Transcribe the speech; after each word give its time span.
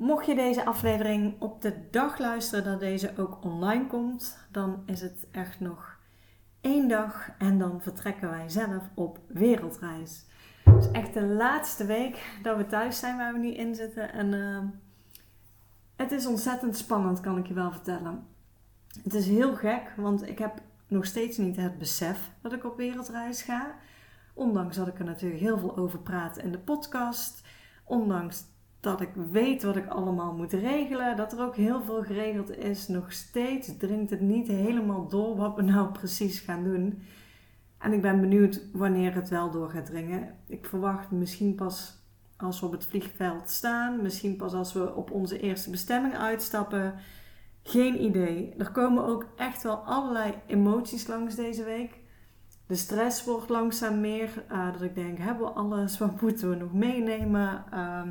Mocht 0.00 0.26
je 0.26 0.34
deze 0.34 0.64
aflevering 0.64 1.34
op 1.40 1.62
de 1.62 1.88
dag 1.90 2.18
luisteren 2.18 2.64
dat 2.64 2.80
deze 2.80 3.12
ook 3.16 3.44
online 3.44 3.86
komt, 3.86 4.38
dan 4.50 4.82
is 4.86 5.00
het 5.00 5.26
echt 5.30 5.60
nog 5.60 5.98
één 6.60 6.88
dag 6.88 7.30
en 7.38 7.58
dan 7.58 7.82
vertrekken 7.82 8.30
wij 8.30 8.48
zelf 8.48 8.90
op 8.94 9.18
wereldreis. 9.26 10.26
Het 10.64 10.84
is 10.84 10.90
echt 10.90 11.14
de 11.14 11.22
laatste 11.22 11.86
week 11.86 12.38
dat 12.42 12.56
we 12.56 12.66
thuis 12.66 12.98
zijn 12.98 13.16
waar 13.16 13.32
we 13.32 13.38
nu 13.38 13.54
in 13.54 13.74
zitten 13.74 14.12
en 14.12 14.32
uh, 14.32 14.58
het 15.96 16.12
is 16.12 16.26
ontzettend 16.26 16.76
spannend, 16.76 17.20
kan 17.20 17.38
ik 17.38 17.46
je 17.46 17.54
wel 17.54 17.72
vertellen. 17.72 18.26
Het 19.02 19.14
is 19.14 19.26
heel 19.26 19.54
gek, 19.54 19.92
want 19.96 20.28
ik 20.28 20.38
heb 20.38 20.60
nog 20.86 21.04
steeds 21.04 21.36
niet 21.36 21.56
het 21.56 21.78
besef 21.78 22.30
dat 22.42 22.52
ik 22.52 22.64
op 22.64 22.76
wereldreis 22.76 23.42
ga. 23.42 23.74
Ondanks 24.34 24.76
dat 24.76 24.86
ik 24.86 24.98
er 24.98 25.04
natuurlijk 25.04 25.40
heel 25.40 25.58
veel 25.58 25.76
over 25.76 25.98
praat 25.98 26.38
in 26.38 26.52
de 26.52 26.58
podcast. 26.58 27.42
Ondanks 27.84 28.44
dat 28.80 29.00
ik 29.00 29.10
weet 29.30 29.62
wat 29.62 29.76
ik 29.76 29.88
allemaal 29.88 30.34
moet 30.34 30.52
regelen. 30.52 31.16
Dat 31.16 31.32
er 31.32 31.44
ook 31.44 31.56
heel 31.56 31.82
veel 31.82 32.02
geregeld 32.02 32.56
is. 32.56 32.88
Nog 32.88 33.12
steeds 33.12 33.76
dringt 33.76 34.10
het 34.10 34.20
niet 34.20 34.48
helemaal 34.48 35.08
door 35.08 35.36
wat 35.36 35.56
we 35.56 35.62
nou 35.62 35.92
precies 35.92 36.40
gaan 36.40 36.64
doen. 36.64 37.02
En 37.78 37.92
ik 37.92 38.02
ben 38.02 38.20
benieuwd 38.20 38.62
wanneer 38.72 39.14
het 39.14 39.28
wel 39.28 39.50
door 39.50 39.70
gaat 39.70 39.86
dringen. 39.86 40.34
Ik 40.46 40.66
verwacht 40.66 41.10
misschien 41.10 41.54
pas 41.54 41.98
als 42.36 42.60
we 42.60 42.66
op 42.66 42.72
het 42.72 42.84
vliegveld 42.84 43.50
staan. 43.50 44.02
Misschien 44.02 44.36
pas 44.36 44.52
als 44.52 44.72
we 44.72 44.94
op 44.94 45.10
onze 45.10 45.40
eerste 45.40 45.70
bestemming 45.70 46.16
uitstappen. 46.16 46.94
Geen 47.62 48.02
idee. 48.02 48.54
Er 48.58 48.70
komen 48.70 49.04
ook 49.04 49.26
echt 49.36 49.62
wel 49.62 49.76
allerlei 49.76 50.34
emoties 50.46 51.06
langs 51.06 51.34
deze 51.34 51.64
week. 51.64 51.98
De 52.66 52.74
stress 52.76 53.24
wordt 53.24 53.48
langzaam 53.48 54.00
meer. 54.00 54.44
Uh, 54.52 54.72
dat 54.72 54.82
ik 54.82 54.94
denk, 54.94 55.18
hebben 55.18 55.46
we 55.46 55.52
alles? 55.52 55.98
Wat 55.98 56.20
moeten 56.20 56.50
we 56.50 56.56
nog 56.56 56.72
meenemen? 56.72 57.64
Uh, 57.74 58.02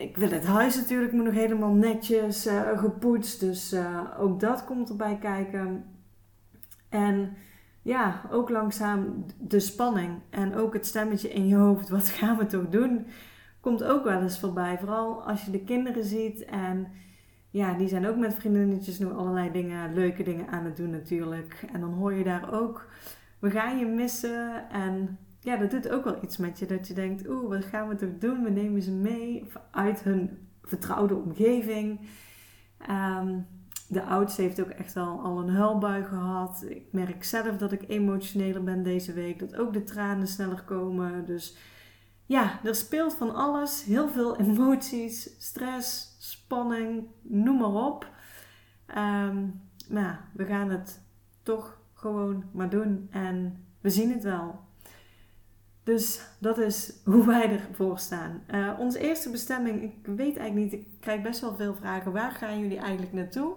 ik 0.00 0.16
wil 0.16 0.30
het 0.30 0.46
huis 0.46 0.76
natuurlijk 0.76 1.12
moet 1.12 1.24
nog 1.24 1.34
helemaal 1.34 1.72
netjes 1.72 2.46
uh, 2.46 2.78
gepoetst. 2.78 3.40
Dus 3.40 3.72
uh, 3.72 4.00
ook 4.18 4.40
dat 4.40 4.64
komt 4.64 4.88
erbij 4.88 5.18
kijken. 5.18 5.84
En 6.88 7.36
ja, 7.82 8.22
ook 8.30 8.50
langzaam 8.50 9.24
de 9.38 9.60
spanning. 9.60 10.18
En 10.30 10.54
ook 10.54 10.72
het 10.72 10.86
stemmetje 10.86 11.32
in 11.32 11.46
je 11.46 11.56
hoofd. 11.56 11.88
Wat 11.88 12.08
gaan 12.18 12.36
we 12.36 12.46
toch 12.46 12.68
doen? 12.68 13.06
Komt 13.60 13.84
ook 13.84 14.04
wel 14.04 14.20
eens 14.20 14.40
voorbij. 14.40 14.78
Vooral 14.78 15.22
als 15.22 15.44
je 15.44 15.50
de 15.50 15.64
kinderen 15.64 16.04
ziet. 16.04 16.44
En 16.44 16.88
ja, 17.50 17.74
die 17.74 17.88
zijn 17.88 18.06
ook 18.06 18.16
met 18.16 18.34
vriendinnetjes 18.34 18.98
nog 18.98 19.12
allerlei 19.12 19.52
dingen, 19.52 19.94
leuke 19.94 20.22
dingen 20.22 20.48
aan 20.48 20.64
het 20.64 20.76
doen 20.76 20.90
natuurlijk. 20.90 21.64
En 21.72 21.80
dan 21.80 21.92
hoor 21.92 22.12
je 22.14 22.24
daar 22.24 22.52
ook, 22.52 22.88
we 23.38 23.50
gaan 23.50 23.78
je 23.78 23.86
missen. 23.86 24.70
En 24.70 25.18
ja, 25.40 25.56
dat 25.56 25.70
doet 25.70 25.88
ook 25.88 26.04
wel 26.04 26.22
iets 26.22 26.36
met 26.36 26.58
je. 26.58 26.66
Dat 26.66 26.88
je 26.88 26.94
denkt, 26.94 27.28
oeh, 27.28 27.48
wat 27.48 27.64
gaan 27.64 27.88
we 27.88 27.94
toch 27.94 28.18
doen? 28.18 28.42
We 28.42 28.50
nemen 28.50 28.82
ze 28.82 28.92
mee 28.92 29.46
uit 29.70 30.02
hun 30.02 30.48
vertrouwde 30.62 31.14
omgeving. 31.14 32.00
Um, 32.90 33.46
de 33.88 34.02
oudste 34.02 34.42
heeft 34.42 34.60
ook 34.60 34.68
echt 34.68 34.92
wel 34.92 35.20
al 35.20 35.38
een 35.38 35.54
huilbui 35.54 36.04
gehad. 36.04 36.64
Ik 36.68 36.92
merk 36.92 37.24
zelf 37.24 37.56
dat 37.56 37.72
ik 37.72 37.88
emotioneler 37.88 38.64
ben 38.64 38.82
deze 38.82 39.12
week. 39.12 39.38
Dat 39.38 39.56
ook 39.56 39.72
de 39.72 39.82
tranen 39.82 40.26
sneller 40.26 40.62
komen. 40.62 41.26
Dus 41.26 41.56
ja, 42.26 42.60
er 42.64 42.74
speelt 42.74 43.14
van 43.14 43.34
alles. 43.34 43.84
Heel 43.84 44.08
veel 44.08 44.36
emoties, 44.36 45.30
stress, 45.38 46.16
spanning, 46.18 47.06
noem 47.22 47.58
maar 47.58 47.86
op. 47.86 48.08
Um, 48.96 49.60
maar 49.88 50.28
we 50.32 50.44
gaan 50.44 50.70
het 50.70 51.00
toch 51.42 51.80
gewoon 51.94 52.44
maar 52.52 52.70
doen. 52.70 53.08
En 53.10 53.64
we 53.80 53.90
zien 53.90 54.12
het 54.12 54.22
wel. 54.22 54.60
Dus 55.82 56.20
dat 56.38 56.58
is 56.58 56.92
hoe 57.04 57.26
wij 57.26 57.50
ervoor 57.50 57.98
staan. 57.98 58.42
Uh, 58.54 58.70
onze 58.78 58.98
eerste 58.98 59.30
bestemming, 59.30 59.82
ik 59.82 60.06
weet 60.16 60.36
eigenlijk 60.36 60.54
niet, 60.54 60.72
ik 60.72 60.86
krijg 61.00 61.22
best 61.22 61.40
wel 61.40 61.54
veel 61.54 61.74
vragen. 61.74 62.12
Waar 62.12 62.32
gaan 62.32 62.60
jullie 62.60 62.78
eigenlijk 62.78 63.12
naartoe? 63.12 63.52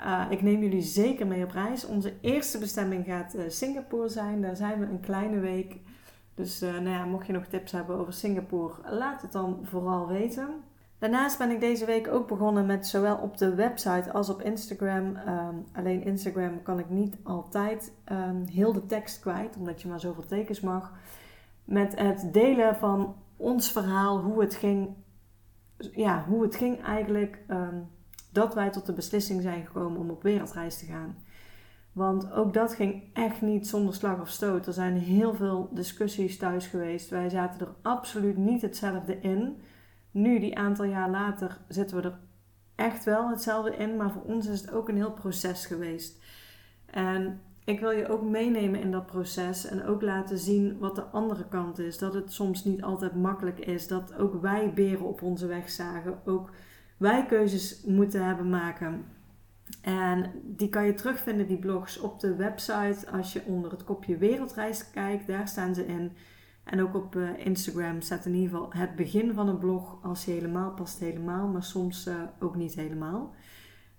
Uh, 0.00 0.26
ik 0.30 0.42
neem 0.42 0.62
jullie 0.62 0.82
zeker 0.82 1.26
mee 1.26 1.44
op 1.44 1.50
reis. 1.50 1.86
Onze 1.86 2.12
eerste 2.20 2.58
bestemming 2.58 3.04
gaat 3.04 3.34
uh, 3.34 3.42
Singapore 3.48 4.08
zijn. 4.08 4.40
Daar 4.40 4.56
zijn 4.56 4.80
we 4.80 4.86
een 4.86 5.00
kleine 5.00 5.40
week. 5.40 5.76
Dus 6.34 6.60
nou 6.60 6.88
ja, 6.88 7.04
mocht 7.04 7.26
je 7.26 7.32
nog 7.32 7.44
tips 7.44 7.72
hebben 7.72 7.96
over 7.96 8.12
Singapore, 8.12 8.74
laat 8.90 9.22
het 9.22 9.32
dan 9.32 9.58
vooral 9.62 10.08
weten. 10.08 10.48
Daarnaast 10.98 11.38
ben 11.38 11.50
ik 11.50 11.60
deze 11.60 11.84
week 11.84 12.08
ook 12.08 12.28
begonnen 12.28 12.66
met 12.66 12.86
zowel 12.86 13.16
op 13.16 13.36
de 13.36 13.54
website 13.54 14.12
als 14.12 14.28
op 14.28 14.42
Instagram. 14.42 15.16
Um, 15.28 15.64
alleen 15.72 16.04
Instagram 16.04 16.62
kan 16.62 16.78
ik 16.78 16.90
niet 16.90 17.16
altijd 17.22 17.92
um, 18.12 18.44
heel 18.46 18.72
de 18.72 18.86
tekst 18.86 19.20
kwijt, 19.20 19.56
omdat 19.56 19.82
je 19.82 19.88
maar 19.88 20.00
zoveel 20.00 20.26
tekens 20.26 20.60
mag 20.60 20.92
met 21.72 21.98
het 21.98 22.32
delen 22.32 22.76
van 22.76 23.16
ons 23.36 23.72
verhaal, 23.72 24.20
hoe 24.20 24.40
het 24.40 24.54
ging, 24.54 24.96
ja, 25.78 26.24
hoe 26.24 26.42
het 26.42 26.56
ging 26.56 26.82
eigenlijk 26.82 27.38
um, 27.48 27.90
dat 28.32 28.54
wij 28.54 28.70
tot 28.70 28.86
de 28.86 28.92
beslissing 28.92 29.42
zijn 29.42 29.66
gekomen 29.66 30.00
om 30.00 30.10
op 30.10 30.22
wereldreis 30.22 30.78
te 30.78 30.84
gaan. 30.84 31.16
Want 31.92 32.32
ook 32.32 32.54
dat 32.54 32.74
ging 32.74 33.02
echt 33.12 33.42
niet 33.42 33.68
zonder 33.68 33.94
slag 33.94 34.20
of 34.20 34.28
stoot. 34.28 34.66
Er 34.66 34.72
zijn 34.72 34.96
heel 34.96 35.34
veel 35.34 35.68
discussies 35.72 36.38
thuis 36.38 36.66
geweest. 36.66 37.10
Wij 37.10 37.28
zaten 37.28 37.60
er 37.60 37.74
absoluut 37.82 38.36
niet 38.36 38.62
hetzelfde 38.62 39.20
in. 39.20 39.62
Nu, 40.10 40.38
die 40.40 40.58
aantal 40.58 40.84
jaar 40.84 41.10
later, 41.10 41.58
zitten 41.68 41.96
we 41.96 42.02
er 42.02 42.18
echt 42.74 43.04
wel 43.04 43.30
hetzelfde 43.30 43.76
in. 43.76 43.96
Maar 43.96 44.10
voor 44.10 44.22
ons 44.22 44.46
is 44.46 44.60
het 44.60 44.72
ook 44.72 44.88
een 44.88 44.96
heel 44.96 45.12
proces 45.12 45.66
geweest. 45.66 46.22
En 46.86 47.40
ik 47.64 47.80
wil 47.80 47.90
je 47.90 48.08
ook 48.08 48.22
meenemen 48.22 48.80
in 48.80 48.90
dat 48.90 49.06
proces 49.06 49.66
en 49.66 49.84
ook 49.84 50.02
laten 50.02 50.38
zien 50.38 50.78
wat 50.78 50.94
de 50.94 51.02
andere 51.04 51.48
kant 51.48 51.78
is. 51.78 51.98
Dat 51.98 52.14
het 52.14 52.32
soms 52.32 52.64
niet 52.64 52.82
altijd 52.82 53.14
makkelijk 53.14 53.58
is. 53.58 53.88
Dat 53.88 54.14
ook 54.14 54.40
wij 54.40 54.72
beren 54.74 55.06
op 55.06 55.22
onze 55.22 55.46
weg 55.46 55.70
zagen. 55.70 56.20
Ook 56.24 56.50
wij 56.96 57.26
keuzes 57.26 57.82
moeten 57.84 58.24
hebben 58.24 58.50
maken. 58.50 59.04
En 59.82 60.30
die 60.44 60.68
kan 60.68 60.86
je 60.86 60.94
terugvinden, 60.94 61.46
die 61.46 61.58
blogs, 61.58 62.00
op 62.00 62.20
de 62.20 62.36
website. 62.36 63.10
Als 63.12 63.32
je 63.32 63.42
onder 63.46 63.70
het 63.70 63.84
kopje 63.84 64.16
Wereldreis 64.16 64.90
kijkt, 64.90 65.26
daar 65.26 65.48
staan 65.48 65.74
ze 65.74 65.86
in. 65.86 66.12
En 66.64 66.82
ook 66.82 66.94
op 66.94 67.14
uh, 67.14 67.46
Instagram 67.46 68.00
staat 68.00 68.26
in 68.26 68.34
ieder 68.34 68.50
geval 68.50 68.72
het 68.72 68.96
begin 68.96 69.34
van 69.34 69.48
een 69.48 69.58
blog. 69.58 69.98
Als 70.02 70.24
je 70.24 70.30
helemaal 70.30 70.70
past, 70.70 70.98
helemaal. 70.98 71.48
Maar 71.48 71.62
soms 71.62 72.06
uh, 72.06 72.14
ook 72.40 72.56
niet 72.56 72.74
helemaal. 72.74 73.34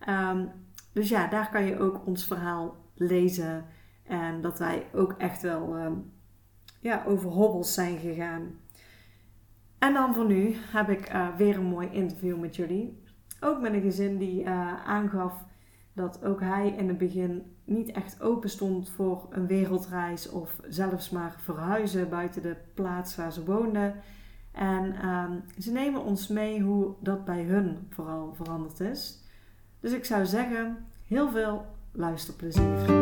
Um, 0.10 0.52
dus 0.94 1.10
ja, 1.10 1.28
daar 1.28 1.50
kan 1.50 1.66
je 1.66 1.80
ook 1.80 2.06
ons 2.06 2.28
verhaal 2.28 2.76
lezen. 2.94 3.66
En 4.04 4.42
dat 4.42 4.60
wij 4.60 4.88
ook 4.94 5.14
echt 5.18 5.42
wel 5.42 5.78
uh, 5.78 5.92
ja, 6.80 7.04
over 7.06 7.30
hobbels 7.30 7.74
zijn 7.74 7.98
gegaan. 7.98 8.60
En 9.80 9.94
dan 9.94 10.14
voor 10.14 10.26
nu 10.26 10.56
heb 10.72 10.90
ik 10.90 11.14
uh, 11.14 11.36
weer 11.36 11.58
een 11.58 11.66
mooi 11.66 11.90
interview 11.92 12.40
met 12.40 12.56
jullie. 12.56 13.04
Ook 13.40 13.62
met 13.62 13.74
een 13.74 13.82
gezin 13.82 14.18
die 14.18 14.44
uh, 14.44 14.86
aangaf 14.86 15.46
dat 15.94 16.24
ook 16.24 16.40
hij 16.40 16.70
in 16.78 16.88
het 16.88 16.98
begin 16.98 17.56
niet 17.66 17.92
echt 17.92 18.22
open 18.22 18.50
stond 18.50 18.90
voor 18.90 19.28
een 19.30 19.48
wereldreis 19.48 20.30
of 20.30 20.60
zelfs 20.68 21.10
maar 21.10 21.36
verhuizen 21.38 22.10
buiten 22.10 22.42
de 22.42 22.56
plaats 22.74 23.16
waar 23.16 23.32
ze 23.32 23.46
woonden. 23.46 23.96
En 24.52 24.96
ehm, 24.96 25.40
ze 25.58 25.72
nemen 25.72 26.04
ons 26.04 26.28
mee 26.28 26.62
hoe 26.62 26.94
dat 27.00 27.26
bij 27.26 27.44
hun 27.44 27.88
vooral 27.90 28.34
veranderd 28.34 28.80
is. 28.80 29.24
Dus 29.80 29.92
ik 29.92 30.06
zou 30.06 30.26
zeggen, 30.26 30.86
heel 31.08 31.30
veel 31.30 31.66
luisterplezier. 31.94 33.02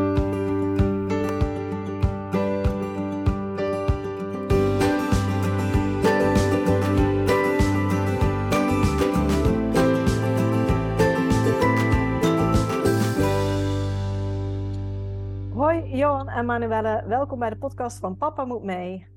Hoi 15.54 15.98
Johan 15.98 16.30
en 16.30 16.46
Manuelle, 16.46 17.04
welkom 17.08 17.40
bij 17.40 17.50
de 17.50 17.58
podcast 17.58 18.00
van 18.00 18.18
Papa 18.18 18.46
Moet 18.46 18.64
Mee. 18.64 19.08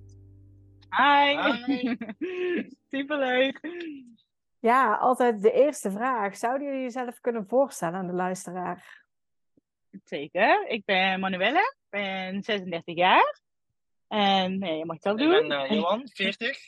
Hi, 0.91 1.39
Hi. 1.67 1.97
superleuk. 2.91 3.61
Ja, 4.61 4.95
altijd 4.95 5.43
de 5.43 5.53
eerste 5.53 5.91
vraag. 5.91 6.37
Zouden 6.37 6.67
jullie 6.67 6.83
jezelf 6.83 7.21
kunnen 7.21 7.47
voorstellen 7.47 7.99
aan 7.99 8.07
de 8.07 8.13
luisteraar? 8.13 9.04
Zeker. 10.05 10.69
Ik 10.69 10.85
ben 10.85 11.21
Manuelle, 11.21 11.75
ben 11.91 12.43
36 12.43 12.95
jaar. 12.97 13.41
En 14.09 14.59
nee, 14.59 14.79
je 14.79 14.85
mag 14.85 14.97
het 14.97 15.09
ook 15.09 15.19
doen. 15.19 15.35
Ik 15.43 15.49
ben 15.49 15.65
uh, 15.65 15.71
Johan, 15.71 16.09
40. 16.15 16.59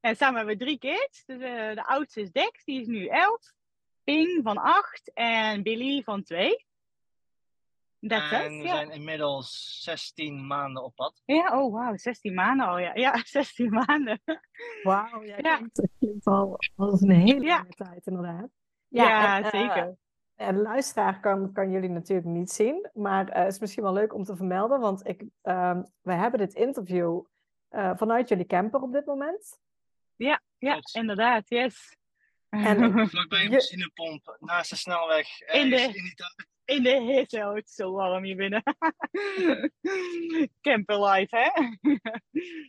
En 0.00 0.16
samen 0.16 0.36
hebben 0.36 0.58
we 0.58 0.64
drie 0.64 0.78
kids. 0.78 1.24
Dus, 1.24 1.40
uh, 1.40 1.74
de 1.74 1.84
oudste 1.86 2.20
is 2.20 2.30
Dex, 2.30 2.64
die 2.64 2.80
is 2.80 2.86
nu 2.86 3.06
11. 3.06 3.52
Ping 4.04 4.40
van 4.42 4.58
8 4.58 5.12
en 5.14 5.62
Billy 5.62 6.02
van 6.02 6.22
2. 6.22 6.66
That's 8.06 8.30
en 8.32 8.58
we 8.58 8.64
ja. 8.64 8.74
zijn 8.74 8.90
inmiddels 8.90 9.78
16 9.82 10.46
maanden 10.46 10.82
op 10.84 10.94
pad. 10.94 11.22
Ja, 11.24 11.60
oh 11.60 11.72
wauw, 11.72 11.96
16 11.96 12.34
maanden 12.34 12.66
al, 12.66 12.78
ja. 12.78 12.94
Ja, 12.94 13.20
16 13.24 13.70
maanden. 13.70 14.20
Wauw, 14.82 15.22
ja, 15.22 15.36
Ja. 15.38 15.56
klinkt, 15.56 15.88
klinkt 15.98 16.26
al 16.26 16.58
als 16.76 17.00
een 17.00 17.10
hele 17.10 17.44
Ja. 17.44 17.56
lange 17.56 17.68
tijd 17.68 18.06
inderdaad. 18.06 18.48
Ja, 18.88 19.36
en, 19.36 19.44
eh, 19.44 19.50
zeker. 19.50 19.96
En 20.42 20.54
de 20.56 20.62
luisteraar 20.62 21.20
kan, 21.20 21.52
kan 21.52 21.70
jullie 21.70 21.88
natuurlijk 21.90 22.28
niet 22.28 22.50
zien, 22.50 22.90
maar 22.94 23.28
eh, 23.28 23.42
het 23.44 23.52
is 23.52 23.58
misschien 23.58 23.82
wel 23.82 23.92
leuk 23.92 24.14
om 24.14 24.24
te 24.24 24.36
vermelden, 24.36 24.80
want 24.80 25.06
ik, 25.08 25.24
ehm, 25.42 25.82
we 26.00 26.12
hebben 26.12 26.38
dit 26.40 26.54
interview 26.54 27.20
eh, 27.68 27.90
vanuit 27.96 28.28
jullie 28.28 28.46
camper 28.46 28.80
op 28.80 28.92
dit 28.92 29.06
moment. 29.06 29.58
Ja, 30.16 30.40
Klopt. 30.58 30.94
inderdaad, 30.94 31.48
yes. 31.48 31.96
En 32.48 33.08
Vlakbij 33.08 33.44
een 33.44 33.50
benzinepomp, 33.50 34.36
naast 34.40 34.70
de 34.70 34.76
snelweg, 34.76 35.40
In 35.40 35.68
de- 35.70 35.76
ergens 35.76 35.94
in 35.96 36.04
Italië. 36.06 36.50
In 36.64 36.82
de 36.82 37.00
hitte, 37.00 37.38
oh, 37.38 37.54
het 37.54 37.68
is 37.68 37.74
zo 37.74 37.92
warm 37.92 38.24
hier 38.24 38.36
binnen. 38.36 38.62
Camper 40.60 41.04
life, 41.04 41.36
hè? 41.36 41.50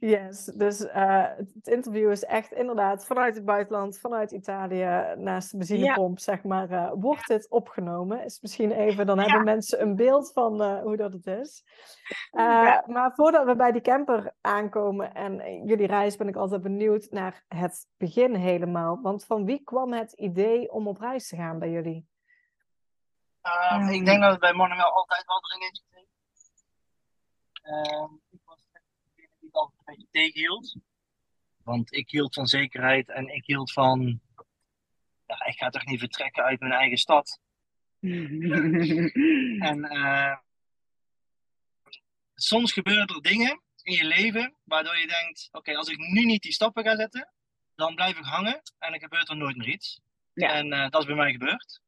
Yes, 0.07 0.45
dus 0.45 0.86
eh, 0.86 1.25
het, 1.38 1.68
interview 1.68 2.12
is 2.12 2.24
echt 2.24 2.51
inderdaad 2.51 3.06
vanuit 3.06 3.36
het 3.36 3.45
buitenland, 3.45 4.00
vanuit 4.00 4.31
Italië, 4.31 5.16
naast 5.18 5.51
de 5.51 5.57
benzinepomp, 5.57 6.19
zeg 6.19 6.44
maar, 6.44 6.69
eh, 6.69 6.92
wordt 6.95 7.28
dit 7.28 7.50
opgenomen. 7.50 8.24
Is 8.24 8.42
misschien 8.42 8.72
even, 8.72 9.06
dan 9.06 9.19
hebben 9.19 9.44
mensen 9.44 9.81
een 9.81 9.96
beeld 9.96 10.31
van 10.34 10.62
eh, 10.62 10.81
hoe 10.81 10.98
dat 10.98 11.13
het 11.13 11.28
is. 11.28 11.63
Ja. 12.31 12.84
Maar 12.88 13.12
voordat 13.16 13.46
we 13.46 13.56
bij 13.56 13.72
die 13.72 13.81
camper 13.81 14.34
aankomen 14.42 15.13
en 15.13 15.66
jullie 15.66 15.88
reis, 15.88 16.16
ben 16.16 16.28
ik 16.28 16.36
altijd 16.36 16.62
benieuwd 16.62 17.07
naar 17.10 17.44
het 17.48 17.88
begin 17.98 18.36
helemaal. 18.36 19.00
Want 19.01 19.25
van 19.25 19.46
wie 19.46 19.63
kwam 19.63 19.94
het 19.94 20.13
idee 20.13 20.72
om 20.72 20.88
op 20.88 21.00
reis 21.00 21.28
te 21.28 21.36
gaan 21.36 21.60
bij 21.60 21.72
jullie? 21.72 22.12
Ehm. 23.44 23.88
Ik 23.88 24.06
denk 24.06 24.22
dat 24.22 24.31
het 24.31 24.40
bij 24.40 24.54
mannen 24.54 24.78
wel 24.78 24.92
altijd 24.92 25.25
wel 25.25 25.42
erin 25.51 25.69
gezeten. 25.69 26.07
Ehm, 27.62 28.13
ik 28.30 28.40
was 28.45 28.60
degene 28.72 29.10
die 29.16 29.28
het 29.42 29.54
altijd 29.54 29.80
een 29.80 29.86
beetje 29.86 30.07
tegenhield. 30.12 30.75
Want 31.63 31.94
ik 31.94 32.10
hield 32.10 32.34
van 32.34 32.48
zekerheid 32.48 33.10
en 33.10 33.28
ik 33.28 33.45
hield 33.45 33.72
van. 33.72 34.22
Ja, 35.28 35.45
ik 35.45 35.57
ga 35.57 35.69
toch 35.69 35.86
niet 35.86 36.00
vertrekken 36.00 36.44
uit 36.44 36.60
mijn 36.60 36.72
eigen 36.72 36.98
stad. 36.98 37.40
En 39.69 39.84
eh, 39.84 40.38
soms 42.36 42.72
gebeuren 42.72 43.07
er 43.07 43.22
dingen 43.22 43.62
in 43.81 43.94
je 43.94 44.06
leven 44.06 44.56
waardoor 44.63 44.98
je 44.98 45.07
denkt: 45.07 45.50
oké, 45.51 45.75
als 45.75 45.89
ik 45.89 45.98
nu 45.98 46.25
niet 46.25 46.42
die 46.42 46.54
stappen 46.54 46.84
ga 46.84 46.96
zetten, 46.96 47.34
dan 47.75 47.96
blijf 47.96 48.18
ik 48.18 48.25
hangen 48.25 48.62
en 48.80 48.92
dan 48.92 49.00
gebeurt 49.00 49.30
er 49.30 49.38
nooit 49.38 49.57
meer 49.57 49.69
iets. 49.69 50.01
Ja. 50.34 50.54
En 50.54 50.74
eh, 50.74 50.89
dat 50.89 51.01
is 51.01 51.07
bij 51.07 51.16
mij 51.16 51.31
gebeurd. 51.31 51.81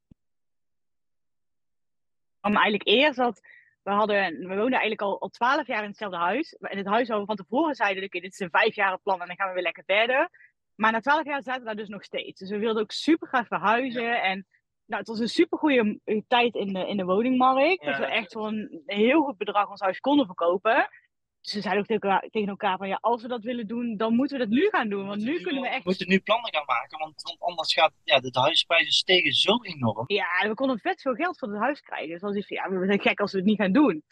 Om 2.45 2.55
eigenlijk 2.55 2.87
eerst 2.87 3.17
dat 3.17 3.41
we 3.83 3.91
hadden, 3.91 4.37
we 4.37 4.47
woonden 4.47 4.79
eigenlijk 4.79 5.01
al, 5.01 5.21
al 5.21 5.29
12 5.29 5.67
jaar 5.67 5.81
in 5.83 5.89
hetzelfde 5.89 6.17
huis. 6.17 6.53
In 6.59 6.77
het 6.77 6.87
huis 6.87 7.07
waar 7.07 7.19
we 7.19 7.25
van 7.25 7.35
tevoren 7.35 7.75
zeiden, 7.75 8.03
oké, 8.03 8.19
dit 8.19 8.31
is 8.31 8.39
een 8.39 8.49
vijfjarig 8.49 9.01
plan 9.01 9.21
en 9.21 9.27
dan 9.27 9.35
gaan 9.35 9.47
we 9.47 9.53
weer 9.53 9.63
lekker 9.63 9.83
verder. 9.85 10.29
Maar 10.75 10.91
na 10.91 10.99
12 10.99 11.25
jaar 11.25 11.43
zaten 11.43 11.61
we 11.61 11.67
daar 11.67 11.75
dus 11.75 11.87
nog 11.87 12.03
steeds. 12.03 12.39
Dus 12.39 12.49
we 12.49 12.59
wilden 12.59 12.81
ook 12.81 12.91
super 12.91 13.27
graag 13.27 13.47
verhuizen. 13.47 14.21
En 14.21 14.47
nou, 14.85 14.99
het 14.99 15.07
was 15.07 15.19
een 15.19 15.27
super 15.27 15.57
goede 15.57 15.99
tijd 16.27 16.55
in 16.55 16.73
de, 16.73 16.87
in 16.87 16.97
de 16.97 17.05
woningmarkt. 17.05 17.83
Ja, 17.83 17.91
dat 17.91 17.99
we 17.99 18.05
echt 18.05 18.31
voor 18.31 18.47
een 18.47 18.83
heel 18.85 19.23
goed 19.23 19.37
bedrag 19.37 19.69
ons 19.69 19.81
huis 19.81 19.99
konden 19.99 20.25
verkopen. 20.25 20.89
We 21.53 21.61
zeiden 21.61 21.81
ook 21.81 21.87
tegen 21.87 22.09
elkaar, 22.09 22.29
tegen 22.29 22.49
elkaar 22.49 22.77
van 22.77 22.87
ja, 22.87 22.97
als 23.01 23.21
we 23.21 23.27
dat 23.27 23.43
willen 23.43 23.67
doen, 23.67 23.97
dan 23.97 24.15
moeten 24.15 24.37
we 24.37 24.43
dat 24.45 24.53
nu 24.53 24.69
gaan 24.69 24.89
doen. 24.89 25.07
Want 25.07 25.21
nu 25.21 25.41
kunnen 25.41 25.61
we 25.61 25.67
echt 25.67 25.85
moeten 25.85 26.07
nu 26.07 26.19
plannen 26.19 26.53
gaan 26.53 26.65
maken, 26.65 26.99
want, 26.99 27.21
want 27.21 27.39
anders 27.39 27.73
gaat 27.73 27.93
ja, 28.03 28.19
de 28.19 28.39
huisprijzen 28.39 28.93
stegen 28.93 29.31
zo 29.31 29.61
enorm. 29.61 30.03
Ja, 30.07 30.47
we 30.47 30.53
konden 30.53 30.79
vet 30.79 31.01
veel 31.01 31.13
geld 31.13 31.37
voor 31.37 31.47
het 31.47 31.59
huis 31.61 31.81
krijgen. 31.81 32.09
Dus 32.09 32.21
was 32.21 32.35
iets 32.35 32.47
van, 32.47 32.57
ja, 32.57 32.79
we 32.79 32.85
zijn 32.85 33.01
gek 33.01 33.19
als 33.19 33.31
we 33.31 33.37
het 33.37 33.47
niet 33.47 33.57
gaan 33.57 33.71
doen. 33.71 34.03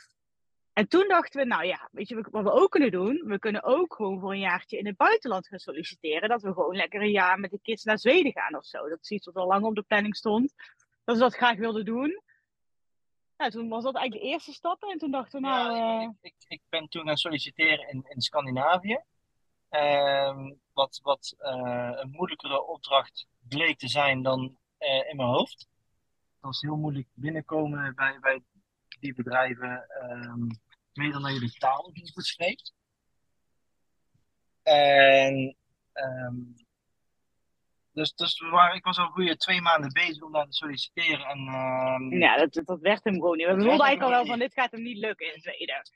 En 0.74 0.88
toen 0.88 1.08
dachten 1.08 1.42
we, 1.42 1.48
nou 1.48 1.66
ja, 1.66 1.90
weet 1.92 2.08
je 2.08 2.28
wat 2.32 2.44
we 2.44 2.52
ook 2.52 2.72
kunnen 2.72 2.92
doen? 2.92 3.24
We 3.26 3.40
kunnen 3.40 3.64
ook 3.64 3.96
gewoon 3.96 4.20
voor 4.20 4.32
een 4.32 4.40
jaartje 4.40 4.78
in 4.78 4.86
het 4.86 4.98
buitenland 4.98 5.48
gaan 5.48 5.60
solliciteren. 5.60 6.30
Dat 6.30 6.42
we 6.42 6.54
gewoon 6.54 6.76
lekker 6.76 7.02
een 7.02 7.12
jaar 7.12 7.40
met 7.40 7.52
de 7.52 7.60
kids 7.62 7.84
naar 7.84 8.00
Zweden 8.00 8.32
gaan 8.32 8.56
of 8.56 8.66
zo. 8.66 8.90
Dat 8.90 9.00
is 9.02 9.12
iets 9.12 9.26
wat 9.26 9.36
al 9.36 9.48
lang 9.48 9.64
op 9.66 9.76
de 9.76 9.82
planning 9.82 10.16
stond. 10.16 10.54
Dat 11.04 11.16
we 11.16 11.22
dat 11.22 11.36
graag 11.36 11.58
wilden 11.58 11.86
doen. 11.86 12.22
Nou, 13.44 13.56
toen 13.56 13.70
was 13.70 13.84
dat 13.84 13.96
eigenlijk 13.96 14.26
de 14.26 14.32
eerste 14.32 14.54
stap. 14.54 14.84
En 14.84 14.98
toen 14.98 15.12
dachten 15.12 15.42
we, 15.42 15.48
nou... 15.48 15.76
Ja, 15.76 16.02
eh, 16.02 16.10
ik, 16.22 16.34
ik, 16.34 16.36
ik 16.48 16.62
ben 16.70 16.88
toen 16.88 17.06
gaan 17.06 17.18
solliciteren 17.18 17.90
in, 17.90 18.06
in 18.08 18.22
Scandinavië. 18.22 19.00
Ehm, 19.70 20.54
wat 20.74 21.00
wat 21.04 21.36
eh, 21.38 21.92
een 21.96 22.10
moeilijkere 22.10 22.66
opdracht 22.66 23.28
bleek 23.48 23.78
te 23.78 23.88
zijn 23.88 24.22
dan 24.22 24.58
eh, 24.78 25.10
in 25.10 25.16
mijn 25.16 25.30
hoofd. 25.30 25.60
Het 26.34 26.42
was 26.42 26.62
heel 26.62 26.76
moeilijk 26.76 27.08
binnenkomen 27.14 27.96
bij, 27.96 28.20
bij 28.20 28.42
die 29.00 29.14
bedrijven. 29.14 29.88
ehm 29.90 30.48
mede 30.94 31.18
omdat 31.18 31.34
je 31.34 31.40
de 31.40 31.52
taal 31.52 31.90
niet 31.94 32.12
goed 32.12 32.26
spreekt. 32.26 32.74
En 34.64 35.56
ehm, 35.92 36.36
dus, 37.94 38.14
dus 38.14 38.40
we 38.40 38.50
waren, 38.50 38.76
ik 38.76 38.84
was 38.84 38.98
al 38.98 39.08
goede 39.08 39.38
twee 39.38 39.62
maanden 39.62 39.94
bezig 39.94 40.22
om 40.24 40.32
daar 40.32 40.46
te 40.46 40.54
solliciteren. 40.54 41.26
En 41.26 41.48
ehm, 41.48 42.14
ja, 42.20 42.38
dat, 42.38 42.62
dat 42.66 42.80
werd 42.80 43.04
hem 43.04 43.14
gewoon 43.14 43.38
niet. 43.38 43.46
We 43.46 43.52
voelden 43.52 43.70
eigenlijk 43.70 44.02
al 44.02 44.10
wel 44.10 44.26
van, 44.26 44.40
dit 44.40 44.54
gaat 44.54 44.72
hem 44.72 44.82
niet 44.82 44.98
lukken 44.98 45.34
in 45.34 45.42
Zweden. 45.42 45.76
het 45.76 45.92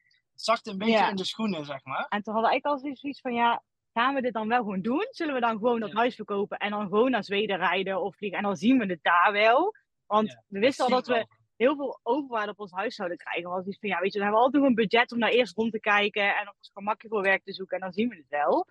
zakte 0.45 0.71
een 0.71 0.77
beetje 0.77 0.93
Ja. 0.93 1.09
in 1.09 1.15
de 1.15 1.25
schoenen, 1.25 1.65
zeg 1.65 1.83
maar. 1.83 2.05
En 2.09 2.21
toen 2.23 2.33
hadden 2.33 2.43
we 2.43 2.49
eigenlijk 2.49 2.65
al 2.65 2.95
zoiets 2.95 3.21
van, 3.21 3.33
ja, 3.33 3.63
gaan 3.93 4.13
we 4.13 4.21
dit 4.21 4.33
dan 4.33 4.47
wel 4.47 4.57
gewoon 4.57 4.81
doen? 4.81 5.07
Zullen 5.09 5.33
we 5.33 5.39
dan 5.39 5.51
gewoon 5.57 5.79
dat 5.79 5.91
Ja. 5.91 5.97
huis 5.97 6.15
verkopen 6.15 6.57
en 6.57 6.69
dan 6.69 6.81
gewoon 6.87 7.11
naar 7.11 7.23
Zweden 7.23 7.57
rijden 7.57 8.01
of 8.01 8.15
vliegen? 8.15 8.37
En 8.37 8.43
dan 8.43 8.55
zien 8.55 8.77
we 8.77 8.85
het 8.85 9.03
daar 9.03 9.31
wel. 9.31 9.73
Want 10.05 10.27
Ja, 10.31 10.43
we 10.47 10.59
wisten 10.59 10.85
al 10.85 10.91
dat 10.91 11.07
we 11.07 11.13
wel. 11.13 11.27
heel 11.57 11.75
veel 11.75 11.99
overwaarde 12.03 12.51
op 12.51 12.59
ons 12.59 12.71
huis 12.71 12.95
zouden 12.95 13.17
krijgen. 13.17 13.49
Want 13.49 13.67
iets 13.67 13.79
van, 13.79 13.89
ja, 13.89 13.99
weet 13.99 14.13
je, 14.13 14.19
dan 14.19 14.21
hebben 14.27 14.39
we 14.39 14.45
altijd 14.45 14.63
nog 14.63 14.71
een 14.71 14.87
budget 14.87 15.11
om 15.11 15.19
daar 15.19 15.29
eerst 15.29 15.55
rond 15.55 15.71
te 15.71 15.79
kijken 15.79 16.35
en 16.35 16.47
op 16.47 16.53
ons 16.57 16.71
gemakje 16.73 17.07
voor 17.07 17.21
werk 17.21 17.43
te 17.43 17.53
zoeken 17.53 17.75
en 17.77 17.81
dan 17.83 17.93
zien 17.93 18.09
we 18.09 18.15
het 18.15 18.29
wel. 18.29 18.67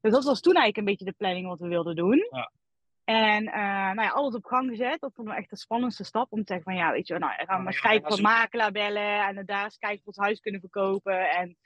Dus 0.00 0.12
dat 0.12 0.24
was 0.24 0.40
toen 0.40 0.54
eigenlijk 0.54 0.76
een 0.76 0.92
beetje 0.92 1.10
de 1.10 1.16
planning 1.18 1.46
wat 1.46 1.58
we 1.58 1.68
wilden 1.68 1.96
doen. 1.96 2.28
Ja. 2.30 2.50
En 3.06 3.46
eh, 3.46 3.62
nou 3.92 4.02
ja, 4.02 4.08
alles 4.08 4.34
op 4.34 4.44
gang 4.44 4.68
gezet. 4.70 5.00
Dat 5.00 5.14
vonden 5.14 5.34
we 5.34 5.40
echt 5.40 5.50
de 5.50 5.56
spannendste 5.56 6.04
stap 6.04 6.32
om 6.32 6.38
te 6.38 6.52
zeggen 6.52 6.72
van 6.72 6.82
ja, 6.82 6.92
weet 6.92 7.06
je, 7.06 7.18
nou, 7.18 7.32
gaan 7.36 7.58
we 7.58 7.62
maar 7.64 7.80
kijken 7.80 8.08
we 8.08 8.14
ook- 8.14 8.20
makelaar 8.20 8.72
bellen 8.72 9.26
en 9.26 9.46
daar 9.46 9.64
eens 9.64 9.78
kijken 9.78 9.98
of 9.98 10.04
we 10.04 10.08
ons 10.16 10.26
huis 10.26 10.40
kunnen 10.40 10.60
verkopen. 10.60 11.30
En 11.30 11.56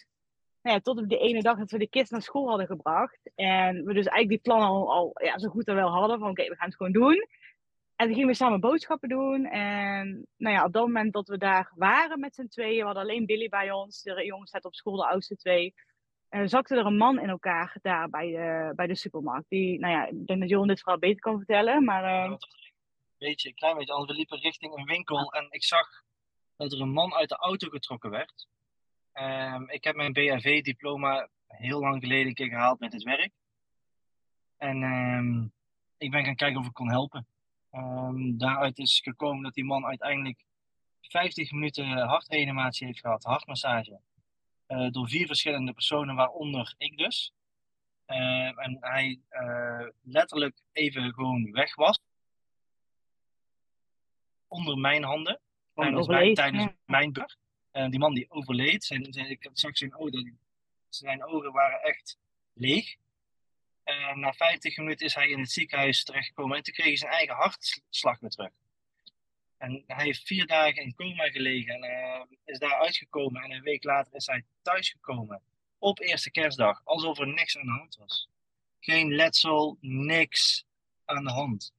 nou 0.63 0.77
ja, 0.77 0.81
tot 0.81 0.99
op 0.99 1.09
de 1.09 1.19
ene 1.19 1.43
dag 1.43 1.59
dat 1.59 1.71
we 1.71 1.79
de 1.79 1.89
kids 1.89 2.11
naar 2.11 2.23
school 2.23 2.49
hadden 2.49 2.67
gebracht. 2.67 3.31
En 3.35 3.75
we 3.85 3.93
dus 3.95 4.07
eigenlijk 4.07 4.29
die 4.29 4.39
plannen 4.39 4.69
al, 4.69 4.93
al 4.93 5.11
ja, 5.23 5.39
zo 5.39 5.49
goed 5.49 5.69
er 5.69 5.75
wel 5.75 5.89
hadden 5.91 6.19
van 6.19 6.31
oké, 6.31 6.49
we 6.49 6.57
gaan 6.57 6.67
het 6.69 6.77
gewoon 6.77 6.93
doen. 6.93 7.27
En 7.97 8.07
toen 8.07 8.15
gingen 8.15 8.31
we 8.31 8.35
samen 8.37 8.61
boodschappen 8.61 9.09
doen. 9.09 9.45
En 9.47 10.27
nou 10.37 10.55
ja, 10.57 10.65
op 10.65 10.73
dat 10.73 10.87
moment 10.87 11.13
dat 11.13 11.29
we 11.29 11.39
daar 11.39 11.73
waren 11.75 12.21
met 12.21 12.35
z'n 12.35 12.47
tweeën, 12.47 12.79
we 12.79 12.85
hadden 12.85 13.03
alleen 13.03 13.27
Billy 13.27 13.49
bij 13.49 13.71
ons. 13.71 14.03
De 14.03 14.25
jongens 14.25 14.51
zaten 14.51 14.69
op 14.69 14.75
school, 14.75 14.97
de 14.97 15.07
oudste 15.07 15.37
twee. 15.37 15.75
En 16.31 16.49
zakte 16.49 16.77
er 16.77 16.87
een 16.87 16.97
man 16.97 17.21
in 17.21 17.29
elkaar 17.29 17.77
daar 17.83 18.11
bij 18.11 18.31
de, 18.31 18.73
bij 18.75 18.87
de 18.87 18.95
supermarkt. 18.95 19.49
Die, 19.49 19.79
nou 19.79 19.93
ja, 19.93 20.07
ik 20.07 20.27
denk 20.27 20.41
dat 20.41 20.49
Johan 20.49 20.69
dit 20.69 20.81
verhaal 20.81 20.99
beter 20.99 21.21
kan 21.21 21.37
vertellen. 21.37 21.85
Maar 21.85 22.05
eh, 22.05 22.31
een 22.31 22.39
beetje, 23.19 23.49
een 23.49 23.55
klein 23.55 23.77
beetje 23.77 23.93
anders. 23.93 24.11
We 24.11 24.17
liepen 24.17 24.39
richting 24.39 24.77
een 24.77 24.85
winkel 24.85 25.33
en 25.33 25.47
ik 25.51 25.65
zag 25.65 26.03
dat 26.57 26.73
er 26.73 26.81
een 26.81 26.93
man 26.93 27.15
uit 27.15 27.29
de 27.29 27.37
auto 27.37 27.69
getrokken 27.69 28.11
werd. 28.11 28.49
Ehm, 29.13 29.63
ik 29.69 29.85
heb 29.85 29.97
mijn 29.97 30.13
BHV-diploma 30.13 31.29
heel 31.47 31.81
lang 31.81 32.03
geleden 32.03 32.27
een 32.27 32.35
keer 32.35 32.49
gehaald 32.49 32.81
met 32.81 32.93
het 32.93 33.03
werk. 33.03 33.33
En 34.57 34.83
ehm, 34.83 35.43
ik 35.99 36.11
ben 36.11 36.25
gaan 36.25 36.35
kijken 36.35 36.61
of 36.61 36.67
ik 36.67 36.75
kon 36.75 36.91
helpen. 36.91 37.27
Ehm, 37.71 38.37
daaruit 38.37 38.79
is 38.79 39.01
gekomen 39.01 39.43
dat 39.43 39.55
die 39.55 39.65
man 39.65 39.87
uiteindelijk 39.87 40.45
50 41.01 41.53
minuten 41.53 41.99
hartreanimatie 41.99 42.87
heeft 42.87 43.01
gehad, 43.01 43.25
hartmassage. 43.25 44.01
Eh, 44.71 44.91
door 44.91 45.09
vier 45.09 45.27
verschillende 45.27 45.73
personen, 45.73 46.15
waaronder 46.15 46.75
ik 46.79 46.97
dus. 46.97 47.33
Ehm, 48.07 48.59
en 48.59 48.77
hij 48.81 49.21
eh, 49.29 49.87
letterlijk 50.03 50.61
even 50.73 51.15
gewoon 51.15 51.51
weg 51.53 51.75
was. 51.75 51.99
Onder 54.49 54.79
mijn 54.79 55.03
handen. 55.03 55.41
Tijdens, 55.75 56.07
mijn, 56.07 56.35
tijdens 56.35 56.65
ja. 56.65 56.75
mijn 56.85 57.13
beurt. 57.13 57.39
En 57.71 57.91
die 57.91 58.01
man 58.01 58.15
die 58.15 58.31
overleed, 58.31 58.85
zijn, 58.85 59.13
zijn, 59.13 59.31
ik 59.31 59.51
zag 59.53 59.77
zijn 59.77 59.97
ogen, 59.97 60.39
zijn 60.89 61.25
ogen 61.25 61.53
waren 61.53 61.83
echt 61.83 62.19
leeg. 62.53 62.97
En 63.85 64.21
na 64.21 64.33
50 64.33 64.77
minuten 64.77 65.07
is 65.07 65.15
hij 65.15 65.29
in 65.29 65.39
het 65.39 65.51
ziekenhuis 65.51 66.05
terechtgekomen 66.05 66.57
en 66.57 66.63
toen 66.63 66.75
kreeg 66.75 66.87
hij 66.87 66.97
zijn 66.97 67.13
eigen 67.13 67.35
hartslag 67.35 68.19
weer 68.19 68.31
terug. 68.31 68.51
En 69.61 69.85
hij 69.87 70.05
heeft 70.05 70.23
vier 70.27 70.47
dagen 70.47 70.83
in 70.83 70.95
coma 70.95 71.25
gelegen 71.25 71.75
en 71.75 71.83
eh, 71.83 72.21
is 72.45 72.59
daar 72.59 72.81
uitgekomen. 72.81 73.43
En 73.43 73.51
een 73.51 73.63
week 73.63 73.85
later 73.85 74.15
is 74.15 74.27
hij 74.27 74.45
thuisgekomen. 74.63 75.41
Op 75.79 76.01
eerste 76.01 76.31
kerstdag, 76.31 76.81
alsof 76.85 77.19
er 77.19 77.27
niks 77.27 77.59
aan 77.59 77.67
de 77.67 77.73
hand 77.73 77.97
was. 77.97 78.29
Geen 78.81 79.15
letsel, 79.15 79.77
niks 79.81 80.65
aan 81.05 81.25
de 81.25 81.31
hand. 81.31 81.73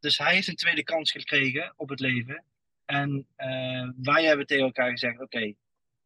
Dus 0.00 0.18
hij 0.18 0.34
heeft 0.34 0.48
een 0.48 0.56
tweede 0.56 0.84
kans 0.84 1.10
gekregen 1.10 1.72
op 1.76 1.88
het 1.88 2.00
leven. 2.00 2.44
En 2.84 3.26
eh, 3.36 3.88
wij 3.96 4.24
hebben 4.24 4.46
tegen 4.46 4.64
elkaar 4.64 4.90
gezegd: 4.90 5.20
oké, 5.20 5.54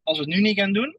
als 0.03 0.17
we 0.17 0.23
het 0.23 0.33
nu 0.33 0.41
niet 0.41 0.57
gaan 0.59 0.73
doen, 0.73 0.97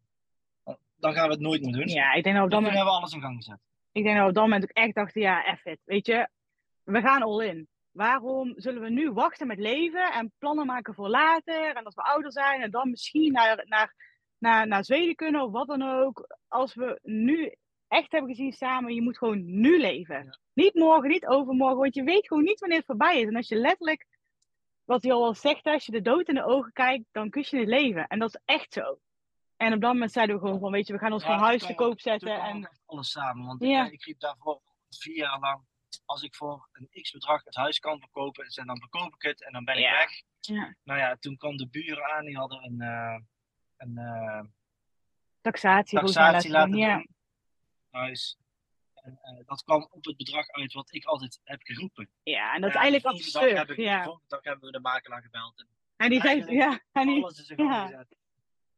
dan 0.96 1.14
gaan 1.14 1.26
we 1.26 1.32
het 1.32 1.42
nooit 1.42 1.62
meer 1.62 1.72
doen. 1.72 1.88
Ja, 1.88 2.12
ik 2.12 2.24
denk 2.24 2.36
dat 2.36 2.50
Dan 2.50 2.62
moment 2.62 2.76
hebben 2.76 2.92
we 2.94 2.98
alles 3.00 3.12
in 3.12 3.20
gang 3.20 3.36
gezet. 3.36 3.58
ik 3.92 4.02
denk 4.02 4.14
dat 4.14 4.22
we 4.24 4.28
op 4.28 4.34
dat 4.34 4.44
moment 4.44 4.62
ook 4.62 4.76
echt 4.76 4.94
dachten, 4.94 5.20
ja, 5.20 5.58
it, 5.64 5.80
weet 5.84 6.06
je, 6.06 6.28
we 6.84 7.00
gaan 7.00 7.22
all 7.22 7.46
in. 7.46 7.68
Waarom 7.94 8.52
zullen 8.56 8.82
we 8.82 8.90
nu 8.90 9.10
wachten 9.12 9.46
met 9.46 9.58
leven 9.58 10.12
en 10.12 10.32
plannen 10.38 10.66
maken 10.66 10.94
voor 10.94 11.08
later 11.08 11.76
en 11.76 11.84
als 11.84 11.94
we 11.94 12.02
ouder 12.02 12.32
zijn 12.32 12.62
en 12.62 12.70
dan 12.70 12.90
misschien 12.90 13.32
naar, 13.32 13.64
naar, 13.68 13.94
naar, 14.38 14.66
naar 14.66 14.84
Zweden 14.84 15.14
kunnen 15.14 15.42
of 15.42 15.52
wat 15.52 15.66
dan 15.66 15.82
ook. 15.82 16.36
Als 16.48 16.74
we 16.74 16.98
nu 17.02 17.54
echt 17.88 18.12
hebben 18.12 18.30
gezien 18.30 18.52
samen, 18.52 18.94
je 18.94 19.02
moet 19.02 19.18
gewoon 19.18 19.60
nu 19.60 19.80
leven. 19.80 20.38
Niet 20.52 20.74
morgen, 20.74 21.08
niet 21.08 21.26
overmorgen, 21.26 21.78
want 21.78 21.94
je 21.94 22.02
weet 22.02 22.26
gewoon 22.26 22.42
niet 22.42 22.60
wanneer 22.60 22.78
het 22.78 22.86
voorbij 22.86 23.20
is. 23.20 23.26
En 23.26 23.36
als 23.36 23.48
je 23.48 23.56
letterlijk, 23.56 24.06
wat 24.84 25.02
hij 25.02 25.12
al 25.12 25.34
zegt, 25.34 25.64
als 25.66 25.86
je 25.86 25.92
de 25.92 26.02
dood 26.02 26.28
in 26.28 26.34
de 26.34 26.44
ogen 26.44 26.72
kijkt, 26.72 27.04
dan 27.12 27.30
kus 27.30 27.50
je 27.50 27.58
het 27.58 27.68
leven. 27.68 28.06
En 28.06 28.18
dat 28.18 28.28
is 28.28 28.40
echt 28.44 28.72
zo. 28.72 28.98
En 29.56 29.72
op 29.72 29.80
dat 29.80 29.92
moment 29.92 30.12
zeiden 30.12 30.34
we 30.36 30.40
gewoon 30.42 30.60
van, 30.60 30.72
weet 30.72 30.86
je, 30.86 30.92
we 30.92 30.98
gaan 30.98 31.12
ons 31.12 31.24
Ja, 31.24 31.38
huis 31.38 31.66
te 31.66 31.74
koop 31.74 32.00
zetten. 32.00 32.40
En 32.40 32.70
alles 32.86 33.10
samen. 33.10 33.46
Want 33.46 33.62
Ja. 33.64 33.86
ik, 33.86 33.92
ik 33.92 34.04
riep 34.04 34.20
daarvoor 34.20 34.60
vier 34.88 35.16
jaar 35.16 35.38
lang, 35.38 35.62
als 36.04 36.22
ik 36.22 36.34
voor 36.34 36.68
een 36.72 37.02
x-bedrag 37.02 37.44
het 37.44 37.54
huis 37.54 37.78
kan 37.78 38.00
verkopen, 38.00 38.46
en 38.46 38.66
dan 38.66 38.78
verkoop 38.78 39.14
ik 39.14 39.22
het 39.22 39.44
en 39.44 39.52
dan 39.52 39.64
ben 39.64 39.74
ik 39.74 39.80
Ja. 39.82 39.92
weg. 39.98 40.22
Ja. 40.40 40.74
Nou 40.84 40.98
ja, 40.98 41.16
toen 41.16 41.36
kwam 41.36 41.56
de 41.56 41.68
buren 41.68 42.04
aan, 42.12 42.24
die 42.24 42.36
hadden 42.36 42.64
een, 42.64 42.80
eh, 42.80 43.18
een 43.76 43.98
eh, 43.98 44.40
taxatie, 45.40 45.98
taxatie 45.98 46.50
laten 46.50 46.70
doen. 46.70 46.80
Ja. 46.80 47.04
Huis. 47.90 48.38
En 48.94 49.18
eh, 49.22 49.46
dat 49.46 49.62
kwam 49.64 49.88
op 49.90 50.04
het 50.04 50.16
bedrag 50.16 50.48
uit 50.48 50.72
wat 50.72 50.92
ik 50.94 51.04
altijd 51.04 51.40
heb 51.44 51.60
geroepen. 51.62 52.08
ja, 52.22 52.54
en 52.54 52.60
dat 52.60 52.70
is 52.70 52.76
eigenlijk 52.76 53.04
de 53.04 53.10
volgende 53.10 53.32
dag 53.32 53.42
absurd. 53.42 53.58
heb 53.58 53.70
ik- 53.70 53.76
De 53.76 53.82
Ja. 53.82 54.02
volgende 54.04 54.28
dag 54.28 54.44
hebben 54.44 54.64
we 54.66 54.72
de 54.72 54.80
makelaar 54.80 55.22
gebeld. 55.22 55.58
En 55.58 55.68
En 55.96 56.10
die 56.10 56.20
zei, 56.20 56.52
ja, 56.52 56.80
en 56.92 57.06
die, 57.06 57.22
alles 57.22 57.38
is 57.38 57.52
ja. 57.56 57.86
gezet. 57.86 58.16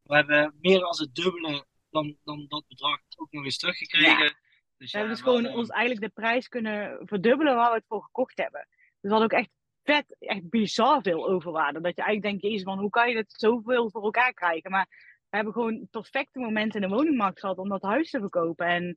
We 0.02 0.14
hebben 0.14 0.54
meer 0.60 0.78
dan 0.78 0.94
het 0.98 1.14
dubbele 1.14 1.66
dan, 1.90 2.16
dan 2.24 2.44
dat 2.48 2.66
bedrag 2.68 3.00
ook 3.16 3.32
nog 3.32 3.44
eens 3.44 3.58
teruggekregen. 3.58 4.36
Dus 4.78 4.92
we 4.92 4.98
ja, 4.98 5.04
hebben 5.04 5.24
dus 5.24 5.24
gewoon 5.24 5.54
ons 5.54 5.68
eigenlijk 5.68 6.14
de 6.14 6.20
prijs 6.20 6.48
kunnen 6.48 6.98
verdubbelen 7.06 7.54
waar 7.54 7.70
we 7.70 7.76
het 7.76 7.86
voor 7.88 8.02
gekocht 8.02 8.38
hebben. 8.38 8.66
Dus 8.70 9.00
we 9.00 9.08
hadden 9.08 9.32
ook 9.32 9.38
echt 9.38 9.50
vet, 9.82 10.16
echt 10.18 10.48
bizar 10.48 11.02
veel 11.02 11.28
overwaarde. 11.28 11.80
Dat 11.80 11.96
je 11.96 12.02
eigenlijk 12.02 12.22
denkt, 12.22 12.42
jezus 12.42 12.64
man, 12.66 12.78
hoe 12.78 12.90
kan 12.90 13.10
je 13.10 13.16
het 13.16 13.32
zoveel 13.32 13.90
voor 13.90 14.02
elkaar 14.02 14.32
krijgen? 14.32 14.70
Maar 14.70 14.86
we 15.28 15.36
hebben 15.36 15.52
gewoon 15.52 15.88
perfecte 15.90 16.38
momenten 16.38 16.82
in 16.82 16.88
de 16.88 16.94
woningmarkt 16.94 17.40
gehad 17.40 17.58
om 17.58 17.68
dat 17.68 17.82
huis 17.82 18.10
te 18.10 18.20
verkopen. 18.20 18.66
En 18.66 18.96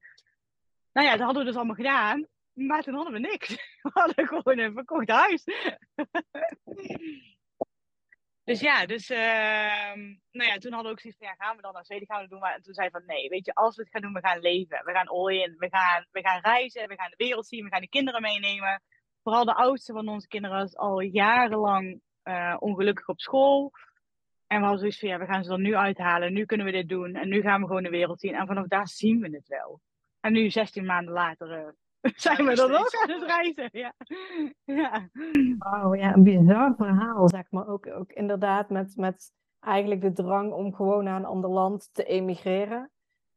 nou 0.91 1.07
ja, 1.07 1.11
dat 1.11 1.25
hadden 1.25 1.43
we 1.43 1.47
dus 1.49 1.57
allemaal 1.57 1.75
gedaan. 1.75 2.27
Maar 2.53 2.83
toen 2.83 2.93
hadden 2.93 3.13
we 3.13 3.19
niks. 3.19 3.47
We 3.81 3.89
hadden 3.93 4.27
gewoon 4.27 4.57
een 4.57 4.73
verkocht 4.73 5.09
huis. 5.09 5.43
Dus 8.49 8.59
ja, 8.59 8.85
dus 8.85 9.09
ehm, 9.09 9.99
nou 10.31 10.49
ja, 10.49 10.57
toen 10.57 10.73
hadden 10.73 10.83
we 10.83 10.89
ook 10.89 10.99
zoiets 10.99 11.19
van, 11.19 11.27
ja, 11.27 11.33
gaan 11.37 11.55
we 11.55 11.61
dan 11.61 11.73
naar 11.73 11.85
Zweden, 11.85 12.07
gaan 12.07 12.21
we 12.21 12.27
doen? 12.27 12.39
Maar 12.39 12.55
en 12.55 12.61
toen 12.61 12.73
zei 12.73 12.89
van, 12.89 13.03
nee, 13.05 13.29
weet 13.29 13.45
je, 13.45 13.53
als 13.53 13.75
we 13.75 13.81
het 13.81 13.91
gaan 13.91 14.01
doen, 14.01 14.13
we 14.13 14.27
gaan 14.27 14.39
leven. 14.39 14.81
We 14.85 14.91
gaan 14.91 15.07
all 15.07 15.33
in. 15.33 15.55
We 15.57 15.67
gaan, 15.69 16.05
we 16.11 16.21
gaan 16.21 16.41
reizen, 16.41 16.87
we 16.87 16.95
gaan 16.95 17.09
de 17.09 17.23
wereld 17.25 17.47
zien, 17.47 17.63
we 17.63 17.69
gaan 17.69 17.81
de 17.81 17.89
kinderen 17.89 18.21
meenemen. 18.21 18.81
Vooral 19.23 19.45
de 19.45 19.53
oudste 19.53 19.93
van 19.93 20.07
onze 20.07 20.27
kinderen 20.27 20.63
is 20.63 20.75
al 20.75 20.99
jarenlang 20.99 22.01
eh, 22.23 22.55
ongelukkig 22.59 23.07
op 23.07 23.19
school. 23.19 23.71
En 24.47 24.57
we 24.57 24.63
hadden 24.63 24.79
zoiets 24.79 24.99
van, 24.99 25.09
ja, 25.09 25.17
we 25.17 25.25
gaan 25.25 25.43
ze 25.43 25.51
er 25.51 25.59
nu 25.59 25.75
uithalen. 25.75 26.33
Nu 26.33 26.45
kunnen 26.45 26.65
we 26.65 26.71
dit 26.71 26.89
doen. 26.89 27.15
En 27.15 27.29
nu 27.29 27.41
gaan 27.41 27.61
we 27.61 27.67
gewoon 27.67 27.83
de 27.83 27.89
wereld 27.89 28.19
zien. 28.19 28.35
En 28.35 28.47
vanaf 28.47 28.67
daar 28.67 28.87
zien 28.87 29.19
we 29.19 29.29
het 29.29 29.47
wel. 29.47 29.79
En 30.19 30.31
nu, 30.31 30.49
16 30.49 30.85
maanden 30.85 31.13
later, 31.13 31.51
eh, 31.51 31.67
zijn 32.15 32.45
we 32.45 32.55
dan 32.55 32.71
ook 32.71 32.95
aan 33.01 33.09
het 33.09 33.23
reizen. 33.23 33.69
Ja. 33.79 33.93
ja. 34.63 35.09
Wauw, 35.57 35.95
ja, 35.95 36.13
een 36.13 36.23
bizar 36.23 36.73
verhaal, 36.77 37.29
zeg 37.29 37.51
maar. 37.51 37.67
Ook, 37.67 37.87
ook 37.87 38.11
inderdaad 38.11 38.69
met, 38.69 38.95
met 38.95 39.31
eigenlijk 39.59 40.01
de 40.01 40.11
drang 40.11 40.53
om 40.53 40.73
gewoon 40.73 41.03
naar 41.03 41.15
een 41.15 41.25
ander 41.25 41.49
land 41.49 41.89
te 41.91 42.03
emigreren. 42.03 42.91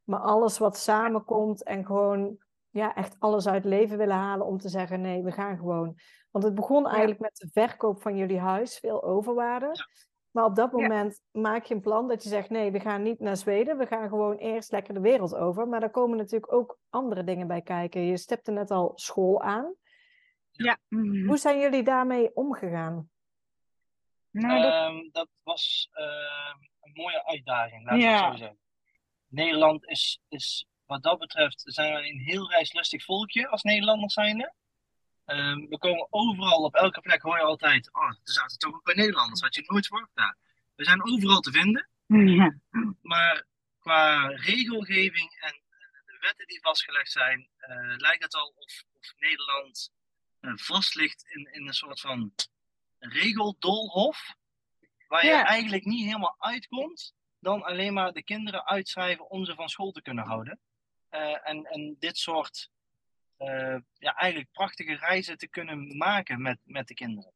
Maar 0.05 0.21
alles 0.21 0.59
wat 0.59 0.77
samenkomt 0.77 1.63
en 1.63 1.87
gewoon 1.87 2.39
ja, 2.71 2.95
echt 2.95 3.17
alles 3.19 3.47
uit 3.47 3.65
het 3.65 3.73
leven 3.73 3.99
willen 3.99 4.17
halen 4.17 4.47
om 4.47 4.59
te 4.59 4.69
zeggen, 4.69 5.01
nee, 5.01 5.23
we 5.23 5.33
gaan 5.33 5.57
gewoon. 5.57 5.97
Want 6.31 6.45
het 6.45 6.55
begon 6.55 6.87
eigenlijk 6.87 7.21
met 7.21 7.37
de 7.37 7.49
verkoop 7.53 8.03
van 8.03 8.17
jullie 8.17 8.39
huis, 8.39 8.79
veel 8.79 9.03
overwaarde. 9.03 9.71
Maar 10.33 10.45
op 10.45 10.57
dat 10.57 10.71
Ja. 10.71 10.77
moment 10.79 11.21
maak 11.31 11.65
je 11.65 11.75
een 11.75 11.81
plan 11.81 12.09
dat 12.09 12.23
je 12.23 12.29
zegt, 12.29 12.51
nee, 12.51 12.71
we 12.71 12.81
gaan 12.81 13.03
niet 13.03 13.21
naar 13.21 13.37
Zweden. 13.37 13.79
We 13.79 13.87
gaan 13.87 14.09
gewoon 14.09 14.37
eerst 14.37 14.71
lekker 14.71 14.95
de 14.95 15.01
wereld 15.01 15.35
over. 15.35 15.69
Maar 15.69 15.81
daar 15.81 15.91
komen 15.91 16.17
natuurlijk 16.17 16.53
ook 16.53 16.79
andere 16.91 17.25
dingen 17.25 17.47
bij 17.47 17.63
kijken. 17.63 18.01
Je 18.07 18.17
stipte 18.17 18.51
net 18.51 18.71
al 18.71 18.93
school 18.95 19.43
aan. 19.43 19.75
ja. 20.51 20.79
Mhm. 20.89 21.27
Hoe 21.27 21.37
zijn 21.37 21.59
jullie 21.61 21.83
daarmee 21.83 22.35
omgegaan? 22.37 23.11
Nou, 24.31 24.63
dat- 24.63 24.73
Ehm, 24.73 25.09
dat 25.11 25.29
was 25.43 25.89
ehm, 25.93 26.57
een 26.81 26.93
mooie 26.95 27.27
uitdaging, 27.27 27.83
laten 27.85 27.99
we 27.99 28.05
Ja. 28.05 28.25
het 28.25 28.33
zo 28.33 28.37
zeggen. 28.39 28.59
Nederland 29.29 29.89
is, 29.89 30.21
is 30.29 30.67
wat 30.87 31.03
dat 31.03 31.19
betreft, 31.19 31.63
zijn 31.65 31.95
we 31.95 32.09
een 32.09 32.19
heel 32.19 32.51
reislustig 32.51 33.05
volkje 33.05 33.49
als 33.49 33.63
Nederlanders 33.63 34.15
zijnde. 34.15 34.53
Ehm, 35.25 35.69
we 35.69 35.79
komen 35.79 36.07
overal, 36.11 36.63
op 36.63 36.75
elke 36.75 37.01
plek 37.01 37.23
hoor 37.23 37.37
je 37.37 37.43
altijd, 37.43 37.95
oh, 37.95 38.09
er 38.09 38.21
zaten 38.23 38.59
toch 38.59 38.75
ook 38.75 38.85
bij 38.85 38.95
Nederlanders, 38.95 39.41
had 39.41 39.55
je 39.55 39.65
nooit 39.67 39.87
verwacht 39.87 40.11
daar. 40.15 40.37
We 40.75 40.85
zijn 40.85 41.05
overal 41.05 41.41
te 41.41 41.51
vinden, 41.51 41.89
ja. 42.07 42.59
maar 43.03 43.47
qua 43.79 44.27
regelgeving 44.27 45.37
en 45.41 45.53
eh, 45.53 46.07
de 46.07 46.19
wetten 46.21 46.47
die 46.47 46.61
vastgelegd 46.61 47.11
zijn, 47.11 47.49
eh, 47.57 47.97
lijkt 47.97 48.23
het 48.23 48.35
al 48.35 48.53
of, 48.57 48.85
of 48.93 49.13
Nederland 49.17 49.91
eh, 50.41 50.53
vast 50.55 50.95
ligt 50.95 51.25
in, 51.29 51.53
in 51.53 51.67
een 51.67 51.75
soort 51.75 52.01
van 52.01 52.33
regeldolhof, 52.99 54.35
waar 55.09 55.25
je 55.25 55.33
eigenlijk 55.33 55.85
niet 55.85 56.05
helemaal 56.05 56.37
uitkomt 56.39 57.15
dan 57.39 57.63
alleen 57.63 57.93
maar 57.93 58.13
de 58.13 58.23
kinderen 58.23 58.67
uitschrijven 58.67 59.31
om 59.31 59.45
ze 59.45 59.55
van 59.55 59.69
school 59.69 59.91
te 59.91 60.03
kunnen 60.03 60.25
houden. 60.25 60.61
En, 61.43 61.65
en 61.65 61.97
dit 61.99 62.19
soort 62.19 62.71
ja, 63.99 64.15
eigenlijk 64.15 64.51
prachtige 64.53 64.95
reizen 64.95 65.39
te 65.39 65.49
kunnen 65.49 65.97
maken 65.97 66.43
met, 66.43 66.59
met 66.65 66.89
de 66.89 66.95
kinderen. 66.95 67.33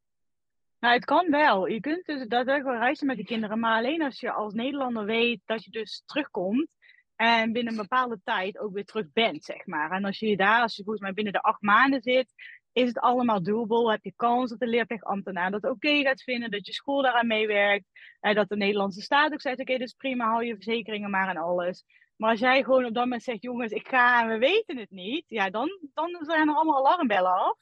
Nou, 0.81 0.95
het 0.95 1.05
kan 1.05 1.31
wel. 1.31 1.67
Je 1.67 1.81
kunt 1.81 2.07
dus 2.07 2.27
daadwerkelijk 2.27 2.79
reizen 2.79 3.07
met 3.07 3.17
de 3.17 3.25
kinderen. 3.25 3.59
Maar 3.59 3.77
alleen 3.77 4.03
als 4.03 4.21
je 4.21 4.33
als 4.33 4.55
Nederlander 4.55 5.05
weet 5.05 5.41
dat 5.45 5.65
je 5.65 5.71
dus 5.71 6.03
terugkomt. 6.07 6.77
En 7.17 7.53
binnen 7.53 7.73
een 7.73 7.81
bepaalde 7.81 8.21
tijd 8.25 8.59
ook 8.59 8.73
weer 8.73 8.85
terug 8.85 9.13
bent, 9.13 9.45
zeg 9.45 9.67
maar. 9.67 9.91
En 9.91 10.05
als 10.05 10.19
je 10.19 10.37
daar, 10.37 10.63
als 10.63 10.77
je 10.77 10.83
volgens 10.83 11.05
mij 11.05 11.13
binnen 11.13 11.33
de 11.33 11.41
acht 11.41 11.63
maanden 11.63 12.03
zit, 12.03 12.35
is 12.73 12.89
het 12.89 12.99
allemaal 12.99 13.43
doable. 13.43 13.91
Heb 13.91 14.05
je 14.05 14.13
kans 14.17 14.51
dat 14.51 14.59
de 14.59 14.67
leerplichtambtenaar 14.67 15.51
dat 15.51 15.65
oké 15.65 16.03
gaat 16.03 16.23
vinden. 16.23 16.51
Dat 16.51 16.67
je 16.67 16.73
school 16.73 17.03
daaraan 17.03 17.27
meewerkt. 17.27 17.85
En 18.21 18.35
dat 18.35 18.49
de 18.49 18.57
Nederlandse 18.57 19.01
staat 19.01 19.33
ook 19.33 19.41
zegt, 19.41 19.61
oké, 19.61 19.79
dus 19.79 19.93
prima, 19.93 20.27
hou 20.27 20.45
je 20.45 20.55
verzekeringen 20.55 21.11
maar 21.11 21.29
en 21.29 21.37
alles. 21.37 21.85
Maar 22.17 22.31
als 22.31 22.41
jij 22.41 22.63
gewoon 22.63 22.85
op 22.85 22.95
dat 22.95 23.03
moment 23.03 23.23
zegt, 23.23 23.43
jongens, 23.43 23.73
ik 23.73 23.89
ga 23.89 24.23
en 24.23 24.29
we 24.29 24.39
weten 24.39 24.77
het 24.77 24.91
niet. 24.91 25.25
Ja, 25.29 25.51
dan, 25.51 25.69
dan 25.95 26.19
zijn 26.21 26.49
er 26.49 26.55
allemaal 26.55 26.87
alarmbellen 26.87 27.33
af. 27.33 27.59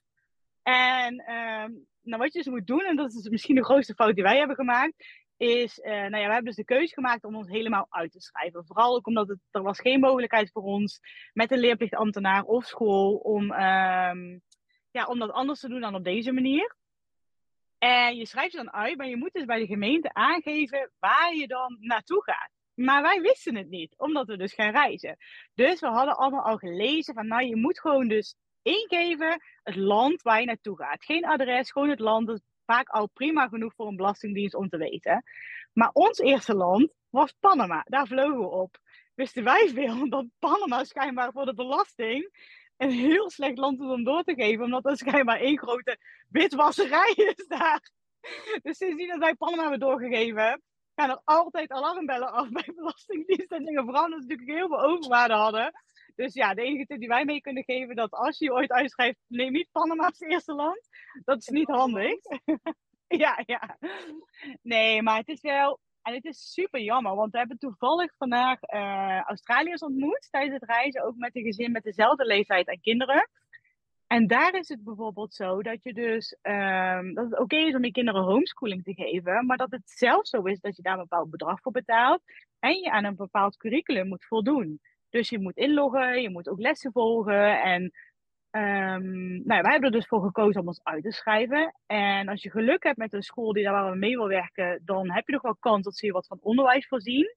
En 0.62 1.18
ehm, 1.18 1.72
nou, 2.02 2.22
wat 2.22 2.32
je 2.32 2.38
dus 2.38 2.52
moet 2.52 2.66
doen, 2.66 2.84
en 2.84 2.96
dat 2.96 3.12
is 3.12 3.28
misschien 3.28 3.54
de 3.54 3.64
grootste 3.64 3.94
fout 3.94 4.14
die 4.14 4.24
wij 4.24 4.38
hebben 4.38 4.56
gemaakt, 4.56 4.94
is, 5.36 5.80
eh, 5.80 5.92
nou 5.92 6.16
ja, 6.16 6.26
we 6.26 6.32
hebben 6.32 6.44
dus 6.44 6.54
de 6.54 6.64
keuze 6.64 6.94
gemaakt 6.94 7.24
om 7.24 7.36
ons 7.36 7.48
helemaal 7.48 7.86
uit 7.90 8.12
te 8.12 8.20
schrijven. 8.20 8.66
Vooral 8.66 8.96
ook 8.96 9.06
omdat 9.06 9.28
het, 9.28 9.38
er 9.50 9.62
was 9.62 9.80
geen 9.80 10.00
mogelijkheid 10.00 10.50
voor 10.52 10.62
ons 10.62 11.00
met 11.32 11.52
een 11.52 11.58
leerplichtambtenaar 11.58 12.42
of 12.42 12.64
school 12.64 13.14
om, 13.14 13.52
ehm, 13.52 14.38
ja, 14.90 15.06
om 15.06 15.18
dat 15.18 15.30
anders 15.30 15.60
te 15.60 15.68
doen 15.68 15.80
dan 15.80 15.94
op 15.94 16.04
deze 16.04 16.32
manier. 16.32 16.76
En 17.78 18.16
je 18.16 18.26
schrijft 18.26 18.52
je 18.52 18.56
dan 18.56 18.72
uit, 18.72 18.96
maar 18.96 19.08
je 19.08 19.16
moet 19.16 19.32
dus 19.32 19.44
bij 19.44 19.58
de 19.58 19.66
gemeente 19.66 20.12
aangeven 20.12 20.90
waar 20.98 21.34
je 21.34 21.46
dan 21.46 21.76
naartoe 21.80 22.22
gaat. 22.22 22.53
Maar 22.74 23.02
wij 23.02 23.20
wisten 23.20 23.56
het 23.56 23.68
niet, 23.68 23.94
omdat 23.98 24.26
we 24.26 24.36
dus 24.36 24.52
gaan 24.52 24.72
reizen. 24.72 25.16
Dus 25.54 25.80
we 25.80 25.86
hadden 25.86 26.16
allemaal 26.16 26.44
al 26.44 26.56
gelezen 26.56 27.14
van, 27.14 27.26
nou, 27.26 27.44
je 27.44 27.56
moet 27.56 27.80
gewoon 27.80 28.08
dus 28.08 28.36
ingeven 28.62 29.42
het 29.62 29.76
land 29.76 30.22
waar 30.22 30.40
je 30.40 30.46
naartoe 30.46 30.76
gaat. 30.76 31.04
Geen 31.04 31.24
adres, 31.24 31.70
gewoon 31.70 31.88
het 31.88 31.98
land. 31.98 32.26
Dat 32.26 32.36
is 32.36 32.42
vaak 32.64 32.88
al 32.88 33.08
prima 33.08 33.48
genoeg 33.48 33.74
voor 33.74 33.86
een 33.86 33.96
belastingdienst 33.96 34.54
om 34.54 34.68
te 34.68 34.76
weten. 34.76 35.24
Maar 35.72 35.90
ons 35.92 36.18
eerste 36.18 36.54
land 36.54 36.94
was 37.10 37.34
Panama. 37.40 37.84
Daar 37.88 38.06
vlogen 38.06 38.38
we 38.38 38.46
op. 38.46 38.78
Wisten 39.14 39.44
wij 39.44 39.68
veel 39.68 40.08
dat 40.10 40.26
Panama 40.38 40.84
schijnbaar 40.84 41.32
voor 41.32 41.44
de 41.44 41.54
belasting 41.54 42.30
een 42.76 42.90
heel 42.90 43.30
slecht 43.30 43.58
land 43.58 43.80
is 43.80 43.86
om 43.86 44.04
door 44.04 44.22
te 44.22 44.34
geven. 44.34 44.64
Omdat 44.64 44.86
er 44.86 44.96
schijnbaar 44.96 45.40
één 45.40 45.58
grote 45.58 45.98
witwasserij 46.28 47.12
is 47.16 47.46
daar. 47.46 47.90
Dus 48.62 48.76
sindsdien 48.76 49.08
dat 49.08 49.18
wij 49.18 49.34
Panama 49.34 49.62
hebben 49.62 49.80
doorgegeven, 49.80 50.62
gaan 50.94 51.10
er 51.10 51.20
altijd 51.24 51.70
alarmbellen 51.70 52.32
af 52.32 52.48
bij 52.48 52.72
belastingdienst 52.76 53.52
en 53.52 53.64
dingen. 53.64 53.84
Vooral 53.84 54.04
omdat 54.04 54.22
ze 54.22 54.26
natuurlijk 54.26 54.58
heel 54.58 54.68
veel 54.68 54.82
overwaarde 54.82 55.34
hadden. 55.34 55.72
Dus 56.14 56.34
ja, 56.34 56.54
de 56.54 56.62
enige 56.62 56.86
tip 56.86 56.98
die 56.98 57.08
wij 57.08 57.24
mee 57.24 57.40
kunnen 57.40 57.64
geven, 57.64 57.96
dat 57.96 58.10
als 58.10 58.38
je 58.38 58.52
ooit 58.52 58.72
uitschrijft, 58.72 59.18
neem 59.26 59.52
niet 59.52 59.68
Panama 59.72 60.06
als 60.06 60.20
eerste 60.20 60.54
land. 60.54 60.88
Dat 61.24 61.38
is 61.38 61.48
niet 61.48 61.68
handig. 61.68 62.14
ja, 63.24 63.42
ja. 63.46 63.78
Nee, 64.62 65.02
maar 65.02 65.16
het 65.16 65.28
is 65.28 65.40
wel, 65.40 65.80
en 66.02 66.14
het 66.14 66.24
is 66.24 66.52
super 66.52 66.80
jammer, 66.80 67.14
want 67.14 67.32
we 67.32 67.38
hebben 67.38 67.58
toevallig 67.58 68.14
vandaag 68.16 68.60
eh 68.60 69.20
Australiërs 69.20 69.80
ontmoet 69.80 70.28
tijdens 70.30 70.60
het 70.60 70.70
reizen, 70.70 71.04
ook 71.04 71.16
met 71.16 71.36
een 71.36 71.44
gezin 71.44 71.72
met 71.72 71.82
dezelfde 71.82 72.24
leeftijd 72.24 72.68
en 72.68 72.80
kinderen. 72.80 73.28
En 74.14 74.26
daar 74.26 74.54
is 74.54 74.68
het 74.68 74.84
bijvoorbeeld 74.84 75.34
zo 75.34 75.62
dat 75.62 75.82
je 75.82 75.92
dus 75.94 76.36
ehm, 76.42 77.14
dat 77.14 77.24
het 77.24 77.38
oké 77.38 77.56
is 77.56 77.74
om 77.74 77.84
je 77.84 77.90
kinderen 77.90 78.22
homeschooling 78.22 78.82
te 78.82 78.94
geven, 78.94 79.46
maar 79.46 79.56
dat 79.56 79.70
het 79.70 79.90
zelfs 79.90 80.30
zo 80.30 80.42
is 80.42 80.60
dat 80.60 80.76
je 80.76 80.82
daar 80.82 80.92
een 80.92 81.06
bepaald 81.08 81.30
bedrag 81.30 81.60
voor 81.60 81.72
betaalt 81.72 82.22
en 82.58 82.78
je 82.78 82.90
aan 82.90 83.04
een 83.04 83.16
bepaald 83.16 83.56
curriculum 83.56 84.08
moet 84.08 84.24
voldoen. 84.24 84.80
Dus 85.10 85.28
je 85.28 85.38
moet 85.38 85.56
inloggen, 85.56 86.22
je 86.22 86.30
moet 86.30 86.48
ook 86.48 86.60
lessen 86.60 86.92
volgen 86.92 87.62
en 87.62 87.92
ehm, 88.50 89.46
nou, 89.46 89.62
wij 89.62 89.70
hebben 89.70 89.90
er 89.90 89.98
dus 89.98 90.06
voor 90.06 90.22
gekozen 90.22 90.60
om 90.60 90.66
ons 90.66 90.82
uit 90.82 91.02
te 91.02 91.12
schrijven. 91.12 91.74
En 91.86 92.28
als 92.28 92.42
je 92.42 92.50
geluk 92.50 92.82
hebt 92.82 92.98
met 92.98 93.12
een 93.12 93.22
school 93.22 93.52
die 93.52 93.64
daar 93.64 93.72
waar 93.72 93.90
we 93.90 93.98
mee 93.98 94.16
wil 94.16 94.28
werken, 94.28 94.82
dan 94.84 95.10
heb 95.10 95.26
je 95.26 95.32
nog 95.32 95.42
wel 95.42 95.56
kans 95.56 95.84
dat 95.84 95.96
ze 95.96 96.06
je 96.06 96.12
wat 96.12 96.26
van 96.26 96.38
onderwijs 96.40 96.86
voorzien. 96.86 97.36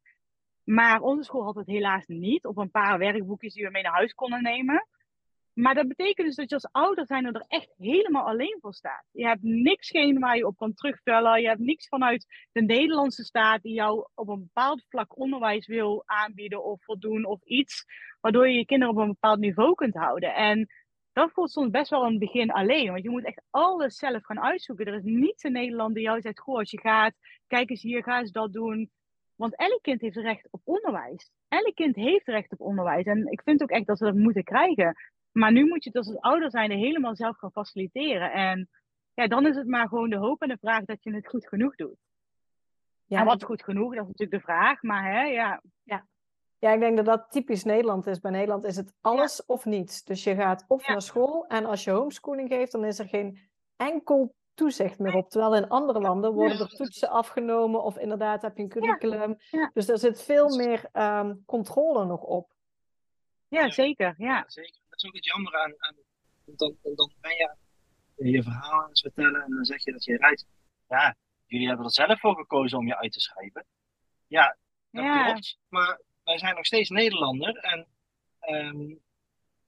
Maar 0.63 1.01
onze 1.01 1.24
school 1.24 1.43
had 1.43 1.55
het 1.55 1.67
helaas 1.67 2.05
niet. 2.07 2.46
Op 2.46 2.57
een 2.57 2.72
paar 2.72 2.98
werkboekjes 2.98 3.53
die 3.53 3.65
we 3.65 3.72
mee 3.72 3.84
naar 3.84 3.93
huis 3.93 4.13
konden 4.13 4.43
nemen. 4.43 4.88
Maar 5.58 5.76
dat 5.76 5.88
betekent 5.88 6.28
dus 6.28 6.36
dat 6.36 6.50
je 6.50 6.56
als 6.56 6.72
ouder 6.72 7.06
zijn 7.06 7.26
er 7.26 7.46
echt 7.48 7.74
helemaal 7.78 8.28
alleen 8.28 8.58
voor 8.62 8.74
staat. 8.74 9.04
Je 9.12 9.26
hebt 9.26 9.44
niks 9.44 9.90
geen 9.90 10.20
waar 10.20 10.38
je 10.38 10.46
op 10.46 10.58
kan 10.58 10.74
terugvellen. 10.74 11.42
Je 11.42 11.48
hebt 11.48 11.60
niks 11.60 11.88
vanuit 11.88 12.26
de 12.52 12.62
Nederlandse 12.62 13.24
staat 13.24 13.62
die 13.62 13.74
jou 13.74 14.08
op 14.14 14.28
een 14.28 14.40
bepaald 14.40 14.86
vlak 14.90 15.18
onderwijs 15.20 15.68
wil 15.68 16.04
aanbieden 16.06 16.64
of 16.64 16.84
voldoen 16.84 17.26
of 17.26 17.44
iets. 17.44 17.86
Waardoor 18.22 18.50
je 18.50 18.58
je 18.58 18.66
kinderen 18.66 18.94
op 18.96 19.02
een 19.02 19.08
bepaald 19.08 19.40
niveau 19.40 19.76
kunt 19.76 19.94
houden. 19.94 20.36
En 20.36 20.68
dat 21.12 21.32
voelt 21.32 21.52
soms 21.52 21.70
best 21.70 21.90
wel 21.90 22.06
het 22.06 22.20
begin 22.20 22.52
alleen. 22.52 22.92
Want 22.92 23.04
je 23.04 23.10
moet 23.10 23.26
echt 23.26 23.42
alles 23.50 23.96
zelf 23.96 24.26
gaan 24.26 24.42
uitzoeken. 24.42 24.86
Er 24.86 24.94
is 24.94 25.04
niets 25.04 25.44
in 25.44 25.52
Nederland 25.52 25.94
die 25.94 26.04
jou 26.04 26.22
zegt, 26.22 26.40
goh, 26.40 26.58
als 26.58 26.72
je 26.72 26.80
gaat, 26.80 27.14
kijk 27.48 27.70
eens 27.70 27.82
hier, 27.82 28.04
ga 28.04 28.20
eens 28.20 28.32
dat 28.32 28.54
doen. 28.54 28.92
Want 29.36 29.56
elk 29.56 29.82
kind 29.82 30.02
heeft 30.02 30.16
recht 30.16 30.48
op 30.52 30.62
onderwijs. 30.64 31.32
Elk 31.48 31.76
kind 31.76 31.96
heeft 31.96 32.28
recht 32.28 32.52
op 32.52 32.62
onderwijs. 32.62 33.06
En 33.06 33.32
ik 33.32 33.42
vind 33.42 33.62
ook 33.62 33.70
echt 33.70 33.88
dat 33.88 33.98
ze 33.98 34.04
dat 34.04 34.16
moeten 34.16 34.44
krijgen. 34.44 34.96
Maar 35.38 35.51
nu 35.51 35.65
moet 35.65 35.84
je 35.84 35.89
het 35.94 36.08
als 36.08 36.20
ouder 36.20 36.51
zijn 36.51 36.72
helemaal 36.72 37.15
zelf 37.15 37.38
gaan 37.38 37.51
faciliteren. 37.51 38.32
En 38.32 38.70
ja, 39.13 39.27
dan 39.27 39.48
is 39.48 39.56
het 39.56 39.67
maar 39.67 39.88
gewoon 39.88 40.10
de 40.10 40.17
hoop 40.17 40.41
en 40.41 40.48
de 40.48 40.58
vraag 40.62 40.86
dat 40.86 41.03
je 41.03 41.13
het 41.13 41.27
goed 41.27 41.48
genoeg 41.48 41.75
doet. 41.75 41.98
Ja, 43.06 43.20
en 43.20 43.25
wat 43.25 43.44
goed 43.44 43.63
genoeg, 43.63 43.96
dat 43.96 44.01
is 44.01 44.08
natuurlijk 44.08 44.38
de 44.38 44.51
vraag. 44.51 44.82
Maar 44.82 45.12
hè, 45.12 45.22
ja. 45.22 45.62
ja. 45.84 46.06
Ja, 46.60 46.72
ik 46.72 46.79
denk 46.79 46.96
dat 46.96 47.06
dat 47.06 47.25
typisch 47.29 47.63
Nederland 47.63 48.08
is. 48.08 48.20
Bij 48.20 48.32
Nederland 48.32 48.63
is 48.63 48.75
het 48.75 48.94
alles 49.01 49.46
of 49.46 49.65
niets. 49.65 50.03
Dus 50.03 50.24
je 50.24 50.36
gaat 50.36 50.65
of 50.67 50.88
naar 50.88 51.01
school 51.01 51.46
en 51.48 51.65
als 51.65 51.84
je 51.84 51.91
homeschooling 51.91 52.50
geeft, 52.50 52.72
dan 52.72 52.86
is 52.86 53.00
er 53.00 53.08
geen 53.08 53.39
enkel 53.75 54.36
toezicht 54.53 55.00
meer 55.00 55.15
op. 55.15 55.29
Terwijl 55.29 55.56
in 55.56 55.70
andere 55.70 56.00
landen 56.00 56.34
worden 56.34 56.60
er 56.60 56.75
toetsen 56.75 57.10
afgenomen 57.10 57.84
of 57.84 57.98
inderdaad 57.98 58.41
heb 58.41 58.58
je 58.58 58.63
een 58.63 58.70
curriculum. 58.70 59.38
Dus 59.74 59.88
er 59.88 59.98
zit 59.98 60.22
veel 60.22 60.58
meer 60.58 60.89
ehm, 60.91 61.36
controle 61.46 62.06
nog 62.06 62.22
op. 62.22 62.53
Ja, 63.48 63.70
zeker. 63.70 64.13
Ja. 64.17 64.44
zeker. 64.48 64.86
Dat 64.98 65.06
is 65.06 65.10
ook 65.10 65.16
het 65.16 65.25
jammer 65.25 65.56
aan. 65.56 65.74
aan 65.77 65.96
dan, 66.46 66.77
dan 66.96 67.13
ben 67.22 67.32
je 67.32 67.56
je 68.32 68.44
verhaal 68.44 68.82
aan 68.82 68.89
het 68.89 69.00
vertellen 69.00 69.42
en 69.42 69.51
dan 69.51 69.66
zeg 69.66 69.84
je 69.84 69.92
dat 69.92 70.04
je 70.04 70.13
eruit. 70.13 70.46
Ja, 70.88 71.16
jullie 71.46 71.68
hebben 71.68 71.86
er 71.86 71.92
zelf 71.92 72.20
voor 72.20 72.36
gekozen 72.36 72.77
om 72.77 72.88
je 72.88 72.98
uit 72.98 73.12
te 73.12 73.20
schrijven. 73.20 73.66
Ja, 74.27 74.58
dat 74.92 75.24
klopt. 75.24 75.60
Maar 75.68 76.01
wij 76.24 76.38
zijn 76.38 76.56
nog 76.56 76.66
steeds 76.66 76.89
Nederlander 76.89 77.56
en 77.56 77.88
ehm, 78.39 78.96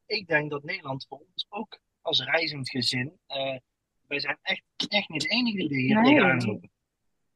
ik 0.05 0.27
denk 0.27 0.49
dat 0.51 0.63
Nederland 0.63 1.05
voor 1.07 1.17
ons 1.17 1.45
ook 1.49 1.79
als 2.01 2.23
reizend 2.23 2.69
gezin 2.69 3.19
uh, 3.27 3.57
wij 4.07 4.19
zijn 4.19 4.37
echt, 4.41 4.63
echt 4.87 5.09
niet 5.09 5.21
de 5.21 5.29
enige 5.29 5.67
die 5.67 5.77
hier 5.77 5.95
nee. 5.95 6.03
tegenaan 6.03 6.45
lopen. 6.45 6.71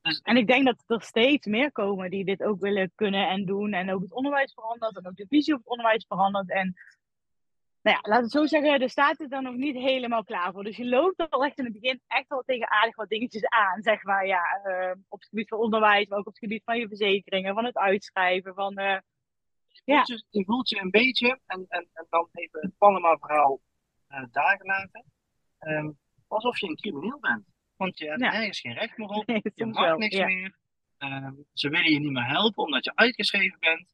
Dus... 0.02 0.20
En 0.20 0.38
ik 0.38 0.48
denk 0.48 0.66
dat 0.66 0.84
er 0.88 1.02
steeds 1.02 1.46
meer 1.46 1.72
komen 1.72 2.10
die 2.10 2.26
dit 2.26 2.44
ook 2.44 2.60
willen 2.60 2.92
kunnen 2.96 3.30
en 3.30 3.46
doen. 3.46 3.74
En 3.74 3.92
ook 3.92 4.02
het 4.02 4.14
onderwijs 4.14 4.54
verandert 4.54 4.98
en 4.98 5.08
ook 5.08 5.16
de 5.16 5.26
visie 5.30 5.54
op 5.54 5.60
het 5.60 5.70
onderwijs 5.70 6.06
verandert. 6.08 6.50
En 6.50 6.74
nou 7.84 7.98
ja, 7.98 8.10
laten 8.10 8.24
we 8.24 8.30
zo 8.30 8.46
zeggen, 8.46 8.80
de 8.80 8.90
staat 8.90 9.20
is 9.20 9.28
daar 9.28 9.42
nog 9.42 9.56
niet 9.56 9.76
helemaal 9.76 10.24
klaar 10.24 10.52
voor. 10.52 10.64
Dus 10.64 10.78
je 10.78 10.86
loopt 10.86 11.20
er 11.20 11.30
al 11.30 11.46
echt 11.46 11.58
in 11.58 11.64
het 11.64 11.74
begin 11.74 12.02
echt 12.08 12.28
wel 12.28 12.44
tegen 12.46 12.70
aardig 12.70 12.96
wat 12.96 13.10
dingetjes 13.10 13.46
aan, 13.46 13.82
zeg 13.82 14.04
maar. 14.04 14.28
Ja, 14.28 14.62
uh, 14.66 14.92
op 15.08 15.20
het 15.20 15.30
gebied 15.30 15.48
van 15.48 15.60
onderwijs, 15.60 16.08
maar 16.08 16.20
ook 16.20 16.28
op 16.28 16.34
het 16.34 16.44
gebied 16.44 16.64
van 16.64 16.80
je 16.80 16.88
verzekeringen, 16.88 17.54
van 17.54 17.66
het 17.66 17.78
uitschrijven, 17.78 18.54
van... 18.54 18.80
Uh, 18.80 18.98
je, 19.68 19.94
voelt 19.94 20.08
je, 20.08 20.24
je, 20.30 20.46
voelt 20.46 20.70
je 20.70 20.82
een 20.82 20.90
beetje, 20.90 21.40
en, 21.46 21.66
en, 21.68 21.90
en 21.94 22.08
dan 22.10 22.30
even 22.32 22.60
het 22.60 22.78
Panama-verhaal 22.78 23.60
uh, 24.10 24.24
daar 24.32 24.58
gelaten. 24.58 25.06
Um, 25.60 25.98
alsof 26.28 26.60
je 26.60 26.68
een 26.68 26.76
crimineel 26.76 27.20
bent. 27.20 27.46
Want 27.76 28.00
je 28.00 28.08
hebt 28.08 28.22
ja. 28.22 28.32
nergens 28.32 28.60
geen 28.60 28.74
recht 28.74 28.98
meer 28.98 29.08
op, 29.08 29.26
je 29.56 29.66
mag 29.66 29.86
wel, 29.86 29.98
niks 29.98 30.16
ja. 30.16 30.26
meer. 30.26 30.56
Um, 30.98 31.46
ze 31.54 31.70
willen 31.70 31.92
je 31.92 32.00
niet 32.00 32.12
meer 32.12 32.28
helpen 32.28 32.64
omdat 32.64 32.84
je 32.84 32.96
uitgeschreven 32.96 33.60
bent. 33.60 33.88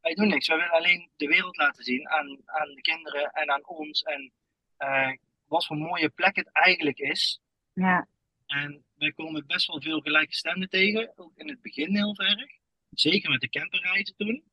Wij 0.00 0.14
doen 0.14 0.28
niks, 0.28 0.46
wij 0.46 0.56
willen 0.56 0.72
alleen 0.72 1.10
de 1.16 1.26
wereld 1.26 1.56
laten 1.56 1.84
zien 1.84 2.08
aan, 2.08 2.38
aan 2.44 2.74
de 2.74 2.80
kinderen 2.80 3.30
en 3.30 3.50
aan 3.50 3.66
ons. 3.66 4.02
En 4.02 4.32
uh, 4.78 5.12
wat 5.46 5.66
voor 5.66 5.76
mooie 5.76 6.08
plek 6.08 6.36
het 6.36 6.52
eigenlijk 6.52 6.98
is. 6.98 7.40
Ja. 7.72 8.08
En 8.46 8.84
wij 8.94 9.12
komen 9.12 9.46
best 9.46 9.66
wel 9.66 9.80
veel 9.80 10.00
gelijkgestemden 10.00 10.68
tegen, 10.68 11.12
ook 11.16 11.32
in 11.36 11.48
het 11.48 11.60
begin 11.62 11.96
heel 11.96 12.16
erg. 12.16 12.58
Zeker 12.90 13.30
met 13.30 13.40
de 13.40 13.48
camperreizen 13.48 14.16
toen. 14.16 14.44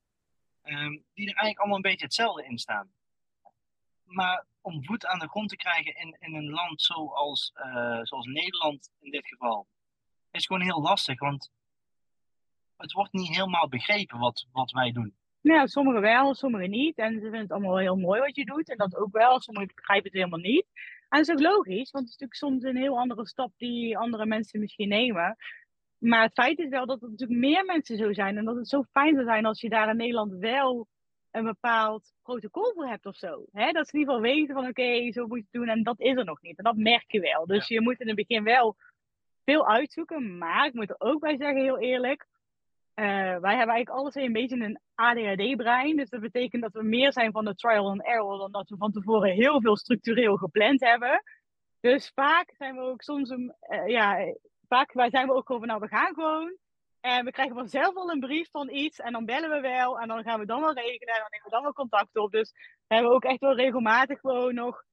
Um, 0.64 1.04
die 1.14 1.26
er 1.26 1.36
eigenlijk 1.36 1.60
allemaal 1.60 1.76
een 1.76 1.82
beetje 1.82 2.06
hetzelfde 2.06 2.46
in 2.46 2.58
staan. 2.58 2.92
Maar 4.04 4.46
om 4.62 4.86
voet 4.86 5.06
aan 5.06 5.20
de 5.20 5.30
grond 5.30 5.50
te 5.50 5.56
krijgen 5.56 5.96
in, 5.96 6.16
in 6.20 6.36
een 6.36 6.50
land 6.50 6.82
zoals, 6.82 7.52
uh, 7.56 8.00
zoals 8.02 8.26
Nederland 8.26 8.92
in 9.00 9.12
dit 9.12 9.28
geval, 9.28 9.68
is 10.32 10.46
gewoon 10.46 10.62
heel 10.62 10.82
lastig. 10.82 11.20
Want 11.20 11.52
het 12.78 12.92
wordt 12.92 13.14
niet 13.14 13.36
helemaal 13.36 13.70
begrepen 13.70 14.20
wat, 14.20 14.48
wat 14.52 14.72
wij 14.72 14.92
doen. 14.92 15.16
Ja, 15.48 15.68
sommigen 15.68 16.02
wel, 16.02 16.36
sommigen 16.36 16.70
niet. 16.70 16.98
En 16.98 17.14
ze 17.14 17.22
vinden 17.22 17.40
het 17.40 17.52
allemaal 17.52 17.78
heel 17.78 17.96
mooi 17.96 18.22
wat 18.22 18.36
je 18.36 18.46
doet. 18.46 18.70
En 18.70 18.78
dat 18.78 18.96
ook 18.96 19.12
wel. 19.12 19.40
Sommigen 19.40 19.76
begrijpen 19.76 20.06
het 20.06 20.20
helemaal 20.20 20.40
niet. 20.40 20.66
En 21.10 21.18
dat 21.20 21.28
is 21.28 21.34
ook 21.34 21.54
logisch, 21.54 21.92
want 21.92 22.06
het 22.06 22.14
is 22.14 22.20
natuurlijk 22.20 22.34
soms 22.34 22.64
een 22.64 22.82
heel 22.82 22.98
andere 22.98 23.28
stap 23.28 23.52
die 23.58 23.98
andere 23.98 24.26
mensen 24.26 24.60
misschien 24.60 24.88
nemen. 24.88 25.36
Maar 25.98 26.22
het 26.22 26.34
feit 26.34 26.60
is 26.60 26.70
wel 26.70 26.86
dat 26.86 27.02
er 27.02 27.10
natuurlijk 27.10 27.40
meer 27.40 27.66
mensen 27.66 27.98
zo 27.98 28.14
zijn. 28.14 28.38
En 28.38 28.46
dat 28.46 28.56
het 28.56 28.68
zo 28.68 28.84
fijn 28.92 29.14
zou 29.14 29.26
zijn 29.26 29.46
als 29.46 29.62
je 29.62 29.70
daar 29.70 29.90
in 29.90 29.98
Nederland 29.98 30.34
wel 30.34 30.88
een 31.32 31.44
bepaald 31.44 32.14
protocol 32.24 32.74
voor 32.74 32.88
hebt 32.88 33.06
of 33.06 33.16
zo. 33.16 33.46
Hè? 33.52 33.72
Dat 33.72 33.88
ze 33.88 33.94
in 33.94 34.00
ieder 34.00 34.16
geval 34.16 34.32
weten 34.32 34.56
van 34.56 34.68
oké, 34.68 35.12
zo 35.12 35.28
moet 35.28 35.38
je 35.38 35.44
het 35.44 35.52
doen 35.52 35.68
en 35.68 35.84
dat 35.84 36.00
is 36.00 36.16
er 36.16 36.26
nog 36.26 36.42
niet. 36.42 36.58
En 36.58 36.64
dat 36.64 36.76
merk 36.76 37.12
je 37.12 37.20
wel. 37.20 37.46
Dus 37.46 37.68
je 37.68 37.82
moet 37.82 38.00
in 38.00 38.08
het 38.08 38.16
begin 38.16 38.44
wel 38.44 38.76
veel 39.46 39.68
uitzoeken. 39.68 40.38
Maar 40.38 40.66
ik 40.66 40.74
moet 40.74 40.90
er 40.90 41.00
ook 41.00 41.20
bij 41.20 41.38
zeggen, 41.38 41.62
heel 41.62 41.80
eerlijk. 41.80 42.28
Uh, 43.00 43.06
wij 43.16 43.56
hebben 43.56 43.76
eigenlijk 43.76 43.90
alles 43.90 44.16
een 44.16 44.34
beetje 44.34 44.60
een 44.60 44.80
ADHD-brein. 44.96 45.96
Dus 45.96 46.10
dat 46.10 46.22
betekent 46.22 46.62
dat 46.62 46.74
we 46.74 46.84
meer 46.84 47.14
zijn 47.14 47.32
van 47.32 47.46
de 47.46 47.56
trial 47.56 47.90
and 47.90 48.06
error 48.06 48.38
dan 48.38 48.52
dat 48.52 48.70
we 48.70 48.78
van 48.78 48.92
tevoren 48.92 49.32
heel 49.32 49.62
veel 49.62 49.78
structureel 49.78 50.36
gepland 50.38 50.82
hebben. 50.82 51.24
Dus 51.80 52.12
vaak 52.16 52.54
zijn 52.58 52.76
we 52.76 52.82
ook 52.82 53.02
soms 53.02 53.30
een, 53.30 53.56
uh, 53.70 53.88
ja, 53.88 54.34
vaak 54.68 54.92
zijn 54.92 55.28
we 55.28 55.34
ook 55.34 55.46
gewoon 55.46 55.62
van 55.62 55.70
nou, 55.70 55.82
we 55.82 55.88
gaan 55.88 56.14
gewoon. 56.14 56.58
En 57.00 57.26
we 57.26 57.32
krijgen 57.32 57.56
vanzelf 57.56 57.96
al 57.96 58.12
een 58.12 58.20
brief 58.20 58.50
van 58.52 58.70
iets. 58.70 59.00
En 59.00 59.12
dan 59.12 59.26
bellen 59.26 59.50
we 59.50 59.60
wel. 59.60 60.00
En 60.00 60.08
dan 60.08 60.24
gaan 60.24 60.40
we 60.40 60.46
dan 60.46 60.62
wel 60.62 60.74
regelen. 60.74 61.14
En 61.14 61.20
dan 61.20 61.30
nemen 61.30 61.46
we 61.46 61.52
dan 61.52 61.64
wel 61.64 61.74
contact 61.74 62.18
op. 62.18 62.32
Dus 62.32 62.52
we 62.88 62.96
hebben 62.96 63.14
ook 63.14 63.24
echt 63.24 63.40
wel 63.40 63.56
regelmatig 63.56 64.20
gewoon 64.20 64.54
nog. 64.54 64.84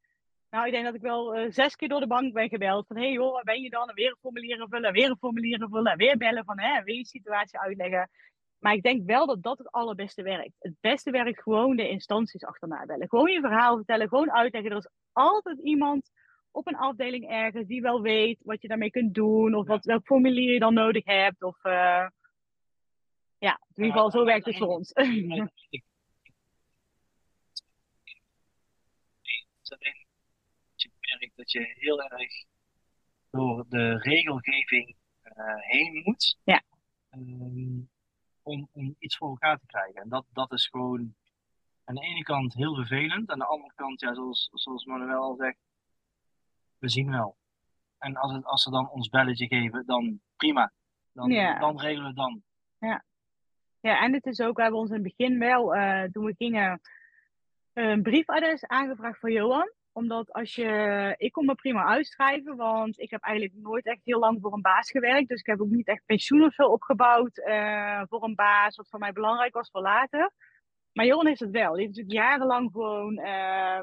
Nou, 0.54 0.66
ik 0.66 0.72
denk 0.72 0.84
dat 0.84 0.94
ik 0.94 1.00
wel 1.00 1.36
uh, 1.36 1.50
zes 1.50 1.76
keer 1.76 1.88
door 1.88 2.00
de 2.00 2.06
bank 2.06 2.32
ben 2.32 2.48
gebeld. 2.48 2.86
Van 2.86 2.96
hé 2.96 3.02
hey 3.02 3.12
joh, 3.12 3.32
waar 3.32 3.44
ben 3.44 3.60
je 3.60 3.70
dan? 3.70 3.88
En 3.88 3.94
weer 3.94 4.10
een 4.10 4.16
formulier 4.20 4.60
invullen. 4.60 4.92
Weer 4.92 5.10
een 5.10 5.16
formulier 5.16 5.60
invullen. 5.60 5.92
En 5.92 5.98
weer 5.98 6.16
bellen 6.16 6.44
van 6.44 6.60
hè, 6.60 6.82
weer 6.82 6.96
je 6.96 7.06
situatie 7.06 7.58
uitleggen. 7.58 8.10
Maar 8.58 8.74
ik 8.74 8.82
denk 8.82 9.06
wel 9.06 9.26
dat 9.26 9.42
dat 9.42 9.58
het 9.58 9.70
allerbeste 9.70 10.22
werkt. 10.22 10.54
Het 10.58 10.74
beste 10.80 11.10
werkt 11.10 11.42
gewoon 11.42 11.76
de 11.76 11.88
instanties 11.88 12.44
achterna 12.44 12.86
bellen. 12.86 13.08
Gewoon 13.08 13.30
je 13.30 13.40
verhaal 13.40 13.76
vertellen. 13.76 14.08
Gewoon 14.08 14.32
uitleggen. 14.32 14.70
Er 14.70 14.76
is 14.76 14.88
altijd 15.12 15.58
iemand 15.58 16.10
op 16.50 16.66
een 16.66 16.76
afdeling 16.76 17.28
ergens 17.28 17.66
die 17.66 17.82
wel 17.82 18.00
weet 18.00 18.38
wat 18.42 18.62
je 18.62 18.68
daarmee 18.68 18.90
kunt 18.90 19.14
doen. 19.14 19.54
Of 19.54 19.66
wat, 19.66 19.84
welk 19.84 20.04
formulier 20.04 20.52
je 20.52 20.58
dan 20.58 20.74
nodig 20.74 21.04
hebt. 21.04 21.42
Of 21.42 21.64
uh, 21.64 22.06
ja, 23.38 23.60
in 23.74 23.84
ieder 23.84 23.92
geval, 23.92 24.10
zo 24.10 24.24
werkt 24.24 24.46
het 24.46 24.56
voor 24.56 24.68
ons. 24.68 24.92
Dat 31.34 31.52
je 31.52 31.74
heel 31.78 32.02
erg 32.02 32.44
door 33.30 33.64
de 33.68 33.98
regelgeving 33.98 34.96
uh, 35.24 35.54
heen 35.56 36.02
moet. 36.04 36.38
Ja. 36.44 36.62
Um, 37.10 37.88
om, 38.42 38.68
om 38.72 38.94
iets 38.98 39.16
voor 39.16 39.28
elkaar 39.28 39.58
te 39.58 39.66
krijgen. 39.66 40.02
En 40.02 40.08
dat, 40.08 40.24
dat 40.32 40.52
is 40.52 40.66
gewoon 40.66 41.14
aan 41.84 41.94
de 41.94 42.00
ene 42.00 42.22
kant 42.22 42.54
heel 42.54 42.74
vervelend. 42.74 43.30
Aan 43.30 43.38
de 43.38 43.46
andere 43.46 43.72
kant, 43.74 44.00
ja, 44.00 44.14
zoals, 44.14 44.48
zoals 44.52 44.84
Manuel 44.84 45.22
al 45.22 45.36
zegt, 45.36 45.58
we 46.78 46.88
zien 46.88 47.10
wel. 47.10 47.36
En 47.98 48.16
als, 48.16 48.32
het, 48.32 48.44
als 48.44 48.62
ze 48.62 48.70
dan 48.70 48.90
ons 48.90 49.08
belletje 49.08 49.46
geven, 49.46 49.86
dan 49.86 50.20
prima. 50.36 50.72
Dan, 51.12 51.28
dan 51.60 51.80
regelen 51.80 52.08
we 52.08 52.14
dan. 52.14 52.42
Ja. 52.78 53.04
ja, 53.80 54.02
en 54.02 54.12
het 54.12 54.26
is 54.26 54.40
ook, 54.40 54.56
we 54.56 54.62
hebben 54.62 54.80
ons 54.80 54.90
in 54.90 54.94
het 54.94 55.16
begin 55.16 55.38
wel, 55.38 55.76
uh, 55.76 56.02
toen 56.02 56.24
we 56.24 56.34
gingen, 56.38 56.80
een 57.72 58.02
briefadres 58.02 58.66
aangevraagd 58.66 59.18
voor 59.18 59.30
Johan 59.32 59.72
omdat 59.94 60.32
als 60.32 60.54
je. 60.54 61.14
Ik 61.16 61.32
kon 61.32 61.46
me 61.46 61.54
prima 61.54 61.84
uitschrijven, 61.84 62.56
want 62.56 62.98
ik 62.98 63.10
heb 63.10 63.22
eigenlijk 63.22 63.62
nooit 63.62 63.86
echt 63.86 64.00
heel 64.04 64.18
lang 64.18 64.38
voor 64.40 64.52
een 64.52 64.62
baas 64.62 64.90
gewerkt. 64.90 65.28
Dus 65.28 65.40
ik 65.40 65.46
heb 65.46 65.60
ook 65.60 65.68
niet 65.68 65.86
echt 65.86 66.02
pensioen 66.06 66.44
of 66.44 66.54
zo 66.54 66.66
opgebouwd 66.66 67.38
uh, 67.38 68.02
voor 68.08 68.22
een 68.24 68.34
baas, 68.34 68.76
wat 68.76 68.88
voor 68.88 68.98
mij 68.98 69.12
belangrijk 69.12 69.54
was 69.54 69.70
voor 69.70 69.80
later. 69.80 70.32
Maar 70.92 71.06
Johan 71.06 71.26
heeft 71.26 71.40
het 71.40 71.50
wel. 71.50 71.72
Die 71.72 71.84
heeft 71.84 71.96
natuurlijk 71.96 72.24
jarenlang 72.24 72.70
gewoon 72.72 73.18
uh, 73.18 73.80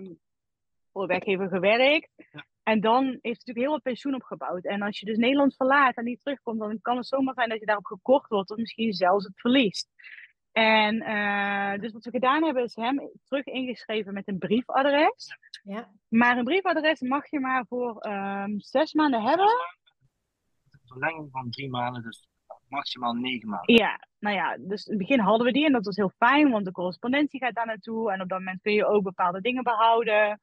voor 0.91 1.07
werkgever 1.07 1.47
gewerkt. 1.47 2.09
Ja. 2.31 2.45
En 2.63 2.81
dan 2.81 3.03
heeft 3.03 3.21
hij 3.21 3.31
natuurlijk 3.31 3.57
heel 3.57 3.71
wat 3.71 3.81
pensioen 3.81 4.15
opgebouwd. 4.15 4.65
En 4.65 4.81
als 4.81 4.99
je 4.99 5.05
dus 5.05 5.17
Nederland 5.17 5.55
verlaat 5.55 5.95
en 5.95 6.03
niet 6.03 6.19
terugkomt, 6.19 6.59
dan 6.59 6.81
kan 6.81 6.97
het 6.97 7.07
zomaar 7.07 7.33
zijn 7.33 7.49
dat 7.49 7.59
je 7.59 7.65
daarop 7.65 7.85
gekort 7.85 8.27
wordt 8.27 8.51
of 8.51 8.57
misschien 8.57 8.93
zelfs 8.93 9.25
het 9.25 9.39
verliest. 9.39 9.89
En 10.51 10.95
uh, 10.95 11.79
dus 11.79 11.91
wat 11.91 12.03
we 12.03 12.09
gedaan 12.11 12.43
hebben, 12.43 12.63
is 12.63 12.75
hem 12.75 13.09
terug 13.23 13.45
ingeschreven 13.45 14.13
met 14.13 14.27
een 14.27 14.37
briefadres. 14.37 15.37
Ja. 15.63 15.91
Maar 16.07 16.37
een 16.37 16.43
briefadres 16.43 17.01
mag 17.01 17.29
je 17.29 17.39
maar 17.39 17.65
voor 17.67 18.05
um, 18.07 18.59
zes 18.59 18.93
maanden 18.93 19.21
hebben. 19.21 19.47
Een 20.69 20.79
verlenging 20.85 21.29
van 21.31 21.49
drie 21.49 21.69
maanden, 21.69 22.03
dus 22.03 22.27
maximaal 22.67 23.13
negen 23.13 23.49
maanden. 23.49 23.75
Ja, 23.75 24.07
nou 24.19 24.35
ja, 24.35 24.57
dus 24.59 24.85
in 24.85 24.97
het 24.97 25.07
begin 25.07 25.19
hadden 25.19 25.45
we 25.45 25.53
die 25.53 25.65
en 25.65 25.71
dat 25.71 25.85
was 25.85 25.95
heel 25.95 26.11
fijn, 26.17 26.51
want 26.51 26.65
de 26.65 26.71
correspondentie 26.71 27.39
gaat 27.39 27.55
daar 27.55 27.65
naartoe. 27.65 28.11
En 28.11 28.21
op 28.21 28.29
dat 28.29 28.37
moment 28.37 28.61
kun 28.61 28.73
je 28.73 28.85
ook 28.85 29.03
bepaalde 29.03 29.41
dingen 29.41 29.63
behouden. 29.63 30.39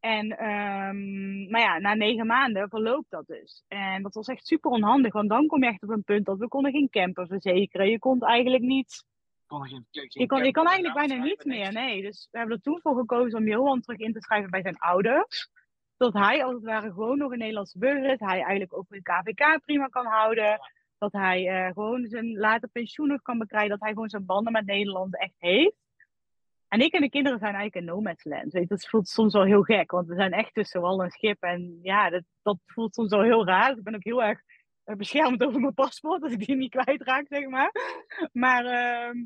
En, 0.00 0.44
um, 0.46 1.50
maar 1.50 1.60
ja, 1.60 1.78
na 1.78 1.94
negen 1.94 2.26
maanden 2.26 2.68
verloopt 2.68 3.10
dat 3.10 3.26
dus. 3.26 3.64
En 3.68 4.02
dat 4.02 4.14
was 4.14 4.26
echt 4.26 4.46
super 4.46 4.70
onhandig, 4.70 5.12
want 5.12 5.28
dan 5.28 5.46
kom 5.46 5.62
je 5.62 5.68
echt 5.68 5.82
op 5.82 5.88
een 5.88 6.04
punt 6.04 6.24
dat 6.24 6.38
we 6.38 6.48
konden 6.48 6.72
geen 6.72 6.90
camper 6.90 7.26
verzekeren. 7.26 7.90
Je 7.90 7.98
kon 7.98 8.20
eigenlijk 8.20 8.62
niet... 8.62 9.04
Kon 9.52 9.68
geen, 9.68 9.86
geen 9.90 10.06
je, 10.08 10.26
kon, 10.26 10.44
je 10.44 10.50
kan 10.50 10.66
eigenlijk 10.66 11.06
bijna 11.06 11.24
niet 11.24 11.44
meer, 11.44 11.72
nee. 11.72 12.02
Dus 12.02 12.28
we 12.30 12.38
hebben 12.38 12.56
er 12.56 12.62
toen 12.62 12.80
voor 12.80 12.96
gekozen 12.96 13.38
om 13.38 13.46
Johan 13.46 13.80
terug 13.80 13.98
in 13.98 14.12
te 14.12 14.20
schrijven 14.20 14.50
bij 14.50 14.62
zijn 14.62 14.78
ouders. 14.78 15.50
Dat 15.96 16.12
hij 16.12 16.44
als 16.44 16.54
het 16.54 16.64
ware 16.64 16.92
gewoon 16.92 17.18
nog 17.18 17.32
een 17.32 17.38
Nederlandse 17.38 17.78
burger 17.78 18.12
is. 18.12 18.20
Hij 18.20 18.36
eigenlijk 18.36 18.76
ook 18.76 18.86
de 18.88 19.02
KVK 19.02 19.60
prima 19.64 19.86
kan 19.86 20.06
houden. 20.06 20.60
Dat 20.98 21.12
hij 21.12 21.66
uh, 21.66 21.72
gewoon 21.72 22.06
zijn 22.08 22.38
later 22.38 22.68
pensioen 22.68 23.08
nog 23.08 23.22
kan 23.22 23.38
bekrijgen. 23.38 23.70
Dat 23.70 23.80
hij 23.80 23.92
gewoon 23.92 24.08
zijn 24.08 24.26
banden 24.26 24.52
met 24.52 24.66
Nederland 24.66 25.18
echt 25.18 25.34
heeft. 25.38 25.76
En 26.68 26.80
ik 26.80 26.92
en 26.92 27.00
de 27.00 27.10
kinderen 27.10 27.38
zijn 27.38 27.54
eigenlijk 27.54 27.86
een 27.86 27.94
nomad's 27.94 28.24
land. 28.24 28.52
Weet, 28.52 28.68
dat 28.68 28.88
voelt 28.88 29.08
soms 29.08 29.32
wel 29.32 29.44
heel 29.44 29.62
gek, 29.62 29.90
want 29.90 30.08
we 30.08 30.14
zijn 30.14 30.32
echt 30.32 30.54
tussen 30.54 30.80
wal 30.80 31.02
en 31.02 31.10
schip. 31.10 31.42
En 31.42 31.78
ja, 31.82 32.10
dat, 32.10 32.22
dat 32.42 32.58
voelt 32.66 32.94
soms 32.94 33.10
wel 33.10 33.22
heel 33.22 33.46
raar. 33.46 33.70
Ik 33.70 33.82
ben 33.82 33.94
ook 33.94 34.04
heel 34.04 34.22
erg 34.22 34.40
eh, 34.84 34.96
beschermd 34.96 35.44
over 35.44 35.60
mijn 35.60 35.74
paspoort, 35.74 36.20
dat 36.20 36.30
ik 36.30 36.46
die 36.46 36.56
niet 36.56 36.70
kwijtraak, 36.70 37.26
zeg 37.28 37.48
maar. 37.48 37.70
Maar 38.32 38.64
uh, 38.64 39.24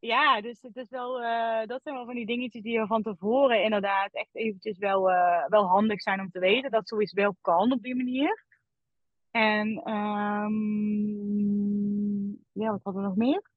ja, 0.00 0.40
dus 0.40 0.62
het 0.62 0.76
is 0.76 0.88
wel, 0.88 1.22
uh, 1.22 1.66
dat 1.66 1.82
zijn 1.82 1.94
wel 1.94 2.04
van 2.04 2.14
die 2.14 2.26
dingetjes 2.26 2.62
die 2.62 2.78
er 2.78 2.86
van 2.86 3.02
tevoren 3.02 3.62
inderdaad 3.62 4.12
echt 4.12 4.34
eventjes 4.36 4.78
wel, 4.78 5.10
uh, 5.10 5.46
wel 5.48 5.64
handig 5.66 6.00
zijn 6.00 6.20
om 6.20 6.30
te 6.30 6.38
weten. 6.38 6.70
Dat 6.70 6.88
zoiets 6.88 7.12
wel 7.12 7.36
kan 7.40 7.72
op 7.72 7.82
die 7.82 7.96
manier. 7.96 8.44
En 9.30 9.90
um, 9.90 10.70
ja, 12.52 12.70
wat 12.70 12.80
hadden 12.82 13.02
we 13.02 13.08
nog 13.08 13.16
meer? 13.16 13.50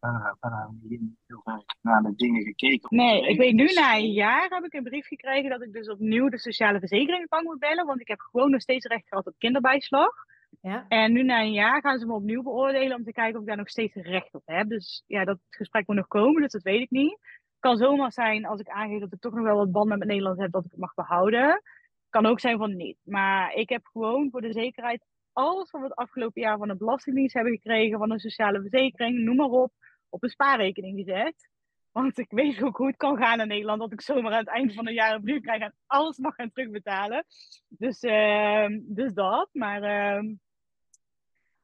verder, 0.00 0.36
verder 0.40 0.68
heel 0.88 1.42
veel 1.44 1.64
naar 1.80 2.02
de 2.02 2.14
dingen 2.16 2.42
gekeken. 2.42 2.96
Nee, 2.96 3.28
ik 3.28 3.38
weet 3.38 3.54
nu 3.54 3.72
na 3.72 3.96
een 3.96 4.12
jaar 4.12 4.48
heb 4.48 4.64
ik 4.64 4.74
een 4.74 4.82
brief 4.82 5.06
gekregen 5.06 5.50
dat 5.50 5.62
ik 5.62 5.72
dus 5.72 5.88
opnieuw 5.88 6.28
de 6.28 6.38
sociale 6.38 6.78
verzekeringsbank 6.78 7.44
moet 7.44 7.58
bellen. 7.58 7.86
Want 7.86 8.00
ik 8.00 8.08
heb 8.08 8.20
gewoon 8.20 8.50
nog 8.50 8.60
steeds 8.60 8.86
recht 8.86 9.08
gehad 9.08 9.26
op 9.26 9.34
kinderbijslag. 9.38 10.12
Ja. 10.60 10.84
En 10.88 11.12
nu 11.12 11.22
na 11.22 11.40
een 11.40 11.52
jaar 11.52 11.80
gaan 11.80 11.98
ze 11.98 12.06
me 12.06 12.12
opnieuw 12.12 12.42
beoordelen 12.42 12.96
om 12.96 13.04
te 13.04 13.12
kijken 13.12 13.34
of 13.34 13.40
ik 13.40 13.46
daar 13.46 13.56
nog 13.56 13.68
steeds 13.68 13.94
recht 13.94 14.34
op 14.34 14.42
heb. 14.44 14.68
Dus 14.68 15.04
ja, 15.06 15.24
dat 15.24 15.38
gesprek 15.48 15.86
moet 15.86 15.96
nog 15.96 16.06
komen, 16.06 16.42
dus 16.42 16.52
dat 16.52 16.62
weet 16.62 16.80
ik 16.80 16.90
niet. 16.90 17.18
Kan 17.58 17.76
zomaar 17.76 18.12
zijn 18.12 18.46
als 18.46 18.60
ik 18.60 18.68
aangeef 18.68 19.00
dat 19.00 19.12
ik 19.12 19.20
toch 19.20 19.34
nog 19.34 19.44
wel 19.44 19.56
wat 19.56 19.72
banden 19.72 19.98
met 19.98 20.08
Nederland 20.08 20.38
heb, 20.38 20.52
dat 20.52 20.64
ik 20.64 20.70
het 20.70 20.80
mag 20.80 20.94
behouden. 20.94 21.62
Kan 22.08 22.26
ook 22.26 22.40
zijn 22.40 22.58
van 22.58 22.76
niet. 22.76 22.98
Maar 23.02 23.52
ik 23.54 23.68
heb 23.68 23.86
gewoon 23.86 24.30
voor 24.30 24.40
de 24.40 24.52
zekerheid 24.52 25.04
alles 25.32 25.70
wat 25.70 25.80
we 25.80 25.86
het 25.86 25.96
afgelopen 25.96 26.42
jaar 26.42 26.58
van 26.58 26.68
de 26.68 26.76
Belastingdienst 26.76 27.34
hebben 27.34 27.52
gekregen, 27.52 27.98
van 27.98 28.10
een 28.10 28.18
sociale 28.18 28.60
verzekering, 28.60 29.18
noem 29.18 29.36
maar 29.36 29.46
op, 29.46 29.72
op 30.08 30.22
een 30.22 30.28
spaarrekening 30.28 30.98
gezet. 30.98 31.48
Want 31.92 32.18
ik 32.18 32.30
weet 32.30 32.62
ook 32.62 32.76
hoe 32.76 32.86
het 32.86 32.96
kan 32.96 33.16
gaan 33.16 33.40
in 33.40 33.48
Nederland. 33.48 33.80
Dat 33.80 33.92
ik 33.92 34.00
zomaar 34.00 34.32
aan 34.32 34.38
het 34.38 34.48
einde 34.48 34.74
van 34.74 34.86
het 34.86 34.94
jaar 34.94 35.14
een 35.14 35.22
brief 35.22 35.40
krijg 35.40 35.62
en 35.62 35.74
alles 35.86 36.18
mag 36.18 36.34
gaan 36.34 36.50
terugbetalen. 36.52 37.24
Dus, 37.68 38.02
uh, 38.02 38.66
dus 38.80 39.12
dat. 39.12 39.48
Maar, 39.52 39.82
uh, 39.82 40.34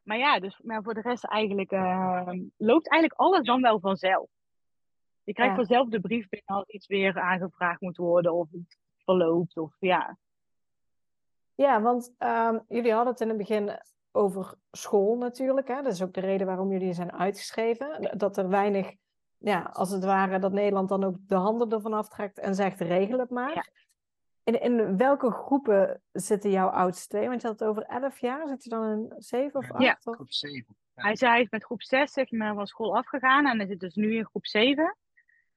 maar 0.07 0.19
ja, 0.19 0.41
dus, 0.41 0.61
maar 0.63 0.83
voor 0.83 0.95
de 0.95 1.01
rest 1.01 1.25
eigenlijk 1.25 1.73
uh, 1.73 2.31
loopt 2.57 2.89
eigenlijk 2.89 3.21
alles 3.21 3.47
dan 3.47 3.63
wel 3.63 3.81
vanzelf. 3.81 4.29
Je 5.23 5.33
krijgt 5.33 5.53
ja. 5.53 5.59
vanzelf 5.59 5.89
de 5.89 6.01
brief 6.01 6.29
binnen 6.29 6.57
als 6.57 6.69
iets 6.69 6.87
weer 6.87 7.21
aangevraagd 7.21 7.81
moet 7.81 7.97
worden 7.97 8.35
of 8.35 8.51
het 8.51 8.79
verloopt. 9.05 9.57
Of, 9.57 9.77
ja. 9.79 10.19
ja, 11.55 11.83
want 11.83 12.15
um, 12.19 12.65
jullie 12.69 12.93
hadden 12.93 13.13
het 13.13 13.21
in 13.21 13.29
het 13.29 13.37
begin 13.37 13.81
over 14.13 14.55
school 14.71 15.17
natuurlijk. 15.17 15.69
Hè? 15.69 15.83
Dat 15.83 15.93
is 15.93 16.03
ook 16.03 16.15
de 16.15 16.21
reden 16.21 16.47
waarom 16.47 16.73
jullie 16.73 16.93
zijn 16.93 17.13
uitgeschreven. 17.13 18.19
Dat 18.19 18.37
er 18.37 18.49
weinig, 18.49 18.95
ja, 19.39 19.71
als 19.73 19.91
het 19.91 20.05
ware, 20.05 20.39
dat 20.39 20.53
Nederland 20.53 20.89
dan 20.89 21.05
ook 21.05 21.17
de 21.27 21.35
handen 21.35 21.71
ervan 21.71 21.93
aftrekt 21.93 22.39
en 22.39 22.55
zegt 22.55 22.81
regel 22.81 23.19
het 23.19 23.31
maar. 23.31 23.55
Ja. 23.55 23.65
In, 24.47 24.61
in 24.61 24.97
welke 24.97 25.31
groepen 25.31 26.03
zitten 26.13 26.51
jouw 26.51 26.69
oudste 26.69 27.09
twee? 27.09 27.29
Want 27.29 27.41
je 27.43 27.47
had 27.49 27.59
het 27.59 27.69
over 27.69 27.83
elf 27.83 28.19
jaar. 28.19 28.49
Zit 28.49 28.65
je 28.65 28.71
dan 28.71 28.91
in 28.91 29.15
zeven 29.17 29.61
of 29.61 29.71
acht? 29.71 29.83
Ja, 29.83 29.99
of? 30.05 30.15
Groep 30.15 30.33
7. 30.33 30.65
Ja. 30.95 31.03
Hij 31.03 31.17
zei 31.17 31.33
hij 31.33 31.43
is 31.43 31.51
met 31.51 31.65
groep 31.65 31.83
6 31.83 32.13
zeg 32.13 32.31
maar, 32.31 32.55
van 32.55 32.67
school 32.67 32.97
afgegaan 32.97 33.47
en 33.47 33.59
hij 33.59 33.67
zit 33.67 33.81
dus 33.81 33.95
nu 33.95 34.17
in 34.17 34.25
groep 34.27 34.47
7. 34.47 34.97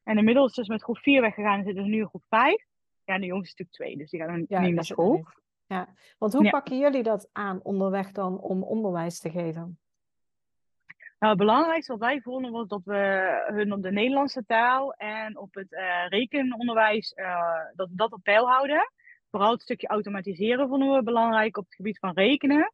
En 0.04 0.18
inmiddels 0.18 0.50
is 0.50 0.56
dus 0.56 0.68
met 0.68 0.84
groep 0.84 0.98
4 0.98 1.22
weggegaan 1.22 1.58
en 1.60 1.66
zit 1.66 1.76
dus 1.76 1.86
nu 1.86 1.98
in 2.00 2.08
groep 2.08 2.24
5. 2.30 2.66
Ja, 3.04 3.14
en 3.14 3.22
de 3.22 3.28
jongste 3.28 3.52
is 3.64 3.70
natuurlijk 3.70 3.76
2, 3.76 3.98
dus 3.98 4.10
die 4.10 4.20
gaat 4.20 4.30
nog 4.38 4.46
Ja, 4.50 4.62
niet 4.62 4.76
naar 4.76 4.84
school. 4.84 5.26
Ja, 5.66 5.88
want 6.18 6.34
hoe 6.34 6.44
Ja. 6.44 6.50
pakken 6.50 6.78
jullie 6.80 7.04
dat 7.04 7.30
aan 7.32 7.60
onderweg 7.64 8.12
dan 8.12 8.40
om 8.40 8.64
onderwijs 8.64 9.20
te 9.20 9.30
geven? 9.30 9.80
Nou, 11.20 11.32
het 11.32 11.42
belangrijkste 11.42 11.92
wat 11.92 12.02
wij 12.02 12.22
vonden 12.22 12.52
was 12.52 12.68
dat 12.68 12.82
we 12.84 13.44
hun 13.48 13.74
op 13.74 13.82
de 13.82 13.92
Nederlandse 13.92 14.46
taal 14.46 14.94
en 14.94 15.38
op 15.38 15.54
het 15.54 15.74
eh, 15.74 16.08
rekenonderwijs, 16.08 17.14
eh, 17.14 17.66
dat 17.76 17.90
we 17.90 17.96
dat 17.96 18.12
op 18.12 18.24
peil 18.24 18.50
houden. 18.50 18.92
Vooral 19.30 19.52
het 19.52 19.62
stukje 19.62 19.88
automatiseren 19.88 20.68
vonden 20.68 20.94
we 20.94 21.04
belangrijk 21.04 21.58
op 21.58 21.66
het 21.66 21.76
gebied 21.76 22.00
van 22.00 22.14
rekenen. 22.14 22.74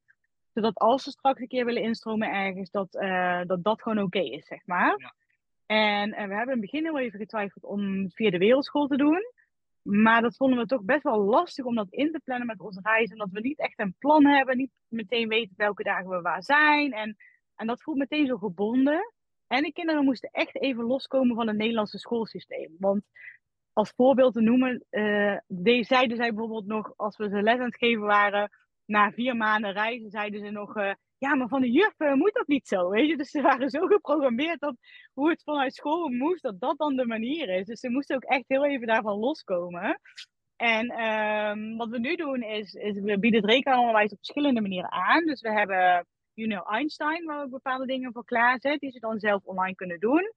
Zodat 0.53 0.77
als 0.77 1.03
ze 1.03 1.11
straks 1.11 1.41
een 1.41 1.47
keer 1.47 1.65
willen 1.65 1.81
instromen 1.81 2.33
ergens, 2.33 2.71
dat 2.71 2.95
eh, 2.95 3.41
dat, 3.45 3.63
dat 3.63 3.81
gewoon 3.81 4.03
oké 4.03 4.19
is, 4.19 4.45
zeg 4.45 4.65
maar. 4.65 4.95
Ja. 4.97 5.13
En 5.65 6.09
we 6.09 6.35
hebben 6.35 6.55
in 6.55 6.61
het 6.61 6.71
begin 6.71 6.83
heel 6.83 6.99
even 6.99 7.19
getwijfeld 7.19 7.63
om 7.63 8.03
het 8.03 8.13
via 8.13 8.29
de 8.29 8.37
wereldschool 8.37 8.87
te 8.87 8.97
doen. 8.97 9.21
Maar 9.81 10.21
dat 10.21 10.35
vonden 10.35 10.59
we 10.59 10.65
toch 10.65 10.83
best 10.83 11.03
wel 11.03 11.19
lastig 11.19 11.65
om 11.65 11.75
dat 11.75 11.89
in 11.89 12.11
te 12.11 12.21
plannen 12.23 12.47
met 12.47 12.59
onze 12.59 12.79
reis. 12.83 13.11
Omdat 13.11 13.31
we 13.31 13.39
niet 13.39 13.59
echt 13.59 13.79
een 13.79 13.95
plan 13.99 14.25
hebben, 14.25 14.57
niet 14.57 14.71
meteen 14.87 15.27
weten 15.27 15.53
welke 15.57 15.83
dagen 15.83 16.09
we 16.09 16.21
waar 16.21 16.43
zijn. 16.43 16.91
En, 16.91 17.15
en 17.55 17.67
dat 17.67 17.81
voelt 17.81 17.97
meteen 17.97 18.27
zo 18.27 18.37
gebonden. 18.37 19.13
En 19.47 19.63
de 19.63 19.71
kinderen 19.71 20.03
moesten 20.03 20.29
echt 20.31 20.61
even 20.61 20.83
loskomen 20.83 21.35
van 21.35 21.47
het 21.47 21.57
Nederlandse 21.57 21.97
schoolsysteem. 21.97 22.75
Want 22.79 23.03
als 23.73 23.93
voorbeeld 23.95 24.33
te 24.33 24.41
noemen, 24.41 24.85
eh, 24.89 25.37
de, 25.47 25.83
zeiden 25.83 26.17
zij 26.17 26.29
bijvoorbeeld 26.29 26.65
nog, 26.65 26.93
als 26.95 27.17
we 27.17 27.29
ze 27.29 27.41
les 27.41 27.59
aan 27.59 27.65
het 27.65 27.77
geven 27.77 28.03
waren, 28.03 28.49
na 28.85 29.11
vier 29.11 29.35
maanden 29.35 29.71
reizen, 29.71 30.09
zeiden 30.09 30.39
ze 30.39 30.49
nog, 30.49 30.75
eh, 30.75 30.93
ja, 31.17 31.35
maar 31.35 31.47
van 31.47 31.61
de 31.61 31.71
juf 31.71 31.93
eh, 31.97 32.13
moet 32.13 32.33
dat 32.33 32.47
niet 32.47 32.67
zo, 32.67 32.89
weet 32.89 33.09
je. 33.09 33.17
Dus 33.17 33.29
ze 33.29 33.41
waren 33.41 33.69
zo 33.69 33.87
geprogrammeerd 33.87 34.59
dat 34.59 34.75
hoe 35.13 35.29
het 35.29 35.43
vanuit 35.43 35.73
school 35.73 36.09
moest, 36.09 36.43
dat 36.43 36.59
dat 36.59 36.77
dan 36.77 36.95
de 36.95 37.05
manier 37.05 37.49
is. 37.49 37.65
Dus 37.65 37.79
ze 37.79 37.89
moesten 37.89 38.15
ook 38.15 38.23
echt 38.23 38.43
heel 38.47 38.65
even 38.65 38.87
daarvan 38.87 39.19
loskomen. 39.19 39.99
En 40.55 40.89
ehm, 40.89 41.75
wat 41.75 41.89
we 41.89 41.99
nu 41.99 42.15
doen 42.15 42.41
is, 42.41 42.73
is 42.73 42.99
we 42.99 43.19
bieden 43.19 43.41
het 43.41 43.49
rekenonderwijs 43.49 44.11
op 44.11 44.17
verschillende 44.17 44.61
manieren 44.61 44.91
aan. 44.91 45.25
Dus 45.25 45.41
we 45.41 45.51
hebben 45.51 46.05
Junior 46.35 46.65
Einstein, 46.65 47.25
waar 47.25 47.43
we 47.43 47.49
bepaalde 47.49 47.85
dingen 47.85 48.11
voor 48.11 48.25
klaarzetten, 48.25 48.79
die 48.79 48.91
ze 48.91 48.99
dan 48.99 49.19
zelf 49.19 49.43
online 49.43 49.75
kunnen 49.75 49.99
doen. 49.99 50.31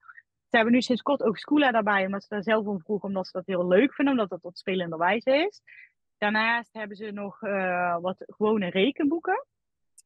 Ze 0.47 0.55
hebben 0.55 0.73
nu 0.73 0.81
sinds 0.81 1.01
kort 1.01 1.23
ook 1.23 1.37
Schoola 1.37 1.71
daarbij, 1.71 2.05
omdat 2.05 2.21
ze 2.21 2.27
daar 2.29 2.43
zelf 2.43 2.65
om 2.65 2.81
vroegen, 2.81 3.07
omdat 3.07 3.25
ze 3.25 3.31
dat 3.31 3.45
heel 3.45 3.67
leuk 3.67 3.93
vinden, 3.93 4.13
omdat 4.13 4.29
dat 4.29 4.41
tot 4.41 4.57
spelenderwijs 4.57 5.23
is. 5.23 5.61
Daarnaast 6.17 6.73
hebben 6.73 6.97
ze 6.97 7.11
nog 7.11 7.41
uh, 7.41 7.97
wat 7.99 8.23
gewone 8.25 8.69
rekenboeken. 8.69 9.45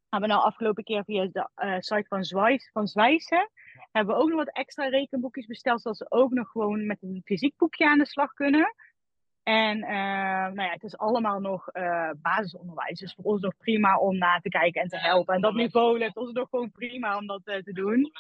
Hebben 0.09 0.29
we 0.29 0.35
nou 0.35 0.47
afgelopen 0.47 0.83
keer 0.83 1.03
via 1.03 1.27
de 1.31 1.49
uh, 1.63 1.75
site 1.79 2.05
van, 2.07 2.23
Zwijs, 2.23 2.69
van 2.71 2.87
hebben 3.91 4.15
we 4.15 4.21
ook 4.21 4.29
nog 4.29 4.37
wat 4.37 4.55
extra 4.55 4.87
rekenboekjes 4.87 5.45
besteld, 5.45 5.81
zodat 5.81 5.97
ze 5.97 6.05
ook 6.09 6.31
nog 6.31 6.49
gewoon 6.49 6.85
met 6.85 7.01
een 7.01 7.21
fysiek 7.25 7.57
boekje 7.57 7.87
aan 7.87 7.97
de 7.97 8.05
slag 8.05 8.33
kunnen. 8.33 8.75
En 9.43 9.77
uh, 9.77 9.87
nou 10.53 10.61
ja, 10.61 10.71
het 10.71 10.83
is 10.83 10.97
allemaal 10.97 11.39
nog 11.39 11.65
basisonderwijs, 12.21 12.99
dus 12.99 13.13
voor 13.13 13.23
ons 13.23 13.41
nog 13.41 13.57
prima 13.57 13.97
om 13.97 14.17
na 14.17 14.39
te 14.39 14.49
kijken 14.49 14.81
en 14.81 14.87
te 14.87 14.97
helpen. 14.97 15.35
En 15.35 15.41
dat 15.41 15.53
niveau 15.53 15.97
ligt 15.97 16.17
ons 16.17 16.31
nog 16.31 16.49
gewoon 16.49 16.71
prima 16.71 17.17
om 17.17 17.27
dat 17.27 17.41
te 17.43 17.73
doen 17.73 18.11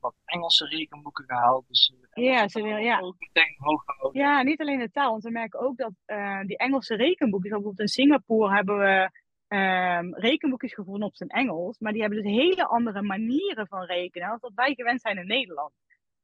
wat 0.00 0.14
Engelse 0.24 0.66
rekenboeken 0.66 1.24
gehaald. 1.24 1.68
Dus 1.68 1.92
ja, 2.12 2.48
ze 2.48 2.62
wil, 2.62 2.76
ja. 2.76 3.00
ook 3.00 3.14
meteen 3.18 3.56
hoog 3.58 3.82
gehouden. 3.84 4.22
Ja, 4.22 4.42
niet 4.42 4.60
alleen 4.60 4.78
de 4.78 4.90
taal. 4.90 5.10
Want 5.10 5.22
we 5.22 5.30
merken 5.30 5.60
ook 5.60 5.76
dat 5.76 5.92
die 6.46 6.56
Engelse 6.56 6.94
rekenboekjes, 6.94 7.50
bijvoorbeeld 7.52 7.80
in 7.80 7.88
Singapore 7.88 8.54
hebben 8.54 8.78
we 8.78 9.10
um, 9.56 10.14
rekenboekjes 10.14 10.74
gevonden 10.74 11.08
op 11.08 11.16
zijn 11.16 11.30
Engels. 11.30 11.78
Maar 11.78 11.92
die 11.92 12.00
hebben 12.00 12.22
dus 12.22 12.32
hele 12.32 12.66
andere 12.66 13.02
manieren 13.02 13.66
van 13.66 13.84
rekenen 13.84 14.28
als 14.28 14.40
dat 14.40 14.52
wij 14.54 14.74
gewend 14.74 15.00
zijn 15.00 15.18
in 15.18 15.26
Nederland. 15.26 15.72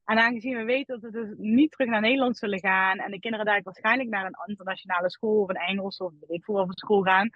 En 0.09 0.18
aangezien 0.18 0.57
we 0.57 0.64
weten 0.64 1.01
dat 1.01 1.12
we 1.12 1.21
dus 1.21 1.35
niet 1.37 1.71
terug 1.71 1.88
naar 1.88 2.01
Nederland 2.01 2.37
zullen 2.37 2.59
gaan 2.59 2.99
en 2.99 3.11
de 3.11 3.21
kinderen 3.21 3.47
daar 3.47 3.62
waarschijnlijk 3.62 4.09
naar 4.09 4.25
een 4.25 4.38
internationale 4.47 5.11
school 5.11 5.42
of 5.42 5.49
een 5.49 5.57
Engels 5.57 5.97
of 5.97 6.12
weet 6.21 6.38
ik 6.38 6.44
veel 6.44 6.55
of 6.55 6.68
school 6.71 7.03
gaan, 7.03 7.31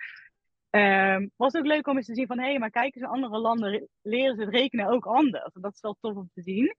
Um, 0.75 1.31
was 1.37 1.53
het 1.53 1.63
ook 1.63 1.69
leuk 1.69 1.87
om 1.87 1.97
eens 1.97 2.07
te 2.07 2.15
zien 2.15 2.27
van, 2.27 2.39
hé, 2.39 2.45
hey, 2.45 2.59
maar 2.59 2.71
kijk 2.71 2.95
eens 2.95 3.05
in 3.05 3.11
andere 3.11 3.39
landen 3.39 3.89
leren 4.03 4.35
ze 4.35 4.41
het 4.41 4.55
rekenen 4.55 4.87
ook 4.87 5.07
anders. 5.07 5.53
Dat 5.55 5.75
is 5.75 5.81
wel 5.81 5.97
tof 6.01 6.17
om 6.17 6.31
te 6.35 6.43
zien. 6.43 6.75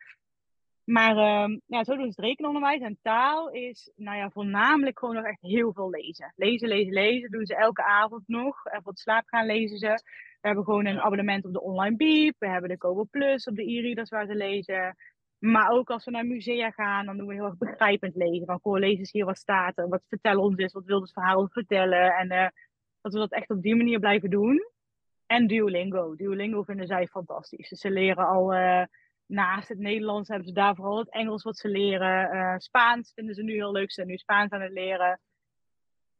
Maar 0.84 1.44
um, 1.44 1.62
ja, 1.66 1.84
zo 1.84 1.96
doen 1.96 2.12
ze 2.12 2.22
het 2.22 2.30
rekenonderwijs. 2.30 2.82
En 2.82 2.98
taal 3.02 3.50
is, 3.50 3.92
nou 3.96 4.18
ja, 4.18 4.30
voornamelijk 4.30 5.00
gewoon 5.00 5.16
nog 5.16 5.26
echt 5.26 5.42
heel 5.42 5.74
veel 5.74 5.90
lezen. 5.90 6.34
Lezen, 6.36 6.68
lezen, 6.68 6.94
lezen. 6.94 7.32
Doen 7.32 7.46
ze 7.46 7.56
elke 7.56 7.84
avond 7.84 8.24
nog. 8.28 8.66
En 8.66 8.82
voor 8.82 8.92
het 8.92 9.02
slaap 9.02 9.24
gaan 9.26 9.46
lezen 9.46 9.78
ze. 9.78 9.88
We 10.42 10.48
hebben 10.48 10.64
gewoon 10.64 10.86
een 10.86 11.00
abonnement 11.00 11.46
op 11.46 11.54
de 11.54 11.62
Online 11.62 11.96
Beep. 11.96 12.36
We 12.40 12.48
hebben 12.48 12.70
de 12.70 12.78
Kobo 12.78 13.04
Plus 13.04 13.48
op 13.48 13.56
de 13.56 13.72
e-readers 13.72 14.10
waar 14.10 14.26
ze 14.26 14.36
lezen. 14.36 14.96
Maar 15.44 15.70
ook 15.70 15.90
als 15.90 16.06
we 16.06 16.12
naar 16.12 16.26
musea 16.26 16.72
gaan, 16.72 17.06
dan 17.06 17.18
doen 17.18 17.28
we 17.28 17.34
heel 17.34 17.46
erg 17.46 17.58
begrijpend 17.58 18.16
lezen. 18.16 18.46
Van, 18.46 18.60
goh, 18.62 18.80
lees 18.80 19.12
hier 19.12 19.26
wat 19.26 19.38
staat 19.38 19.76
wat 19.76 20.04
vertel 20.08 20.40
ons 20.40 20.56
is, 20.56 20.74
wat 20.74 20.86
wil 20.86 21.02
het 21.02 21.12
verhaal 21.14 21.40
ons 21.40 21.52
vertellen. 21.52 22.14
En 22.16 22.32
uh, 22.32 22.48
dat 23.02 23.14
we 23.14 23.20
dat 23.20 23.32
echt 23.32 23.50
op 23.50 23.62
die 23.62 23.76
manier 23.76 24.00
blijven 24.00 24.30
doen. 24.30 24.70
En 25.26 25.48
Duolingo. 25.48 26.16
Duolingo 26.16 26.64
vinden 26.64 26.88
zij 26.88 27.08
fantastisch. 27.08 27.70
Dus 27.70 27.80
ze 27.80 27.92
leren 27.92 28.28
al, 28.28 28.54
uh, 28.54 28.84
naast 29.26 29.68
het 29.68 29.80
Nederlands 29.80 30.30
hebben 30.30 30.48
ze 30.48 30.54
daar 30.54 30.76
vooral 30.76 30.98
het 30.98 31.10
Engels 31.10 31.44
wat 31.44 31.58
ze 31.58 31.68
leren. 31.68 32.36
Uh, 32.36 32.54
Spaans 32.58 33.12
vinden 33.16 33.36
ze 33.36 33.44
nu 33.44 33.54
heel 33.54 33.72
leuk, 33.72 33.90
ze 33.90 33.94
zijn 33.94 34.08
nu 34.08 34.18
Spaans 34.18 34.52
aan 34.52 34.62
het 34.62 34.74
leren. 34.74 35.20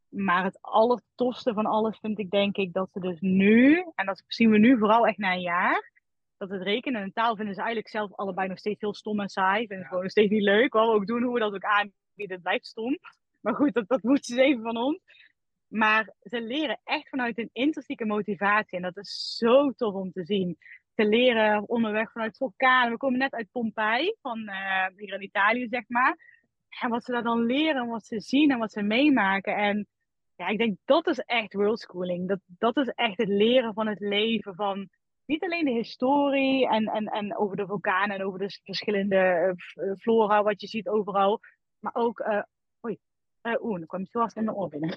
Maar 0.08 0.44
het 0.44 0.58
allertofste 0.60 1.52
van 1.52 1.66
alles 1.66 1.98
vind 1.98 2.18
ik 2.18 2.30
denk 2.30 2.56
ik 2.56 2.72
dat 2.72 2.90
ze 2.92 3.00
dus 3.00 3.20
nu, 3.20 3.84
en 3.94 4.06
dat 4.06 4.24
zien 4.26 4.50
we 4.50 4.58
nu 4.58 4.78
vooral 4.78 5.06
echt 5.06 5.18
na 5.18 5.32
een 5.32 5.40
jaar, 5.40 5.92
dat 6.36 6.50
het 6.50 6.62
rekenen 6.62 7.02
en 7.02 7.12
taal 7.12 7.36
vinden 7.36 7.54
ze 7.54 7.60
eigenlijk 7.60 7.90
zelf 7.90 8.12
allebei 8.14 8.48
nog 8.48 8.58
steeds 8.58 8.80
heel 8.80 8.94
stom 8.94 9.20
en 9.20 9.28
saai. 9.28 9.58
Vinden 9.58 9.78
ze 9.78 9.86
gewoon 9.86 10.02
nog 10.02 10.10
steeds 10.10 10.30
niet 10.30 10.42
leuk. 10.42 10.72
Wat 10.72 10.86
we 10.86 10.94
ook 10.94 11.06
doen, 11.06 11.22
hoe 11.22 11.34
we 11.34 11.40
dat 11.40 11.54
ook 11.54 11.64
aanbieden, 11.64 12.36
het 12.36 12.42
blijft 12.42 12.66
stom. 12.66 12.98
Maar 13.40 13.54
goed, 13.54 13.74
dat, 13.74 13.88
dat 13.88 14.02
moeten 14.10 14.34
ze 14.34 14.42
even 14.42 14.62
van 14.62 14.76
ons. 14.76 14.98
Maar 15.68 16.14
ze 16.22 16.40
leren 16.40 16.80
echt 16.84 17.08
vanuit 17.08 17.38
een 17.38 17.50
intrinsieke 17.52 18.04
motivatie. 18.04 18.76
En 18.76 18.82
dat 18.82 18.96
is 18.96 19.36
zo 19.38 19.70
tof 19.70 19.94
om 19.94 20.12
te 20.12 20.24
zien. 20.24 20.58
Ze 20.94 21.04
leren 21.04 21.68
onderweg 21.68 22.12
vanuit 22.12 22.36
vulkanen. 22.36 22.92
We 22.92 22.96
komen 22.96 23.18
net 23.18 23.32
uit 23.32 23.50
Pompeii, 23.52 24.16
van 24.22 24.38
uh, 24.38 24.86
hier 24.96 25.14
in 25.14 25.22
Italië, 25.22 25.66
zeg 25.70 25.84
maar. 25.88 26.16
En 26.80 26.90
wat 26.90 27.04
ze 27.04 27.12
daar 27.12 27.22
dan 27.22 27.46
leren, 27.46 27.86
wat 27.86 28.06
ze 28.06 28.20
zien 28.20 28.50
en 28.50 28.58
wat 28.58 28.72
ze 28.72 28.82
meemaken. 28.82 29.56
En 29.56 29.86
ja, 30.36 30.48
ik 30.48 30.58
denk 30.58 30.78
dat 30.84 31.06
is 31.06 31.18
echt 31.18 31.54
worldschooling. 31.54 32.28
Dat, 32.28 32.40
dat 32.46 32.76
is 32.76 32.88
echt 32.88 33.16
het 33.16 33.28
leren 33.28 33.74
van 33.74 33.86
het 33.86 34.00
leven. 34.00 34.54
Van 34.54 34.88
niet 35.26 35.42
alleen 35.42 35.64
de 35.64 35.70
historie 35.70 36.68
en, 36.68 36.86
en, 36.86 37.06
en 37.06 37.36
over 37.36 37.56
de 37.56 37.66
vulkanen 37.66 38.16
en 38.16 38.24
over 38.24 38.38
de 38.38 38.60
verschillende 38.64 39.54
uh, 39.74 39.92
flora, 39.98 40.42
wat 40.42 40.60
je 40.60 40.66
ziet 40.66 40.88
overal. 40.88 41.40
Maar 41.78 41.94
ook, 41.94 42.20
uh, 42.20 42.42
oei, 42.86 42.98
uh, 43.42 43.62
oeh, 43.62 43.78
dan 43.78 43.86
kwam 43.86 44.06
vast 44.06 44.36
in 44.36 44.44
mijn 44.44 44.56
oor 44.56 44.68
binnen. 44.68 44.96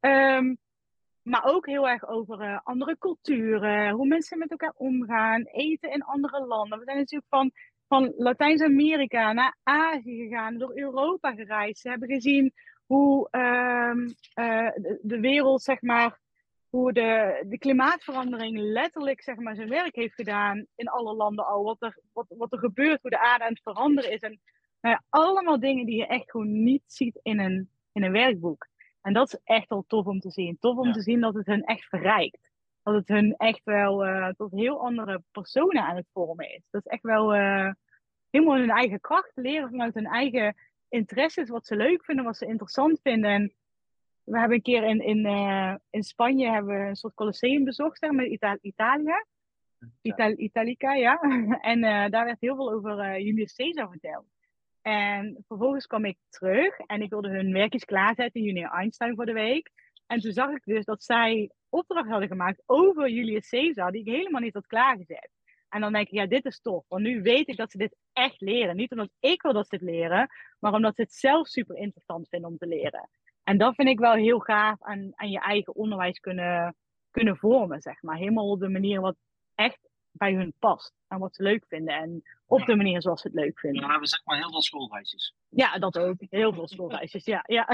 um, 0.00 0.56
maar 1.32 1.44
ook 1.44 1.66
heel 1.66 1.88
erg 1.88 2.08
over 2.08 2.60
andere 2.62 2.98
culturen, 2.98 3.90
hoe 3.90 4.06
mensen 4.06 4.38
met 4.38 4.50
elkaar 4.50 4.74
omgaan, 4.76 5.42
eten 5.42 5.92
in 5.92 6.02
andere 6.02 6.46
landen. 6.46 6.78
We 6.78 6.84
zijn 6.84 6.96
natuurlijk 6.96 7.30
van, 7.30 7.50
van 7.88 8.12
Latijns-Amerika 8.16 9.32
naar 9.32 9.56
Azië 9.62 10.22
gegaan, 10.28 10.58
door 10.58 10.76
Europa 10.76 11.34
gereisd. 11.34 11.80
Ze 11.80 11.88
hebben 11.88 12.08
gezien 12.08 12.52
hoe 12.86 13.28
de, 13.30 14.98
de, 15.02 15.20
wereld, 15.20 15.62
zeg 15.62 15.82
maar, 15.82 16.20
hoe 16.74 16.92
de, 16.92 17.44
de 17.48 17.58
klimaatverandering 17.58 18.58
letterlijk 18.58 19.22
zeg 19.22 19.36
maar, 19.36 19.54
zijn 19.54 19.68
werk 19.68 19.94
heeft 19.94 20.14
gedaan 20.14 20.66
in 20.74 20.88
alle 20.88 21.14
landen 21.14 21.46
al. 21.46 21.64
Wat 21.64 21.82
er, 21.82 21.98
wat, 22.12 22.26
wat 22.28 22.52
er 22.52 22.58
gebeurt, 22.58 23.02
hoe 23.02 23.10
de 23.10 23.18
aarde 23.18 23.44
aan 23.44 23.52
het 23.52 23.62
veranderen 23.62 24.12
is. 24.12 24.20
En 24.20 24.40
nou 24.80 24.94
ja, 24.94 25.02
allemaal 25.08 25.60
dingen 25.60 25.86
die 25.86 25.96
je 25.96 26.06
echt 26.06 26.30
gewoon 26.30 26.62
niet 26.62 26.82
ziet 26.86 27.20
in 27.22 27.38
een, 27.38 27.70
in 27.92 28.02
een 28.02 28.12
werkboek. 28.12 28.66
En 29.00 29.12
dat 29.12 29.32
is 29.32 29.40
echt 29.44 29.68
wel 29.68 29.84
tof 29.86 30.06
om 30.06 30.20
te 30.20 30.30
zien. 30.30 30.56
Tof 30.60 30.76
om 30.76 30.86
ja. 30.86 30.92
te 30.92 31.02
zien 31.02 31.20
dat 31.20 31.34
het 31.34 31.46
hun 31.46 31.64
echt 31.64 31.84
verrijkt. 31.84 32.50
Dat 32.82 32.94
het 32.94 33.08
hun 33.08 33.34
echt 33.36 33.64
wel 33.64 34.06
uh, 34.06 34.28
tot 34.28 34.50
heel 34.50 34.80
andere 34.80 35.22
personen 35.32 35.82
aan 35.82 35.96
het 35.96 36.08
vormen 36.12 36.54
is. 36.54 36.62
Dat 36.70 36.84
is 36.84 36.90
echt 36.90 37.02
wel 37.02 37.34
uh, 37.34 37.70
helemaal 38.30 38.56
hun 38.56 38.70
eigen 38.70 39.00
kracht 39.00 39.32
leren 39.34 39.70
vanuit 39.70 39.94
hun 39.94 40.06
eigen 40.06 40.56
interesses. 40.88 41.48
Wat 41.48 41.66
ze 41.66 41.76
leuk 41.76 42.04
vinden, 42.04 42.24
wat 42.24 42.36
ze 42.36 42.46
interessant 42.46 43.00
vinden. 43.02 43.30
En 43.30 43.54
we 44.24 44.38
hebben 44.38 44.56
een 44.56 44.62
keer 44.62 44.82
in, 44.82 45.00
in, 45.00 45.26
uh, 45.26 45.74
in 45.90 46.02
Spanje 46.02 46.50
hebben 46.50 46.78
we 46.80 46.88
een 46.88 46.96
soort 46.96 47.14
Colosseum 47.14 47.64
bezocht, 47.64 47.98
zeg 47.98 48.10
maar, 48.10 48.24
Ita 48.24 48.58
Italië. 48.60 49.24
Ital 50.02 50.32
Italica, 50.36 50.94
ja. 50.94 51.20
en 51.72 51.78
uh, 51.78 52.08
daar 52.08 52.24
werd 52.24 52.40
heel 52.40 52.56
veel 52.56 52.72
over 52.72 52.98
uh, 52.98 53.18
Julius 53.18 53.54
Caesar 53.54 53.90
verteld. 53.90 54.26
En 54.82 55.44
vervolgens 55.46 55.86
kwam 55.86 56.04
ik 56.04 56.18
terug 56.28 56.78
en 56.78 57.02
ik 57.02 57.10
wilde 57.10 57.28
hun 57.28 57.52
werkjes 57.52 57.84
klaarzetten, 57.84 58.42
Junior 58.42 58.70
Einstein 58.70 59.14
voor 59.14 59.26
de 59.26 59.32
week. 59.32 59.70
En 60.06 60.20
toen 60.20 60.32
zag 60.32 60.50
ik 60.50 60.64
dus 60.64 60.84
dat 60.84 61.02
zij 61.02 61.50
opdracht 61.68 62.08
hadden 62.08 62.28
gemaakt 62.28 62.62
over 62.66 63.08
Julius 63.08 63.48
Caesar, 63.48 63.92
die 63.92 64.00
ik 64.00 64.14
helemaal 64.14 64.40
niet 64.40 64.54
had 64.54 64.66
klaargezet. 64.66 65.30
En 65.68 65.80
dan 65.80 65.92
denk 65.92 66.06
ik, 66.06 66.12
ja, 66.12 66.26
dit 66.26 66.44
is 66.44 66.60
tof. 66.60 66.84
Want 66.88 67.02
nu 67.02 67.22
weet 67.22 67.48
ik 67.48 67.56
dat 67.56 67.70
ze 67.70 67.78
dit 67.78 67.96
echt 68.12 68.40
leren. 68.40 68.76
Niet 68.76 68.90
omdat 68.90 69.10
ik 69.20 69.42
wil 69.42 69.52
dat 69.52 69.68
ze 69.68 69.74
het 69.74 69.84
leren, 69.84 70.28
maar 70.58 70.72
omdat 70.72 70.94
ze 70.94 71.02
het 71.02 71.12
zelf 71.12 71.46
super 71.48 71.76
interessant 71.76 72.28
vinden 72.28 72.50
om 72.50 72.56
te 72.56 72.66
leren. 72.66 73.08
En 73.44 73.58
dat 73.58 73.74
vind 73.74 73.88
ik 73.88 73.98
wel 73.98 74.12
heel 74.12 74.38
gaaf 74.38 74.82
aan, 74.82 75.12
aan 75.14 75.30
je 75.30 75.40
eigen 75.40 75.74
onderwijs 75.74 76.18
kunnen, 76.18 76.76
kunnen 77.10 77.36
vormen, 77.36 77.80
zeg 77.80 78.02
maar. 78.02 78.16
Helemaal 78.16 78.50
op 78.50 78.60
de 78.60 78.68
manier 78.68 79.00
wat 79.00 79.16
echt 79.54 79.88
bij 80.10 80.32
hun 80.32 80.54
past. 80.58 80.92
En 81.08 81.18
wat 81.18 81.34
ze 81.34 81.42
leuk 81.42 81.64
vinden. 81.68 81.94
En 81.94 82.22
op 82.46 82.58
ja. 82.58 82.64
de 82.64 82.76
manier 82.76 83.02
zoals 83.02 83.20
ze 83.20 83.26
het 83.26 83.36
leuk 83.36 83.58
vinden. 83.58 83.80
Ja, 83.80 83.86
we 83.86 83.90
hebben 83.92 84.08
zeg 84.08 84.24
maar 84.24 84.36
heel 84.36 84.50
veel 84.50 84.62
schoolreisjes. 84.62 85.34
Ja, 85.48 85.78
dat 85.78 85.98
ook. 85.98 86.16
Heel 86.18 86.52
veel 86.52 86.68
schoolreisjes, 86.68 87.24
ja. 87.24 87.42
ja. 87.46 87.66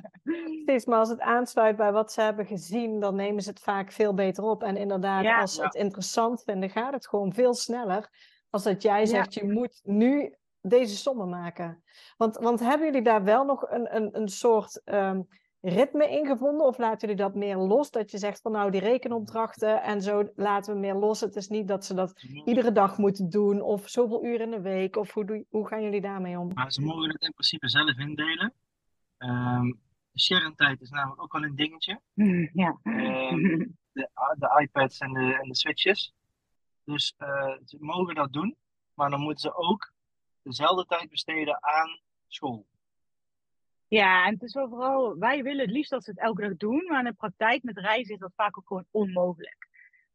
Steeds, 0.62 0.84
maar 0.84 0.98
als 0.98 1.08
het 1.08 1.20
aansluit 1.20 1.76
bij 1.76 1.92
wat 1.92 2.12
ze 2.12 2.20
hebben 2.20 2.46
gezien, 2.46 3.00
dan 3.00 3.14
nemen 3.14 3.42
ze 3.42 3.50
het 3.50 3.60
vaak 3.60 3.92
veel 3.92 4.14
beter 4.14 4.44
op. 4.44 4.62
En 4.62 4.76
inderdaad, 4.76 5.24
ja, 5.24 5.40
als 5.40 5.54
ze 5.54 5.60
ja. 5.60 5.66
het 5.66 5.74
interessant 5.74 6.42
vinden, 6.42 6.70
gaat 6.70 6.92
het 6.92 7.08
gewoon 7.08 7.32
veel 7.32 7.54
sneller. 7.54 8.10
Als 8.50 8.62
dat 8.62 8.82
jij 8.82 9.06
zegt, 9.06 9.34
je 9.34 9.52
moet 9.52 9.80
nu 9.82 10.34
deze 10.66 10.96
sommen 10.96 11.28
maken. 11.28 11.82
Want, 12.16 12.36
want 12.36 12.60
hebben 12.60 12.86
jullie 12.86 13.02
daar 13.02 13.24
wel 13.24 13.44
nog 13.44 13.70
een, 13.70 13.96
een, 13.96 14.08
een 14.20 14.28
soort 14.28 14.82
um, 14.84 15.28
ritme 15.60 16.10
in 16.10 16.26
gevonden? 16.26 16.66
Of 16.66 16.78
laten 16.78 17.08
jullie 17.08 17.22
dat 17.22 17.34
meer 17.34 17.56
los? 17.56 17.90
Dat 17.90 18.10
je 18.10 18.18
zegt 18.18 18.40
van 18.40 18.52
nou 18.52 18.70
die 18.70 18.80
rekenopdrachten 18.80 19.82
en 19.82 20.02
zo 20.02 20.32
laten 20.36 20.74
we 20.74 20.80
meer 20.80 20.94
los. 20.94 21.20
Het 21.20 21.36
is 21.36 21.48
niet 21.48 21.68
dat 21.68 21.84
ze 21.84 21.94
dat 21.94 22.22
iedere 22.44 22.72
dag 22.72 22.98
moeten 22.98 23.30
doen 23.30 23.60
of 23.60 23.88
zoveel 23.88 24.24
uur 24.24 24.40
in 24.40 24.50
de 24.50 24.60
week. 24.60 24.96
Of 24.96 25.12
hoe, 25.12 25.24
doe, 25.24 25.46
hoe 25.48 25.66
gaan 25.66 25.82
jullie 25.82 26.00
daarmee 26.00 26.38
om? 26.38 26.50
Maar 26.54 26.72
ze 26.72 26.82
mogen 26.82 27.08
het 27.08 27.22
in 27.22 27.32
principe 27.32 27.68
zelf 27.68 27.98
indelen. 27.98 28.52
Um, 29.18 29.80
Share-tijd 30.18 30.80
is 30.80 30.90
namelijk 30.90 31.22
ook 31.22 31.32
wel 31.32 31.42
een 31.42 31.56
dingetje. 31.56 32.00
Ja. 32.52 32.78
Um, 32.82 33.76
de, 33.92 34.08
de 34.38 34.60
iPads 34.62 34.98
en 34.98 35.12
de, 35.12 35.38
en 35.42 35.48
de 35.48 35.56
switches. 35.56 36.14
Dus 36.84 37.14
uh, 37.18 37.56
ze 37.64 37.76
mogen 37.80 38.14
dat 38.14 38.32
doen. 38.32 38.56
Maar 38.94 39.10
dan 39.10 39.20
moeten 39.20 39.40
ze 39.40 39.56
ook 39.56 39.92
dezelfde 40.44 40.84
tijd 40.84 41.10
besteden 41.10 41.62
aan 41.62 42.00
school. 42.26 42.66
Ja, 43.88 44.26
en 44.26 44.32
het 44.32 44.42
is 44.42 44.54
wel 44.54 44.68
vooral, 44.68 45.18
wij 45.18 45.42
willen 45.42 45.64
het 45.64 45.74
liefst 45.74 45.90
dat 45.90 46.04
ze 46.04 46.10
het 46.10 46.20
elke 46.20 46.42
dag 46.42 46.56
doen, 46.56 46.84
maar 46.88 46.98
in 46.98 47.04
de 47.04 47.12
praktijk 47.12 47.62
met 47.62 47.78
reizen 47.78 48.14
is 48.14 48.20
dat 48.20 48.32
vaak 48.36 48.58
ook 48.58 48.66
gewoon 48.66 48.86
onmogelijk. 48.90 49.68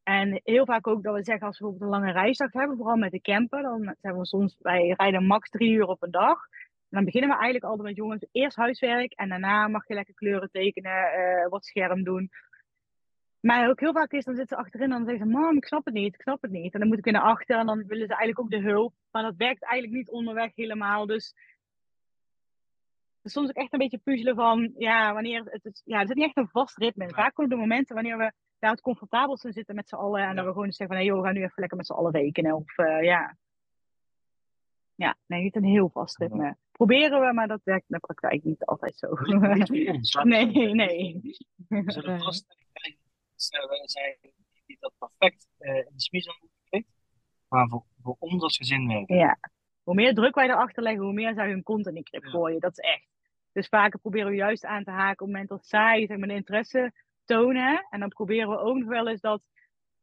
En 0.03 0.41
heel 0.43 0.65
vaak 0.65 0.87
ook 0.87 1.03
dat 1.03 1.15
we 1.15 1.23
zeggen, 1.23 1.47
als 1.47 1.59
we 1.59 1.63
bijvoorbeeld 1.65 1.91
een 1.91 1.99
lange 1.99 2.19
reisdag 2.19 2.53
hebben, 2.53 2.77
vooral 2.77 2.95
met 2.95 3.11
de 3.11 3.21
camper, 3.21 3.61
dan 3.61 3.95
zeggen 4.01 4.19
we 4.21 4.25
soms, 4.25 4.55
wij 4.59 4.93
rijden 4.97 5.25
max 5.25 5.49
drie 5.49 5.71
uur 5.71 5.85
op 5.85 6.03
een 6.03 6.11
dag. 6.11 6.47
En 6.89 6.97
dan 6.97 7.05
beginnen 7.05 7.29
we 7.29 7.35
eigenlijk 7.35 7.65
altijd 7.65 7.87
met 7.87 7.97
jongens, 7.97 8.25
eerst 8.31 8.57
huiswerk 8.57 9.13
en 9.13 9.29
daarna 9.29 9.67
mag 9.67 9.87
je 9.87 9.93
lekker 9.93 10.13
kleuren 10.13 10.51
tekenen, 10.51 11.19
uh, 11.19 11.47
wat 11.49 11.65
scherm 11.65 12.03
doen. 12.03 12.29
Maar 13.39 13.69
ook 13.69 13.79
heel 13.79 13.93
vaak 13.93 14.11
is, 14.11 14.25
dan 14.25 14.35
zitten 14.35 14.57
ze 14.57 14.63
achterin 14.63 14.91
en 14.91 14.97
dan 14.97 15.05
zeggen 15.05 15.25
ze, 15.25 15.31
mam, 15.31 15.57
ik 15.57 15.65
snap 15.65 15.85
het 15.85 15.93
niet, 15.93 16.13
ik 16.13 16.21
snap 16.21 16.41
het 16.41 16.51
niet. 16.51 16.73
En 16.73 16.79
dan 16.79 16.89
moet 16.89 16.97
ik 16.97 17.11
naar 17.11 17.21
achter 17.21 17.59
en 17.59 17.65
dan 17.65 17.77
willen 17.77 18.07
ze 18.07 18.15
eigenlijk 18.15 18.39
ook 18.39 18.49
de 18.49 18.69
hulp. 18.69 18.93
Maar 19.11 19.23
dat 19.23 19.35
werkt 19.35 19.63
eigenlijk 19.63 19.93
niet 19.93 20.09
onderweg 20.09 20.55
helemaal. 20.55 21.05
Dus 21.05 21.35
soms 23.23 23.49
ook 23.49 23.55
echt 23.55 23.73
een 23.73 23.79
beetje 23.79 23.97
puzzelen 23.97 24.35
van, 24.35 24.73
ja, 24.77 25.13
wanneer 25.13 25.43
het 25.45 25.65
is, 25.65 25.81
ja, 25.85 25.99
er 25.99 26.07
zit 26.07 26.15
niet 26.15 26.25
echt 26.25 26.37
een 26.37 26.47
vast 26.47 26.77
ritme 26.77 27.03
in. 27.03 27.13
Vaak 27.13 27.33
komen 27.33 27.51
de 27.51 27.57
momenten 27.57 27.95
wanneer 27.95 28.17
we 28.17 28.31
daar 28.59 28.71
het 28.71 28.81
comfortabelst 28.81 29.45
zitten 29.49 29.75
met 29.75 29.89
z'n 29.89 29.95
allen. 29.95 30.21
En 30.21 30.27
ja. 30.27 30.33
dat 30.33 30.45
we 30.45 30.51
gewoon 30.51 30.71
zeggen 30.71 30.87
van, 30.87 30.95
hé, 30.95 31.01
hey, 31.01 31.11
joh, 31.11 31.19
we 31.19 31.25
gaan 31.25 31.35
nu 31.35 31.43
even 31.43 31.53
lekker 31.55 31.77
met 31.77 31.85
z'n 31.85 31.93
allen 31.93 32.11
rekenen. 32.11 32.55
Of 32.55 32.77
uh, 32.77 33.03
ja. 33.03 33.37
Ja, 34.95 35.17
nee, 35.25 35.41
niet 35.41 35.55
een 35.55 35.63
heel 35.63 35.89
vast 35.89 36.17
ritme. 36.17 36.43
Ja. 36.43 36.57
Proberen 36.71 37.21
we, 37.21 37.33
maar 37.33 37.47
dat 37.47 37.61
werkt 37.63 37.85
in 37.89 37.95
de 37.95 37.99
praktijk 37.99 38.43
niet 38.43 38.65
altijd 38.65 38.97
zo. 38.97 39.07
nee, 40.23 40.73
nee. 40.73 41.19
We 41.67 41.83
zullen 41.91 42.19
vast 42.19 42.57
zijn 43.41 44.17
die 44.65 44.77
dat 44.79 44.93
perfect 44.97 45.47
uh, 45.59 45.75
in 45.75 45.91
de 45.93 46.01
smiezen 46.01 46.33
heeft. 46.69 46.87
Maar 47.47 47.67
voor, 47.67 47.83
voor 48.01 48.15
ons 48.19 48.43
als 48.43 48.57
gezin 48.57 48.87
werken. 48.87 49.15
Ja. 49.15 49.37
Hoe 49.83 49.95
meer 49.95 50.13
druk 50.13 50.35
wij 50.35 50.49
erachter 50.49 50.83
leggen, 50.83 51.03
hoe 51.03 51.13
meer 51.13 51.33
zij 51.33 51.49
hun 51.49 51.63
kont 51.63 51.87
in 51.87 51.93
de 51.93 52.03
krip 52.03 52.23
ja. 52.23 52.29
gooien. 52.29 52.59
Dat 52.59 52.71
is 52.71 52.77
echt. 52.77 53.07
Dus 53.51 53.67
vaker 53.67 53.99
proberen 53.99 54.29
we 54.29 54.35
juist 54.35 54.65
aan 54.65 54.83
te 54.83 54.91
haken 54.91 55.11
op 55.11 55.17
het 55.19 55.27
moment 55.27 55.49
dat 55.49 55.65
zij 55.65 56.05
zeg 56.07 56.17
maar, 56.17 56.29
interesse 56.29 56.93
tonen. 57.25 57.87
En 57.89 57.99
dan 57.99 58.09
proberen 58.09 58.49
we 58.49 58.57
ook 58.57 58.77
nog 58.77 58.87
wel 58.87 59.07
eens 59.07 59.21
dat 59.21 59.41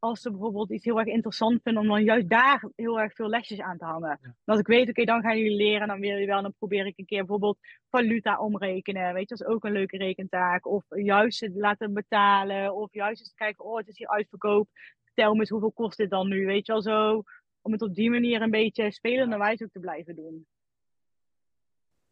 als 0.06 0.20
ze 0.20 0.30
bijvoorbeeld 0.30 0.70
iets 0.70 0.84
heel 0.84 0.98
erg 0.98 1.08
interessant 1.08 1.62
vinden, 1.62 1.82
om 1.82 1.88
dan 1.88 2.04
juist 2.04 2.28
daar 2.28 2.68
heel 2.76 3.00
erg 3.00 3.14
veel 3.14 3.28
lesjes 3.28 3.60
aan 3.60 3.78
te 3.78 3.84
hangen. 3.84 4.18
Ja. 4.22 4.34
Dat 4.44 4.58
ik 4.58 4.66
weet, 4.66 4.80
oké, 4.80 4.90
okay, 4.90 5.04
dan 5.04 5.20
gaan 5.22 5.38
jullie 5.38 5.56
leren, 5.56 5.88
dan 5.88 6.00
wil 6.00 6.16
je 6.16 6.26
wel, 6.26 6.42
dan 6.42 6.54
probeer 6.58 6.86
ik 6.86 6.98
een 6.98 7.04
keer 7.04 7.18
bijvoorbeeld 7.18 7.58
valuta 7.90 8.38
omrekenen. 8.38 9.12
Weet 9.12 9.28
je, 9.28 9.36
dat 9.36 9.46
is 9.46 9.54
ook 9.54 9.64
een 9.64 9.72
leuke 9.72 9.96
rekentaak. 9.96 10.66
Of 10.66 10.84
juist 10.88 11.40
het 11.40 11.54
laten 11.54 11.92
betalen, 11.92 12.74
of 12.74 12.92
juist 12.92 13.20
eens 13.20 13.34
kijken, 13.34 13.64
oh, 13.64 13.76
het 13.76 13.88
is 13.88 13.98
hier 13.98 14.08
uitverkoop. 14.08 14.68
Vertel 15.04 15.32
me 15.32 15.40
eens, 15.40 15.50
hoeveel 15.50 15.72
kost 15.72 15.96
dit 15.96 16.10
dan 16.10 16.28
nu? 16.28 16.46
Weet 16.46 16.66
je 16.66 16.72
wel 16.72 16.82
zo, 16.82 17.22
om 17.62 17.72
het 17.72 17.82
op 17.82 17.94
die 17.94 18.10
manier 18.10 18.42
een 18.42 18.50
beetje 18.50 18.90
spelenderwijs 18.90 19.62
ook 19.62 19.72
te 19.72 19.80
blijven 19.80 20.14
doen. 20.14 20.46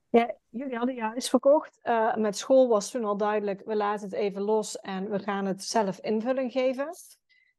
Ja, 0.08 0.34
jullie 0.48 0.76
hadden 0.76 0.94
juist 0.94 1.28
verkocht. 1.28 1.80
Uh, 1.82 2.16
met 2.16 2.36
school 2.36 2.68
was 2.68 2.90
toen 2.90 3.04
al 3.04 3.16
duidelijk, 3.16 3.62
we 3.64 3.76
laten 3.76 4.04
het 4.08 4.18
even 4.18 4.42
los 4.42 4.78
en 4.80 5.10
we 5.10 5.18
gaan 5.18 5.46
het 5.46 5.64
zelf 5.64 5.98
invulling 6.00 6.52
geven. 6.52 6.88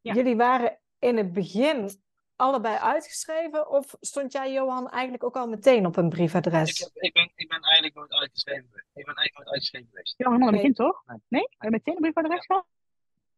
Ja. 0.05 0.13
Jullie 0.13 0.35
waren 0.35 0.77
in 0.99 1.17
het 1.17 1.33
begin 1.33 1.89
allebei 2.35 2.77
uitgeschreven? 2.77 3.69
Of 3.69 3.95
stond 3.99 4.31
jij, 4.31 4.51
Johan, 4.51 4.89
eigenlijk 4.89 5.23
ook 5.23 5.35
al 5.35 5.47
meteen 5.47 5.85
op 5.85 5.97
een 5.97 6.09
briefadres? 6.09 6.69
Ik, 6.69 6.77
heb, 6.77 7.03
ik, 7.03 7.13
ben, 7.13 7.31
ik 7.35 7.47
ben 7.49 7.61
eigenlijk 7.61 7.95
nooit 7.95 8.13
uitgeschreven 8.13 8.65
geweest. 8.69 8.87
Ik 8.93 9.05
ben 9.05 9.15
eigenlijk 9.15 9.35
nooit 9.35 9.47
uitgeschreven 9.47 9.87
geweest. 9.89 10.13
Johan 10.17 10.41
aan 10.41 10.41
het 10.41 10.51
begin 10.51 10.73
toch? 10.73 11.03
Nee. 11.05 11.17
Nee? 11.27 11.41
Heb 11.41 11.61
je 11.61 11.69
meteen 11.69 11.95
een 11.95 12.01
briefadres 12.01 12.45
gehad? 12.45 12.65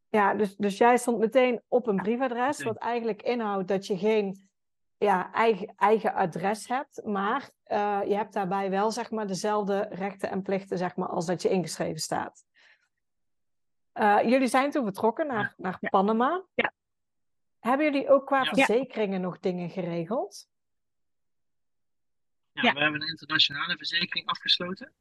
Ja, 0.09 0.33
dus, 0.33 0.55
dus 0.55 0.77
jij 0.77 0.97
stond 0.97 1.17
meteen 1.17 1.61
op 1.67 1.87
een 1.87 1.95
briefadres, 1.95 2.63
wat 2.63 2.77
eigenlijk 2.77 3.21
inhoudt 3.21 3.67
dat 3.67 3.87
je 3.87 3.97
geen 3.97 4.49
ja, 4.97 5.33
eigen, 5.33 5.73
eigen 5.75 6.13
adres 6.13 6.67
hebt, 6.67 7.01
maar 7.03 7.49
eh, 7.63 7.99
je 8.05 8.15
hebt 8.15 8.33
daarbij 8.33 8.69
wel 8.69 8.91
zeg 8.91 9.11
maar 9.11 9.27
dezelfde 9.27 9.87
rechten 9.89 10.29
en 10.29 10.41
plichten 10.41 10.77
zeg 10.77 10.95
maar, 10.95 11.09
als 11.09 11.25
dat 11.25 11.41
je 11.41 11.49
ingeschreven 11.49 11.99
staat. 11.99 12.45
Eh, 13.97 14.19
jullie 14.23 14.47
zijn 14.47 14.71
toen 14.71 14.83
vertrokken 14.83 15.27
naar, 15.27 15.53
naar. 15.57 15.79
Panama. 15.89 16.43
Ja. 16.55 16.73
Hebben 17.59 17.85
jullie 17.85 18.09
ook 18.09 18.25
qua 18.25 18.43
Ja. 18.43 18.45
verzekeringen 18.53 19.21
nog 19.21 19.39
dingen 19.39 19.69
geregeld? 19.69 20.47
Ja, 22.51 22.61
Ja. 22.61 22.73
We 22.73 22.79
hebben 22.79 23.01
een 23.01 23.07
internationale 23.07 23.77
verzekering 23.77 24.27
afgesloten. 24.27 24.91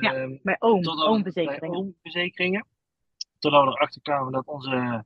Ja. 0.00 0.14
Ehm, 0.14 0.36
Bij 0.42 0.56
oom, 0.58 0.86
oomverzekeringen. 0.88 1.76
oomverzekeringen. 1.78 2.66
Totdat 3.38 3.64
we 3.64 3.70
erachter 3.70 4.00
kwamen 4.00 4.32
dat 4.32 4.46
onze 4.46 5.04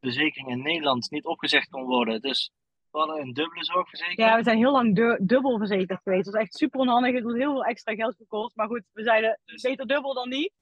verzekering 0.00 0.48
in 0.48 0.62
Nederland 0.62 1.10
niet 1.10 1.24
opgezegd 1.24 1.68
kon 1.70 1.84
worden. 1.84 2.20
Dus 2.20 2.50
we 2.94 3.00
hadden 3.00 3.20
een 3.20 3.32
dubbele 3.32 3.64
zorgverzekering. 3.64 4.30
Ja, 4.30 4.36
we 4.36 4.42
zijn 4.42 4.56
heel 4.56 4.72
lang 4.72 4.94
du- 4.94 5.18
dubbel 5.20 5.58
verzekerd 5.58 6.00
geweest. 6.02 6.24
Dat 6.24 6.34
was 6.34 6.42
echt 6.42 6.54
super 6.54 6.80
onhandig. 6.80 7.14
Het 7.14 7.24
was 7.24 7.34
heel 7.34 7.52
veel 7.52 7.64
extra 7.64 7.94
geld 7.94 8.16
gekost. 8.16 8.56
Maar 8.56 8.66
goed, 8.66 8.82
we 8.92 9.02
zeiden 9.02 9.40
beter 9.62 9.86
dubbel 9.86 10.14
dan 10.14 10.28
niet. 10.28 10.52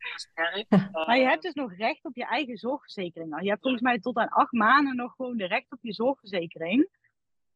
Maar 1.07 1.19
je 1.19 1.25
hebt 1.25 1.43
dus 1.43 1.55
nog 1.55 1.77
recht 1.77 2.05
op 2.05 2.17
je 2.17 2.27
eigen 2.27 2.57
zorgverzekering. 2.57 3.43
Je 3.43 3.49
hebt 3.49 3.63
volgens 3.63 3.83
mij 3.83 3.99
tot 3.99 4.17
aan 4.17 4.29
acht 4.29 4.53
maanden 4.53 4.97
nog 4.97 5.15
gewoon 5.17 5.37
de 5.37 5.47
recht 5.47 5.73
op 5.73 5.79
je 5.83 5.93
zorgverzekering. 5.93 6.89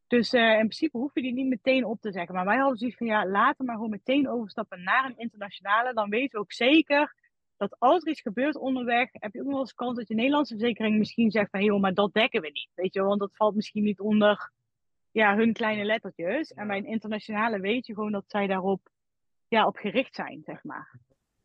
Dus 0.06 0.32
eh, 0.32 0.50
in 0.50 0.56
principe 0.56 0.98
hoef 0.98 1.14
je 1.14 1.22
die 1.22 1.32
niet 1.32 1.48
meteen 1.48 1.84
op 1.84 2.00
te 2.00 2.12
zeggen. 2.12 2.34
Maar 2.34 2.44
wij 2.44 2.56
hadden 2.56 2.78
zoiets 2.78 2.96
van, 2.96 3.06
ja, 3.06 3.26
laten 3.26 3.56
we 3.58 3.64
maar 3.64 3.74
gewoon 3.74 3.90
meteen 3.90 4.28
overstappen 4.28 4.82
naar 4.82 5.04
een 5.04 5.18
internationale. 5.18 5.94
Dan 5.94 6.10
weten 6.10 6.30
we 6.30 6.38
ook 6.38 6.52
zeker 6.52 7.14
dat 7.56 7.76
als 7.78 8.02
er 8.02 8.10
iets 8.10 8.20
gebeurt 8.20 8.56
onderweg, 8.56 9.08
heb 9.12 9.32
je 9.32 9.38
ook 9.38 9.44
nog 9.44 9.54
wel 9.54 9.62
eens 9.62 9.74
kans 9.74 9.96
dat 9.96 10.08
je 10.08 10.14
Nederlandse 10.14 10.56
verzekering 10.56 10.98
misschien 10.98 11.30
zegt 11.30 11.50
van, 11.50 11.64
joh, 11.64 11.80
maar 11.80 11.94
dat 11.94 12.12
dekken 12.12 12.40
we 12.40 12.50
niet. 12.50 12.70
Weet 12.74 12.92
je, 12.94 12.98
wel, 12.98 13.08
want 13.08 13.20
dat 13.20 13.36
valt 13.36 13.54
misschien 13.54 13.84
niet 13.84 14.00
onder 14.00 14.52
ja, 15.20 15.36
hun 15.36 15.52
kleine 15.52 15.84
lettertjes. 15.84 16.52
En 16.52 16.66
bij 16.66 16.76
een 16.76 16.86
internationale 16.86 17.60
weet 17.60 17.86
je 17.86 17.94
gewoon 17.94 18.12
dat 18.12 18.24
zij 18.26 18.46
daarop 18.46 18.88
ja, 19.48 19.66
op 19.66 19.76
gericht 19.76 20.14
zijn, 20.14 20.42
zeg 20.44 20.64
maar. 20.64 21.00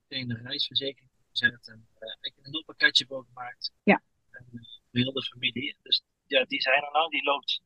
meteen 0.07 0.27
de 0.27 0.41
reisverzekering 0.43 1.11
gezet 1.31 1.67
en 1.67 1.87
uh, 1.99 2.15
ik 2.21 2.33
heb 2.35 2.45
een 2.45 2.51
hulppakketje 2.51 3.05
voor 3.05 3.25
gemaakt. 3.25 3.71
Ja. 3.83 4.01
En, 4.31 4.45
heel 4.91 5.11
de 5.11 5.23
familie. 5.23 5.75
Dus 5.81 6.03
ja, 6.25 6.43
die 6.43 6.61
zijn 6.61 6.83
er 6.83 6.91
nou. 6.91 7.09
Die 7.09 7.23
loopt 7.23 7.61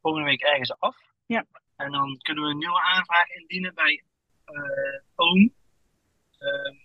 volgende 0.00 0.26
week 0.26 0.40
ergens 0.40 0.78
af. 0.78 0.96
Ja. 1.26 1.46
En 1.76 1.92
dan 1.92 2.18
kunnen 2.18 2.44
we 2.44 2.50
een 2.50 2.58
nieuwe 2.58 2.80
aanvraag 2.80 3.28
indienen 3.28 3.74
bij 3.74 4.04
uh, 4.46 5.00
OOM. 5.14 5.54
Uh, 6.38 6.78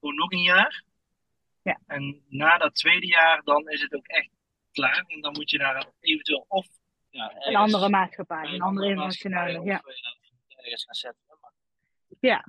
voor 0.00 0.14
nog 0.14 0.30
een 0.32 0.42
jaar. 0.42 0.84
Ja. 1.62 1.80
En 1.86 2.24
na 2.28 2.58
dat 2.58 2.74
tweede 2.74 3.06
jaar, 3.06 3.42
dan 3.42 3.68
is 3.68 3.82
het 3.82 3.94
ook 3.94 4.06
echt 4.06 4.30
klaar. 4.72 5.04
En 5.06 5.20
dan 5.20 5.32
moet 5.32 5.50
je 5.50 5.58
daar 5.58 5.90
eventueel 6.00 6.44
of 6.48 6.66
ja, 7.16 7.28
ergens, 7.28 7.46
Een 7.46 7.56
andere 7.56 7.88
maatschappij, 7.88 8.44
een 8.44 8.60
andere 8.60 8.88
internationale. 8.88 9.64
Ja. 9.64 9.80
ergens 10.56 10.84
gaan 10.84 10.94
zetten. 10.94 11.22
Maar, 11.40 11.52
ja. 12.20 12.44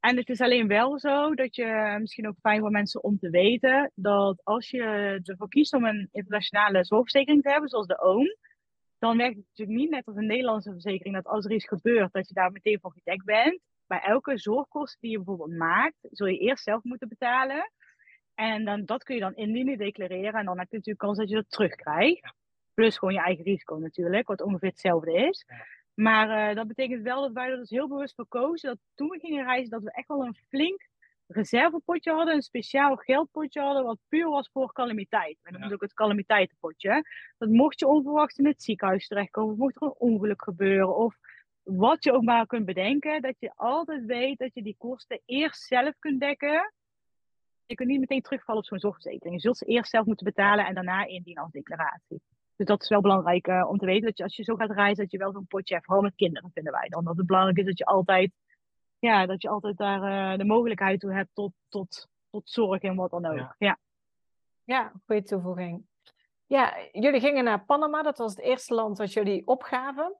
En 0.00 0.16
het 0.16 0.28
is 0.28 0.40
alleen 0.40 0.68
wel 0.68 0.98
zo 0.98 1.34
dat 1.34 1.54
je, 1.54 1.96
misschien 2.00 2.28
ook 2.28 2.38
fijn 2.40 2.60
voor 2.60 2.70
mensen 2.70 3.02
om 3.02 3.18
te 3.18 3.30
weten, 3.30 3.92
dat 3.94 4.40
als 4.44 4.70
je 4.70 5.20
ervoor 5.22 5.48
kiest 5.48 5.74
om 5.74 5.84
een 5.84 6.08
internationale 6.12 6.84
zorgverzekering 6.84 7.42
te 7.42 7.50
hebben, 7.50 7.68
zoals 7.68 7.86
de 7.86 8.02
OOM, 8.02 8.36
dan 8.98 9.16
werkt 9.16 9.36
het 9.36 9.44
natuurlijk 9.48 9.78
niet 9.78 9.90
net 9.90 10.06
als 10.06 10.16
een 10.16 10.26
Nederlandse 10.26 10.70
verzekering, 10.70 11.14
dat 11.14 11.26
als 11.26 11.44
er 11.44 11.52
iets 11.52 11.68
gebeurt, 11.68 12.12
dat 12.12 12.28
je 12.28 12.34
daar 12.34 12.52
meteen 12.52 12.78
voor 12.80 12.92
gedekt 12.92 13.24
bent. 13.24 13.60
Bij 13.86 14.00
elke 14.00 14.38
zorgkosten 14.38 15.00
die 15.00 15.10
je 15.10 15.16
bijvoorbeeld 15.16 15.58
maakt, 15.58 15.96
zul 16.00 16.26
je 16.26 16.38
eerst 16.38 16.64
zelf 16.64 16.82
moeten 16.82 17.08
betalen. 17.08 17.72
En 18.34 18.64
dan, 18.64 18.84
dat 18.84 19.02
kun 19.02 19.14
je 19.14 19.20
dan 19.20 19.34
indienen, 19.34 19.78
declareren. 19.78 20.40
En 20.40 20.44
dan 20.44 20.58
heb 20.58 20.70
je 20.70 20.76
natuurlijk 20.76 21.04
kans 21.04 21.18
dat 21.18 21.28
je 21.28 21.34
dat 21.34 21.50
terugkrijgt. 21.50 22.34
Plus 22.74 22.98
gewoon 22.98 23.14
je 23.14 23.20
eigen 23.20 23.44
risico 23.44 23.76
natuurlijk, 23.76 24.26
wat 24.28 24.42
ongeveer 24.42 24.68
hetzelfde 24.68 25.12
is. 25.12 25.46
Maar 25.94 26.50
uh, 26.50 26.56
dat 26.56 26.66
betekent 26.66 27.02
wel 27.02 27.20
dat 27.22 27.32
wij 27.32 27.50
er 27.50 27.56
dus 27.56 27.70
heel 27.70 27.88
bewust 27.88 28.14
voor 28.14 28.26
kozen. 28.28 28.68
Dat 28.68 28.78
toen 28.94 29.08
we 29.08 29.18
gingen 29.18 29.44
reizen, 29.44 29.70
dat 29.70 29.82
we 29.82 29.92
echt 29.92 30.08
wel 30.08 30.24
een 30.26 30.36
flink 30.48 30.88
reservepotje 31.26 32.12
hadden. 32.12 32.34
Een 32.34 32.42
speciaal 32.42 32.96
geldpotje 32.96 33.60
hadden, 33.60 33.84
wat 33.84 33.98
puur 34.08 34.28
was 34.28 34.50
voor 34.52 34.72
calamiteit. 34.72 35.38
En 35.42 35.52
dat 35.52 35.60
Ja. 35.60 35.66
is 35.66 35.72
ook 35.72 35.80
het 35.80 35.94
calamiteitenpotje. 35.94 37.04
Dat 37.38 37.48
mocht 37.48 37.78
je 37.78 37.86
onverwachts 37.86 38.38
in 38.38 38.46
het 38.46 38.62
ziekenhuis 38.62 39.06
terechtkomen, 39.08 39.52
of 39.52 39.58
mocht 39.58 39.76
er 39.76 39.82
een 39.82 39.94
ongeluk 39.98 40.42
gebeuren, 40.42 40.96
of 40.96 41.16
wat 41.62 42.04
je 42.04 42.12
ook 42.12 42.22
maar 42.22 42.46
kunt 42.46 42.64
bedenken, 42.64 43.22
dat 43.22 43.34
je 43.38 43.52
altijd 43.54 44.04
weet 44.04 44.38
dat 44.38 44.54
je 44.54 44.62
die 44.62 44.76
kosten 44.78 45.20
eerst 45.24 45.62
zelf 45.62 45.94
kunt 45.98 46.20
dekken. 46.20 46.72
Je 47.66 47.74
kunt 47.74 47.88
niet 47.88 48.00
meteen 48.00 48.22
terugvallen 48.22 48.60
op 48.62 48.66
zo'n 48.68 48.78
zorgverzekering. 48.78 49.34
Je 49.34 49.40
zult 49.40 49.56
ze 49.56 49.64
eerst 49.64 49.90
zelf 49.90 50.06
moeten 50.06 50.26
betalen 50.26 50.66
en 50.66 50.74
daarna 50.74 51.04
indienen 51.04 51.42
als 51.42 51.52
declaratie. 51.52 52.20
Dus 52.56 52.66
dat 52.66 52.82
is 52.82 52.88
wel 52.88 53.00
belangrijk 53.00 53.46
uh, 53.48 53.68
om 53.68 53.78
te 53.78 53.86
weten, 53.86 54.06
dat 54.06 54.16
je 54.16 54.22
als 54.22 54.36
je 54.36 54.42
zo 54.42 54.54
gaat 54.54 54.70
reizen, 54.70 55.02
dat 55.02 55.12
je 55.12 55.18
wel 55.18 55.32
zo'n 55.32 55.46
potje 55.46 55.74
hebt. 55.74 55.86
Vooral 55.86 56.04
met 56.04 56.14
kinderen 56.14 56.50
vinden 56.54 56.72
wij 56.72 56.88
dan. 56.88 57.04
Dat 57.04 57.16
het 57.16 57.26
belangrijk 57.26 57.58
is 57.58 57.64
dat 57.64 57.78
je 57.78 57.84
altijd, 57.84 58.32
ja, 58.98 59.26
dat 59.26 59.42
je 59.42 59.48
altijd 59.48 59.76
daar 59.76 60.32
uh, 60.32 60.38
de 60.38 60.44
mogelijkheid 60.44 61.00
toe 61.00 61.12
hebt 61.12 61.30
tot, 61.32 61.52
tot, 61.68 62.08
tot 62.30 62.50
zorg 62.50 62.82
en 62.82 62.96
wat 62.96 63.10
dan 63.10 63.26
ook. 63.26 63.36
Ja. 63.36 63.54
ja. 63.58 63.78
Ja, 64.64 64.92
goede 65.06 65.22
toevoeging. 65.22 65.86
Ja, 66.46 66.74
jullie 66.92 67.20
gingen 67.20 67.44
naar 67.44 67.64
Panama. 67.64 68.02
Dat 68.02 68.18
was 68.18 68.30
het 68.30 68.44
eerste 68.44 68.74
land 68.74 68.98
wat 68.98 69.12
jullie 69.12 69.46
opgaven. 69.46 70.16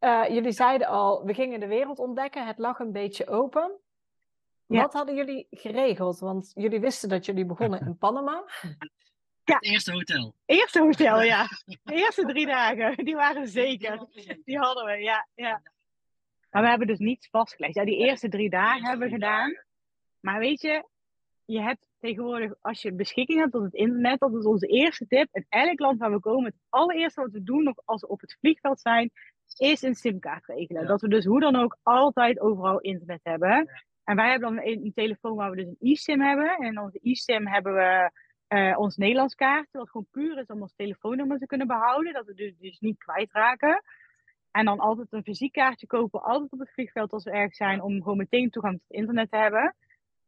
Uh, 0.00 0.28
jullie 0.28 0.52
zeiden 0.52 0.86
al, 0.86 1.24
we 1.24 1.34
gingen 1.34 1.60
de 1.60 1.66
wereld 1.66 1.98
ontdekken. 1.98 2.46
Het 2.46 2.58
lag 2.58 2.78
een 2.78 2.92
beetje 2.92 3.28
open. 3.28 3.78
Ja. 4.66 4.80
Wat 4.80 4.92
hadden 4.92 5.14
jullie 5.14 5.46
geregeld? 5.50 6.18
Want 6.18 6.50
jullie 6.54 6.80
wisten 6.80 7.08
dat 7.08 7.26
jullie 7.26 7.44
begonnen 7.44 7.80
in 7.80 7.98
Panama. 7.98 8.44
Ja. 9.50 9.56
Het 9.56 9.64
eerste 9.64 9.92
hotel. 9.92 10.34
Eerste 10.46 10.80
hotel, 10.80 11.22
ja. 11.22 11.46
De 11.82 11.94
eerste 11.94 12.26
drie 12.26 12.46
dagen, 12.46 13.04
die 13.04 13.14
waren 13.14 13.48
zeker. 13.48 14.06
Die 14.44 14.58
hadden 14.58 14.84
we, 14.84 14.92
ja. 14.92 15.28
ja. 15.34 15.62
Maar 16.50 16.62
we 16.62 16.68
hebben 16.68 16.86
dus 16.86 16.98
niets 16.98 17.28
vastgelegd. 17.30 17.74
Ja, 17.74 17.84
die 17.84 17.96
eerste 17.96 18.28
drie 18.28 18.50
dagen 18.50 18.84
hebben 18.84 19.08
we 19.08 19.14
gedaan. 19.14 19.58
Maar 20.20 20.38
weet 20.38 20.60
je, 20.60 20.84
je 21.44 21.60
hebt 21.60 21.86
tegenwoordig, 21.98 22.54
als 22.60 22.82
je 22.82 22.92
beschikking 22.92 23.38
hebt 23.38 23.52
tot 23.52 23.62
het 23.62 23.74
internet, 23.74 24.20
dat 24.20 24.34
is 24.34 24.44
onze 24.44 24.66
eerste 24.66 25.06
tip. 25.06 25.28
In 25.32 25.46
elk 25.48 25.78
land 25.78 25.98
waar 25.98 26.12
we 26.12 26.20
komen, 26.20 26.44
het 26.44 26.60
allereerste 26.68 27.20
wat 27.20 27.30
we 27.30 27.42
doen, 27.42 27.62
nog 27.62 27.76
als 27.84 28.00
we 28.00 28.08
op 28.08 28.20
het 28.20 28.36
vliegveld 28.40 28.80
zijn, 28.80 29.10
is 29.56 29.82
een 29.82 29.94
simkaart 29.94 30.46
regelen. 30.46 30.82
Ja. 30.82 30.88
Dat 30.88 31.00
we 31.00 31.08
dus 31.08 31.24
hoe 31.24 31.40
dan 31.40 31.56
ook 31.56 31.76
altijd 31.82 32.40
overal 32.40 32.78
internet 32.78 33.20
hebben. 33.22 33.48
Ja. 33.48 33.82
En 34.04 34.16
wij 34.16 34.30
hebben 34.30 34.54
dan 34.54 34.64
een, 34.64 34.84
een, 34.84 34.92
telefoon 34.94 35.36
waar 35.36 35.50
we 35.50 35.56
dus 35.56 35.66
een 35.66 35.90
e-sim 35.90 36.20
hebben. 36.20 36.56
En 36.56 36.80
onze 36.80 36.98
e-sim 37.02 37.46
hebben 37.46 37.74
we 37.74 38.10
uh, 38.52 38.78
ons 38.78 38.96
Nederlands 38.96 39.34
kaartje, 39.34 39.78
wat 39.78 39.90
gewoon 39.90 40.06
puur 40.10 40.38
is 40.38 40.46
om 40.46 40.60
ons 40.60 40.74
telefoonnummer 40.76 41.38
te 41.38 41.46
kunnen 41.46 41.66
behouden. 41.66 42.12
Dat 42.12 42.26
we 42.26 42.34
dus, 42.34 42.52
dus 42.58 42.78
niet 42.78 42.98
kwijtraken. 42.98 43.82
En 44.50 44.64
dan 44.64 44.78
altijd 44.78 45.12
een 45.12 45.22
fysiek 45.22 45.52
kaartje 45.52 45.86
kopen, 45.86 46.22
altijd 46.22 46.52
op 46.52 46.58
het 46.58 46.72
vliegveld 46.72 47.12
als 47.12 47.24
we 47.24 47.30
ergens 47.30 47.56
zijn, 47.56 47.82
om 47.82 48.02
gewoon 48.02 48.16
meteen 48.16 48.50
toegang 48.50 48.74
tot 48.74 48.88
het 48.88 48.96
internet 48.96 49.30
te 49.30 49.36
hebben. 49.36 49.74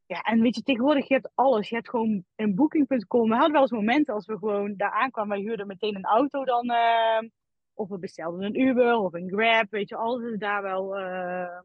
Ja, 0.06 0.20
en 0.20 0.40
weet 0.40 0.54
je, 0.54 0.62
tegenwoordig, 0.62 1.08
je 1.08 1.14
hebt 1.14 1.30
alles. 1.34 1.68
Je 1.68 1.74
hebt 1.74 1.88
gewoon 1.88 2.24
een 2.36 2.54
booking.com. 2.54 3.28
We 3.28 3.34
hadden 3.34 3.52
wel 3.52 3.60
eens 3.60 3.70
momenten 3.70 4.14
als 4.14 4.26
we 4.26 4.38
gewoon 4.38 4.74
daar 4.76 4.90
aankwamen, 4.90 5.36
wij 5.36 5.46
huurden 5.46 5.66
meteen 5.66 5.96
een 5.96 6.04
auto 6.04 6.44
dan, 6.44 6.70
uh, 6.70 7.28
of 7.74 7.88
we 7.88 7.98
bestelden 7.98 8.42
een 8.42 8.60
Uber 8.60 8.94
of 8.94 9.12
een 9.12 9.28
Grab, 9.28 9.70
weet 9.70 9.88
je, 9.88 9.96
alles 9.96 10.32
is 10.32 10.38
daar 10.38 10.62
wel 10.62 10.98
uh, 10.98 11.60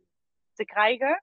te 0.54 0.66
krijgen. 0.66 1.22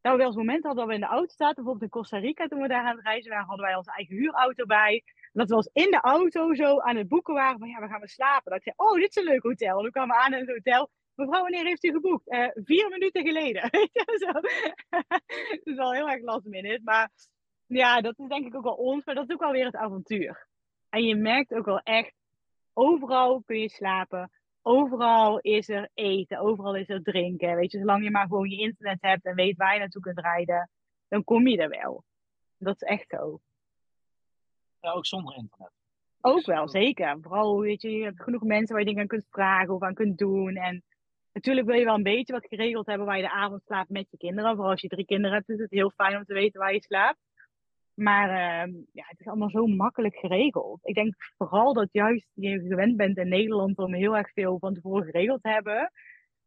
Dat 0.00 0.12
we 0.12 0.18
wel 0.18 0.26
eens 0.26 0.36
momenten 0.36 0.66
hadden 0.66 0.86
dat 0.86 0.94
we 0.96 1.00
in 1.00 1.08
de 1.08 1.16
auto 1.16 1.34
zaten, 1.36 1.54
bijvoorbeeld 1.54 1.82
in 1.82 1.98
Costa 1.98 2.18
Rica 2.18 2.46
toen 2.46 2.60
we 2.60 2.68
daar 2.68 2.84
aan 2.84 2.96
het 2.96 3.04
reizen 3.04 3.30
waren, 3.30 3.46
hadden 3.46 3.66
wij 3.66 3.76
onze 3.76 3.92
eigen 3.92 4.16
huurauto 4.16 4.66
bij. 4.66 5.02
Dat 5.32 5.48
we 5.48 5.54
als 5.54 5.70
in 5.72 5.90
de 5.90 6.00
auto 6.00 6.54
zo 6.54 6.80
aan 6.80 6.96
het 6.96 7.08
boeken 7.08 7.34
waren 7.34 7.58
van 7.58 7.68
ja, 7.68 7.80
we 7.80 7.88
gaan 7.88 8.00
we 8.00 8.08
slapen. 8.08 8.50
Dat 8.50 8.58
ik 8.58 8.62
zei, 8.62 8.74
oh, 8.76 8.94
dit 8.94 9.08
is 9.08 9.16
een 9.16 9.30
leuk 9.32 9.42
hotel. 9.42 9.80
Toen 9.80 9.90
kwamen 9.90 10.16
we 10.16 10.22
aan 10.22 10.32
in 10.32 10.38
het 10.38 10.48
hotel. 10.48 10.90
Mevrouw, 11.14 11.42
wanneer 11.42 11.64
heeft 11.64 11.84
u 11.84 11.90
geboekt? 11.90 12.32
Uh, 12.32 12.48
vier 12.54 12.88
minuten 12.88 13.22
geleden. 13.26 13.62
dat 13.70 15.60
is 15.64 15.76
wel 15.76 15.92
heel 15.92 16.08
erg 16.08 16.22
last 16.22 16.46
minute. 16.46 16.80
Maar 16.84 17.10
ja, 17.66 18.00
dat 18.00 18.18
is 18.18 18.28
denk 18.28 18.46
ik 18.46 18.54
ook 18.54 18.62
wel 18.62 18.74
ons, 18.74 19.04
maar 19.04 19.14
dat 19.14 19.28
is 19.28 19.34
ook 19.34 19.40
wel 19.40 19.52
weer 19.52 19.64
het 19.64 19.76
avontuur. 19.76 20.46
En 20.88 21.04
je 21.04 21.16
merkt 21.16 21.54
ook 21.54 21.64
wel 21.64 21.80
echt, 21.80 22.14
overal 22.72 23.42
kun 23.42 23.60
je 23.60 23.68
slapen. 23.68 24.30
Overal 24.70 25.38
is 25.38 25.68
er 25.68 25.88
eten, 25.94 26.38
overal 26.38 26.74
is 26.76 26.88
er 26.88 27.02
drinken. 27.02 27.56
Weet 27.56 27.72
je, 27.72 27.78
zolang 27.78 28.04
je 28.04 28.10
maar 28.10 28.26
gewoon 28.26 28.48
je 28.48 28.56
internet 28.56 28.98
hebt 29.00 29.24
en 29.24 29.34
weet 29.34 29.56
waar 29.56 29.72
je 29.72 29.78
naartoe 29.78 30.02
kunt 30.02 30.20
rijden, 30.20 30.70
dan 31.08 31.24
kom 31.24 31.46
je 31.46 31.58
er 31.58 31.68
wel. 31.68 32.04
Dat 32.58 32.74
is 32.82 32.88
echt 32.88 33.08
zo. 33.08 33.40
Ja, 34.80 34.90
ook 34.90 35.06
zonder 35.06 35.36
internet. 35.36 35.72
Ook 36.20 36.44
wel, 36.44 36.68
zeker. 36.68 37.18
Vooral, 37.20 37.60
weet 37.60 37.82
je, 37.82 37.90
je 37.90 38.04
hebt 38.04 38.22
genoeg 38.22 38.42
mensen 38.42 38.68
waar 38.68 38.78
je 38.78 38.86
dingen 38.86 39.02
aan 39.02 39.08
kunt 39.08 39.26
vragen 39.30 39.74
of 39.74 39.82
aan 39.82 39.94
kunt 39.94 40.18
doen. 40.18 40.56
En 40.56 40.84
natuurlijk 41.32 41.66
wil 41.66 41.78
je 41.78 41.84
wel 41.84 41.94
een 41.94 42.02
beetje 42.02 42.32
wat 42.32 42.46
geregeld 42.46 42.86
hebben 42.86 43.06
waar 43.06 43.16
je 43.16 43.22
de 43.22 43.30
avond 43.30 43.62
slaapt 43.64 43.90
met 43.90 44.06
je 44.10 44.16
kinderen. 44.16 44.54
Vooral 44.54 44.70
als 44.70 44.80
je 44.80 44.88
drie 44.88 45.04
kinderen 45.04 45.36
hebt, 45.36 45.48
is 45.48 45.58
het 45.58 45.70
heel 45.70 45.90
fijn 45.90 46.16
om 46.16 46.24
te 46.24 46.34
weten 46.34 46.60
waar 46.60 46.72
je 46.72 46.82
slaapt. 46.82 47.18
Maar 47.98 48.30
ehm, 48.30 48.72
ja, 48.92 49.04
het 49.06 49.20
is 49.20 49.26
allemaal 49.26 49.50
zo 49.50 49.66
makkelijk 49.66 50.16
geregeld. 50.16 50.80
Ik 50.82 50.94
denk 50.94 51.14
vooral 51.36 51.72
dat 51.72 51.88
juist 51.92 52.30
je 52.34 52.60
gewend 52.60 52.96
bent 52.96 53.16
in 53.16 53.28
Nederland 53.28 53.78
om 53.78 53.94
heel 53.94 54.16
erg 54.16 54.32
veel 54.32 54.58
van 54.58 54.74
tevoren 54.74 55.04
geregeld 55.04 55.42
te 55.42 55.48
hebben. 55.48 55.92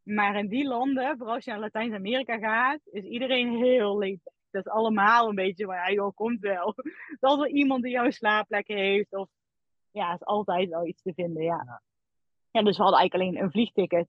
Maar 0.04 0.36
in 0.36 0.48
die 0.48 0.68
landen, 0.68 1.18
vooral 1.18 1.36
als 1.36 1.46
je 1.46 1.52
naar 1.52 1.60
Latijns-Amerika 1.60 2.38
gaat, 2.38 2.80
is 2.84 3.04
iedereen 3.04 3.56
heel 3.56 3.98
leed. 3.98 4.20
Dat 4.52 4.66
is 4.66 4.72
allemaal 4.72 5.30
een 5.30 5.36
beetje 5.36 5.66
van, 5.66 5.76
ja 5.76 5.92
joh, 5.92 6.16
komt 6.16 6.40
wel. 6.40 6.76
Dat 7.20 7.40
er 7.40 7.48
iemand 7.48 7.84
die 7.84 7.92
jouw 7.92 8.12
slaapplek 8.12 8.68
heeft. 8.68 9.16
Of 9.16 9.30
ja, 9.92 10.14
is 10.14 10.26
altijd 10.26 10.70
wel 10.70 10.86
iets 10.86 11.02
te 11.02 11.14
vinden, 11.14 11.44
ja. 11.44 11.82
Ja, 12.52 12.62
dus 12.62 12.78
we 12.78 12.84
hadden 12.84 13.00
eigenlijk 13.00 13.14
alleen 13.14 13.44
een 13.44 13.52
vliegticket. 13.52 14.08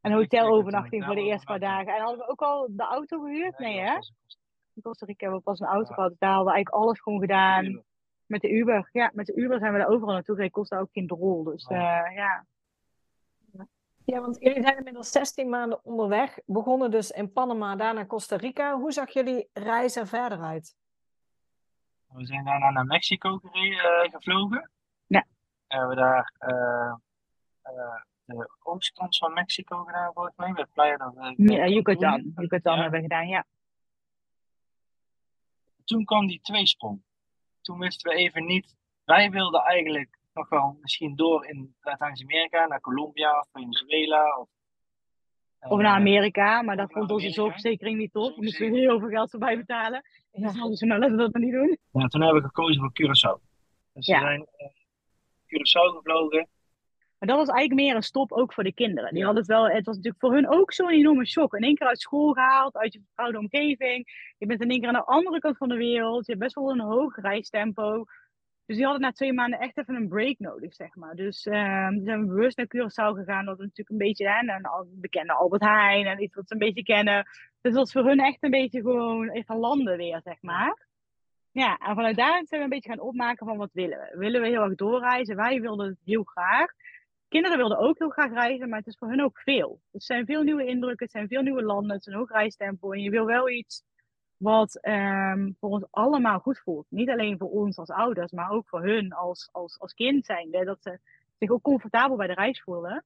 Een 0.00 0.12
hotelovernachting 0.12 1.04
voor 1.04 1.14
de 1.14 1.24
eerste 1.24 1.46
paar 1.46 1.60
dagen. 1.60 1.94
En 1.94 2.00
hadden 2.00 2.18
we 2.18 2.28
ook 2.28 2.42
al 2.42 2.68
de 2.70 2.84
auto 2.84 3.20
gehuurd? 3.20 3.58
Nee, 3.58 3.78
hè? 3.78 3.98
In 4.76 4.82
Costa 4.82 5.06
Rica 5.06 5.20
hebben 5.20 5.38
we 5.38 5.44
pas 5.44 5.60
een 5.60 5.66
auto 5.66 5.94
gehad. 5.94 6.10
Dus 6.10 6.18
daar 6.18 6.30
hadden 6.30 6.48
we 6.48 6.54
eigenlijk 6.54 6.84
alles 6.84 7.00
gewoon 7.00 7.20
gedaan. 7.20 7.82
Met 8.26 8.40
de 8.40 8.50
Uber. 8.50 8.88
Ja, 8.92 9.10
met 9.14 9.26
de 9.26 9.34
Uber 9.34 9.58
zijn 9.58 9.72
we 9.72 9.78
er 9.78 9.88
overal 9.88 10.12
naartoe 10.12 10.34
gereden. 10.34 10.52
Kostte 10.52 10.78
ook 10.78 10.92
geen 10.92 11.06
drol. 11.06 11.44
Dus 11.44 11.68
uh, 11.68 11.78
ja. 12.14 12.46
Ja, 14.04 14.20
want 14.20 14.36
jullie 14.40 14.62
zijn 14.62 14.76
inmiddels 14.76 15.10
16 15.10 15.48
maanden 15.48 15.84
onderweg. 15.84 16.38
Begonnen 16.44 16.90
dus 16.90 17.10
in 17.10 17.32
Panama, 17.32 17.76
daarna 17.76 18.06
Costa 18.06 18.36
Rica. 18.36 18.78
Hoe 18.78 18.92
zag 18.92 19.12
jullie 19.12 19.48
reis 19.52 19.96
er 19.96 20.06
verder 20.06 20.40
uit? 20.40 20.76
We 22.06 22.26
zijn 22.26 22.44
daarna 22.44 22.70
naar 22.70 22.86
Mexico 22.86 23.38
gereden, 23.42 24.10
gevlogen. 24.10 24.70
Ja. 25.06 25.26
En 25.66 25.78
we 25.78 25.86
hebben 25.86 25.96
daar 25.96 26.32
uh, 26.48 26.94
uh, 27.76 27.94
de 28.24 28.50
oostkant 28.62 29.16
van 29.16 29.32
Mexico 29.32 29.84
gedaan, 29.84 30.12
volgens 30.12 30.36
mij. 30.36 30.52
Met 30.52 30.72
Playa 30.72 30.96
de, 30.96 31.52
ja, 31.52 31.66
Yucatan. 31.66 32.32
Yucatan 32.36 32.78
hebben 32.78 33.00
we 33.00 33.06
gedaan, 33.06 33.28
ja. 33.28 33.44
Toen 35.86 36.04
kwam 36.04 36.26
die 36.26 36.40
tweesprong. 36.42 37.02
Toen 37.62 37.78
wisten 37.78 38.10
we 38.12 38.16
even 38.18 38.44
niet. 38.46 38.74
Wij 39.04 39.30
wilden 39.30 39.60
eigenlijk 39.60 40.18
nog 40.34 40.48
wel 40.48 40.78
misschien 40.80 41.16
door 41.16 41.46
in 41.46 41.74
Latijns-Amerika, 41.80 42.66
naar 42.66 42.80
Colombia 42.80 43.38
of 43.38 43.48
Venezuela. 43.52 44.36
Of, 44.36 44.48
uh, 45.60 45.70
of 45.70 45.80
naar 45.80 45.94
Amerika, 45.94 46.62
maar 46.62 46.76
dat 46.76 46.92
vond 46.92 47.10
onze 47.10 47.30
zorgverzekering 47.30 47.98
niet 47.98 48.12
top. 48.12 48.28
Daar 48.34 48.44
moesten 48.44 48.70
we 48.70 48.78
heel 48.78 48.98
veel 48.98 49.08
geld 49.08 49.30
voorbij 49.30 49.56
betalen. 49.56 50.02
Ja. 50.32 50.46
Dus 50.46 50.58
hadden 50.58 50.76
ze 50.76 50.86
nou, 50.86 51.00
laten 51.00 51.16
we 51.16 51.22
dat 51.22 51.32
maar 51.32 51.42
niet 51.42 51.52
doen. 51.52 51.78
Ja, 51.90 52.06
toen 52.06 52.20
hebben 52.22 52.42
we 52.42 52.48
gekozen 52.48 52.80
voor 52.80 52.90
Curaçao. 52.92 53.42
Dus 53.92 54.06
Ja. 54.06 54.18
we 54.18 54.24
zijn 54.24 54.40
uh, 54.40 54.66
Curaçao 55.46 55.96
gevlogen. 55.96 56.48
Maar 57.18 57.28
dat 57.28 57.38
was 57.38 57.48
eigenlijk 57.48 57.80
meer 57.80 57.96
een 57.96 58.02
stop 58.02 58.32
ook 58.32 58.52
voor 58.52 58.64
de 58.64 58.74
kinderen. 58.74 59.14
Die 59.14 59.24
hadden 59.24 59.42
het 59.42 59.50
wel, 59.50 59.68
het 59.68 59.86
was 59.86 59.96
natuurlijk 59.96 60.24
voor 60.24 60.34
hun 60.34 60.48
ook 60.48 60.72
zo'n 60.72 60.90
enorme 60.90 61.26
shock. 61.26 61.54
In 61.54 61.62
één 61.62 61.74
keer 61.74 61.86
uit 61.86 62.00
school 62.00 62.32
gehaald, 62.32 62.76
uit 62.76 62.92
je 62.92 63.00
vertrouwde 63.04 63.38
omgeving. 63.38 64.32
Je 64.38 64.46
bent 64.46 64.60
in 64.60 64.70
één 64.70 64.80
keer 64.80 64.88
aan 64.88 64.94
de 64.94 65.04
andere 65.04 65.38
kant 65.38 65.56
van 65.56 65.68
de 65.68 65.76
wereld. 65.76 66.26
Je 66.26 66.32
hebt 66.32 66.44
best 66.44 66.54
wel 66.54 66.70
een 66.70 66.80
hoog 66.80 67.16
reistempo. 67.16 68.04
Dus 68.66 68.76
die 68.76 68.84
hadden 68.84 69.02
na 69.02 69.12
twee 69.12 69.32
maanden 69.32 69.58
echt 69.58 69.78
even 69.78 69.94
een 69.94 70.08
break 70.08 70.38
nodig, 70.38 70.74
zeg 70.74 70.94
maar. 70.94 71.14
Dus 71.14 71.46
uh, 71.46 71.88
zijn 72.04 72.26
bewust 72.26 72.56
naar 72.56 72.66
Curaçao 72.66 73.16
gegaan. 73.18 73.44
Dat 73.44 73.56
we 73.56 73.62
natuurlijk 73.62 73.90
een 73.90 74.06
beetje, 74.06 74.28
hè, 74.28 74.52
en 74.52 74.62
al 74.62 74.86
bekende 74.90 75.32
Albert 75.32 75.62
Heijn 75.62 76.06
en 76.06 76.22
iets 76.22 76.34
wat 76.34 76.48
ze 76.48 76.52
een 76.52 76.60
beetje 76.60 76.82
kennen. 76.82 77.24
Dus 77.60 77.72
dat 77.72 77.74
was 77.74 77.92
voor 77.92 78.04
hun 78.04 78.20
echt 78.20 78.42
een 78.42 78.50
beetje 78.50 78.80
gewoon 78.80 79.30
even 79.30 79.56
landen 79.56 79.96
weer, 79.96 80.20
zeg 80.24 80.42
maar. 80.42 80.86
Ja, 81.50 81.76
en 81.76 81.94
vanuit 81.94 82.16
daar 82.16 82.42
zijn 82.44 82.46
we 82.48 82.58
een 82.58 82.68
beetje 82.68 82.90
gaan 82.90 83.00
opmaken 83.00 83.46
van 83.46 83.56
wat 83.56 83.72
willen 83.72 83.98
we. 83.98 84.18
Willen 84.18 84.40
we 84.40 84.46
heel 84.46 84.62
erg 84.62 84.74
doorreizen? 84.74 85.36
Wij 85.36 85.60
wilden 85.60 85.86
het 85.86 86.00
heel 86.04 86.22
graag. 86.22 86.72
Kinderen 87.36 87.58
wilden 87.58 87.78
ook 87.78 87.98
heel 87.98 88.10
graag 88.10 88.32
reizen, 88.32 88.68
maar 88.68 88.78
het 88.78 88.86
is 88.86 88.96
voor 88.98 89.08
hun 89.08 89.22
ook 89.22 89.38
veel. 89.38 89.80
Het 89.92 90.02
zijn 90.02 90.26
veel 90.26 90.42
nieuwe 90.42 90.66
indrukken, 90.66 91.04
het 91.04 91.14
zijn 91.14 91.28
veel 91.28 91.42
nieuwe 91.42 91.62
landen, 91.62 91.90
het 91.90 92.06
is 92.06 92.12
een 92.12 92.18
hoog 92.18 92.30
reistempo. 92.30 92.92
En 92.92 93.00
je 93.00 93.10
wil 93.10 93.24
wel 93.24 93.48
iets 93.48 93.82
wat 94.36 94.78
um, 94.82 95.56
voor 95.60 95.70
ons 95.70 95.84
allemaal 95.90 96.38
goed 96.38 96.58
voelt. 96.58 96.86
Niet 96.88 97.10
alleen 97.10 97.38
voor 97.38 97.50
ons 97.50 97.76
als 97.76 97.90
ouders, 97.90 98.32
maar 98.32 98.50
ook 98.50 98.68
voor 98.68 98.82
hun 98.82 99.12
als, 99.12 99.48
als, 99.52 99.80
als 99.80 99.94
kind 99.94 100.24
zijnde. 100.24 100.64
Dat 100.64 100.82
ze 100.82 100.98
zich 101.38 101.50
ook 101.50 101.62
comfortabel 101.62 102.16
bij 102.16 102.26
de 102.26 102.34
reis 102.34 102.62
voelen. 102.62 102.92
En 102.92 103.02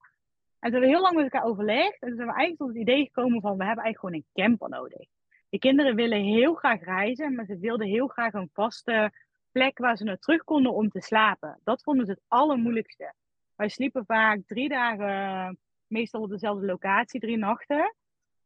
toen 0.70 0.70
hebben 0.70 0.80
we 0.80 0.86
heel 0.86 1.00
lang 1.00 1.14
met 1.14 1.24
elkaar 1.24 1.48
overlegd. 1.48 2.02
En 2.02 2.08
toen 2.08 2.16
zijn 2.16 2.28
we 2.28 2.34
eigenlijk 2.34 2.58
tot 2.58 2.68
het 2.68 2.76
idee 2.76 3.04
gekomen 3.04 3.40
van, 3.40 3.56
we 3.56 3.64
hebben 3.64 3.84
eigenlijk 3.84 3.98
gewoon 3.98 4.14
een 4.14 4.44
camper 4.44 4.68
nodig. 4.68 5.08
De 5.48 5.58
kinderen 5.58 5.94
willen 5.94 6.22
heel 6.22 6.54
graag 6.54 6.80
reizen, 6.80 7.34
maar 7.34 7.44
ze 7.44 7.58
wilden 7.58 7.86
heel 7.86 8.06
graag 8.06 8.32
een 8.32 8.50
vaste 8.52 9.12
plek 9.52 9.78
waar 9.78 9.96
ze 9.96 10.04
naar 10.04 10.18
terug 10.18 10.44
konden 10.44 10.72
om 10.72 10.88
te 10.88 11.00
slapen. 11.00 11.60
Dat 11.64 11.82
vonden 11.82 12.06
ze 12.06 12.12
het 12.12 12.22
allermoeilijkste. 12.28 13.14
Wij 13.60 13.68
sliepen 13.68 14.04
vaak 14.04 14.40
drie 14.46 14.68
dagen, 14.68 15.58
meestal 15.86 16.22
op 16.22 16.30
dezelfde 16.30 16.66
locatie, 16.66 17.20
drie 17.20 17.36
nachten. 17.36 17.94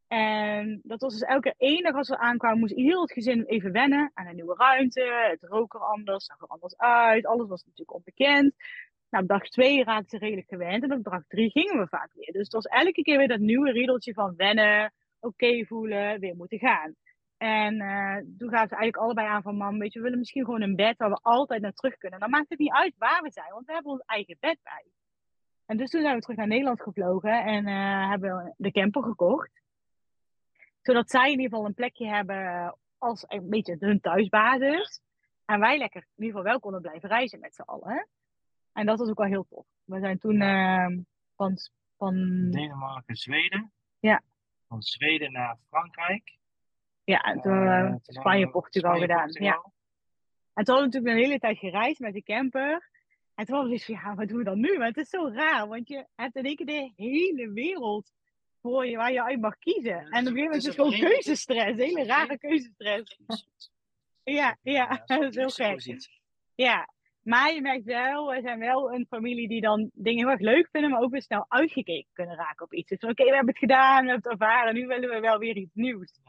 En 0.08 0.80
dat 0.82 1.00
was 1.00 1.12
dus 1.12 1.22
elke 1.22 1.54
dag 1.82 1.94
als 1.94 2.08
we 2.08 2.18
aankwamen, 2.18 2.58
moest 2.58 2.74
heel 2.74 3.00
het 3.00 3.12
gezin 3.12 3.44
even 3.44 3.72
wennen 3.72 4.10
aan 4.14 4.26
een 4.26 4.34
nieuwe 4.34 4.54
ruimte. 4.54 5.26
Het 5.30 5.42
rook 5.42 5.74
er 5.74 5.80
anders, 5.80 6.24
zag 6.24 6.40
er 6.40 6.46
anders 6.46 6.76
uit. 6.76 7.26
Alles 7.26 7.48
was 7.48 7.64
natuurlijk 7.64 7.96
onbekend. 7.96 8.54
Nou, 9.10 9.22
op 9.22 9.28
dag 9.28 9.48
twee 9.48 9.84
raakten 9.84 10.08
ze 10.08 10.18
redelijk 10.18 10.48
gewend. 10.48 10.82
En 10.82 10.92
op 10.92 11.04
dag 11.04 11.22
drie 11.28 11.50
gingen 11.50 11.78
we 11.78 11.88
vaak 11.88 12.12
weer. 12.12 12.32
Dus 12.32 12.42
het 12.42 12.52
was 12.52 12.64
elke 12.64 13.02
keer 13.02 13.18
weer 13.18 13.28
dat 13.28 13.40
nieuwe 13.40 13.70
riedeltje 13.70 14.12
van 14.12 14.36
wennen, 14.36 14.92
oké 15.20 15.64
voelen, 15.64 16.20
weer 16.20 16.36
moeten 16.36 16.58
gaan. 16.58 16.94
En 17.36 17.74
uh, 17.74 18.16
toen 18.38 18.50
gaven 18.50 18.68
ze 18.68 18.74
eigenlijk 18.74 18.96
allebei 18.96 19.26
aan 19.26 19.42
van, 19.42 19.56
mam, 19.56 19.78
weet 19.78 19.92
je, 19.92 19.98
we 19.98 20.04
willen 20.04 20.18
misschien 20.18 20.44
gewoon 20.44 20.62
een 20.62 20.76
bed 20.76 20.96
waar 20.96 21.10
we 21.10 21.18
altijd 21.22 21.62
naar 21.62 21.72
terug 21.72 21.96
kunnen. 21.98 22.20
Dan 22.20 22.30
maakt 22.30 22.48
het 22.48 22.58
niet 22.58 22.72
uit 22.72 22.94
waar 22.98 23.22
we 23.22 23.30
zijn, 23.30 23.52
want 23.52 23.66
we 23.66 23.72
hebben 23.72 23.92
ons 23.92 24.02
eigen 24.06 24.36
bed 24.40 24.58
bij. 24.62 24.84
En 25.66 25.76
dus 25.76 25.90
toen 25.90 26.02
zijn 26.02 26.14
we 26.14 26.20
terug 26.20 26.36
naar 26.36 26.46
Nederland 26.46 26.82
gevlogen 26.82 27.44
en 27.44 27.66
uh, 27.66 28.08
hebben 28.08 28.36
we 28.36 28.54
de 28.56 28.70
camper 28.70 29.02
gekocht. 29.02 29.62
Zodat 30.82 31.10
zij 31.10 31.24
in 31.24 31.30
ieder 31.30 31.48
geval 31.48 31.64
een 31.64 31.74
plekje 31.74 32.06
hebben 32.06 32.76
als 32.98 33.24
een 33.28 33.48
beetje 33.48 33.76
hun 33.78 34.00
thuisbasis. 34.00 35.02
En 35.44 35.60
wij 35.60 35.78
lekker 35.78 36.00
in 36.00 36.24
ieder 36.24 36.36
geval 36.36 36.50
wel 36.50 36.60
konden 36.60 36.80
blijven 36.80 37.08
reizen 37.08 37.40
met 37.40 37.54
z'n 37.54 37.62
allen. 37.62 38.08
En 38.72 38.86
dat 38.86 38.98
was 38.98 39.08
ook 39.08 39.18
wel 39.18 39.26
heel 39.26 39.46
tof. 39.48 39.66
We 39.84 40.00
zijn 40.00 40.18
toen 40.18 40.40
uh, 40.40 40.86
van, 41.36 41.56
van... 41.96 42.14
Denemarken, 42.50 43.16
Zweden. 43.16 43.72
Ja. 43.98 44.22
Van 44.68 44.82
Zweden 44.82 45.32
naar 45.32 45.56
Frankrijk. 45.68 46.36
Ja, 47.04 47.20
en 47.20 47.40
toen 47.40 47.52
hebben 47.52 47.90
we 47.90 48.12
uh, 48.12 48.20
Spanje, 48.20 48.50
Portugal 48.50 48.90
Spanje, 48.90 49.06
gedaan. 49.06 49.24
Portugal. 49.24 49.48
Ja. 49.48 49.72
En 50.54 50.64
toen 50.64 50.74
hadden 50.74 50.90
we 50.90 50.98
natuurlijk 50.98 51.14
een 51.14 51.28
hele 51.28 51.38
tijd 51.38 51.58
gereisd 51.58 52.00
met 52.00 52.12
de 52.12 52.22
camper. 52.22 52.90
En 53.34 53.44
toen 53.44 53.56
was 53.56 53.70
het 53.70 53.84
van, 53.84 53.94
ja, 53.94 54.14
wat 54.14 54.28
doen 54.28 54.38
we 54.38 54.44
dan 54.44 54.60
nu? 54.60 54.78
Maar 54.78 54.86
het 54.86 54.96
is 54.96 55.08
zo 55.08 55.28
raar, 55.28 55.68
want 55.68 55.88
je 55.88 56.06
hebt 56.14 56.36
in 56.36 56.44
één 56.44 56.56
keer 56.56 56.66
de 56.66 56.92
hele 56.96 57.52
wereld 57.52 58.12
voor 58.60 58.86
je 58.86 58.96
waar 58.96 59.12
je 59.12 59.22
uit 59.22 59.40
mag 59.40 59.58
kiezen. 59.58 59.92
En 59.92 60.04
op 60.04 60.10
een 60.10 60.14
gegeven 60.14 60.42
moment 60.42 60.54
is 60.54 60.64
het 60.64 60.74
gewoon 60.74 60.98
keuzestress, 61.10 61.78
hele 61.78 62.04
rare 62.04 62.38
keuzestress. 62.38 63.18
ja, 64.38 64.56
ja, 64.62 65.02
dat 65.06 65.22
is 65.22 65.36
heel 65.36 65.76
gek. 65.76 66.08
Ja, 66.54 66.88
maar 67.22 67.54
je 67.54 67.60
merkt 67.60 67.84
wel, 67.84 68.26
we 68.26 68.40
zijn 68.40 68.58
wel 68.58 68.94
een 68.94 69.06
familie 69.08 69.48
die 69.48 69.60
dan 69.60 69.90
dingen 69.94 70.18
heel 70.18 70.30
erg 70.30 70.40
leuk 70.40 70.68
vinden, 70.72 70.90
maar 70.90 71.00
ook 71.00 71.10
weer 71.10 71.22
snel 71.22 71.44
uitgekeken 71.48 72.10
kunnen 72.12 72.36
raken 72.36 72.64
op 72.64 72.72
iets. 72.72 72.88
Dus 72.88 72.98
oké, 72.98 73.10
okay, 73.10 73.26
we 73.26 73.34
hebben 73.34 73.52
het 73.52 73.58
gedaan, 73.58 74.04
we 74.04 74.10
hebben 74.10 74.30
het 74.30 74.40
ervaren, 74.40 74.74
nu 74.74 74.86
willen 74.86 75.08
we 75.08 75.20
wel 75.20 75.38
weer 75.38 75.56
iets 75.56 75.74
nieuws. 75.74 76.20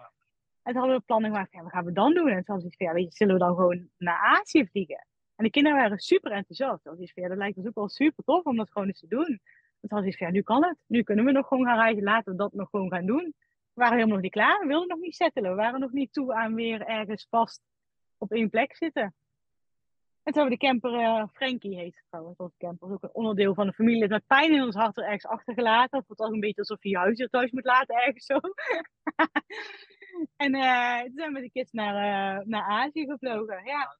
En 0.63 0.71
toen 0.71 0.81
hadden 0.81 0.97
we 0.97 1.05
plannen 1.05 1.31
gemaakt, 1.31 1.51
ja, 1.51 1.61
wat 1.61 1.71
gaan 1.71 1.85
we 1.85 1.91
dan 1.91 2.13
doen? 2.13 2.27
En 2.27 2.43
toen 2.43 2.55
hadden 2.55 2.69
we 2.69 2.75
van, 2.77 2.87
ja, 2.87 2.93
weet 2.93 3.03
je, 3.03 3.15
zullen 3.15 3.33
we 3.33 3.39
dan 3.39 3.55
gewoon 3.55 3.89
naar 3.97 4.39
Azië 4.39 4.67
vliegen? 4.71 5.05
En 5.35 5.43
de 5.43 5.49
kinderen 5.49 5.77
waren 5.77 5.99
super 5.99 6.31
enthousiast. 6.31 6.83
Dat 6.83 6.99
is 6.99 7.11
ja, 7.15 7.27
dat 7.27 7.37
lijkt 7.37 7.57
ons 7.57 7.67
ook 7.67 7.75
wel 7.75 7.89
super 7.89 8.23
tof 8.23 8.43
om 8.43 8.57
dat 8.57 8.71
gewoon 8.71 8.87
eens 8.87 8.99
te 8.99 9.07
doen. 9.07 9.41
Ze 9.81 9.87
van, 9.87 10.13
ja, 10.27 10.29
nu 10.29 10.41
kan 10.41 10.63
het. 10.63 10.77
Nu 10.85 11.03
kunnen 11.03 11.25
we 11.25 11.31
nog 11.31 11.47
gewoon 11.47 11.65
gaan 11.65 11.79
reizen. 11.79 12.03
Laten 12.03 12.31
we 12.31 12.37
dat 12.37 12.53
nog 12.53 12.69
gewoon 12.69 12.91
gaan 12.91 13.05
doen. 13.05 13.33
We 13.73 13.81
waren 13.81 13.93
helemaal 13.93 14.13
nog 14.15 14.23
niet 14.23 14.31
klaar. 14.31 14.59
We 14.59 14.67
wilden 14.67 14.87
nog 14.87 14.99
niet 14.99 15.15
settelen. 15.15 15.49
We 15.49 15.55
waren 15.55 15.79
nog 15.79 15.91
niet 15.91 16.13
toe 16.13 16.33
aan 16.33 16.55
weer 16.55 16.81
ergens 16.81 17.27
vast 17.29 17.61
op 18.17 18.31
één 18.31 18.49
plek 18.49 18.75
zitten. 18.75 19.13
En 20.23 20.33
toen 20.33 20.41
hebben 20.41 20.59
we 20.59 20.65
de 20.65 20.67
camper, 20.67 21.01
uh, 21.01 21.27
Frankie 21.33 21.75
heet 21.77 22.03
onze 22.09 22.51
camper. 22.57 22.91
ook 22.91 23.03
een 23.03 23.13
onderdeel 23.13 23.53
van 23.53 23.67
de 23.67 23.73
familie. 23.73 24.07
Met 24.07 24.27
pijn 24.27 24.53
in 24.53 24.63
ons 24.63 24.75
hart 24.75 24.97
er 24.97 25.03
ergens 25.03 25.25
achtergelaten. 25.25 26.05
Het 26.07 26.19
ook 26.19 26.33
een 26.33 26.39
beetje 26.39 26.61
alsof 26.61 26.83
je 26.83 26.89
je 26.89 26.97
huis 26.97 27.17
hier 27.17 27.29
thuis 27.29 27.51
moet 27.51 27.65
laten, 27.65 27.95
ergens 27.95 28.25
zo. 28.25 28.39
en 30.43 30.55
uh, 30.55 30.99
toen 31.01 31.11
zijn 31.15 31.27
we 31.27 31.31
met 31.31 31.41
de 31.41 31.51
kids 31.51 31.71
naar, 31.71 31.93
uh, 31.93 32.45
naar 32.45 32.63
Azië 32.63 33.05
gevlogen. 33.05 33.65
Ja, 33.65 33.97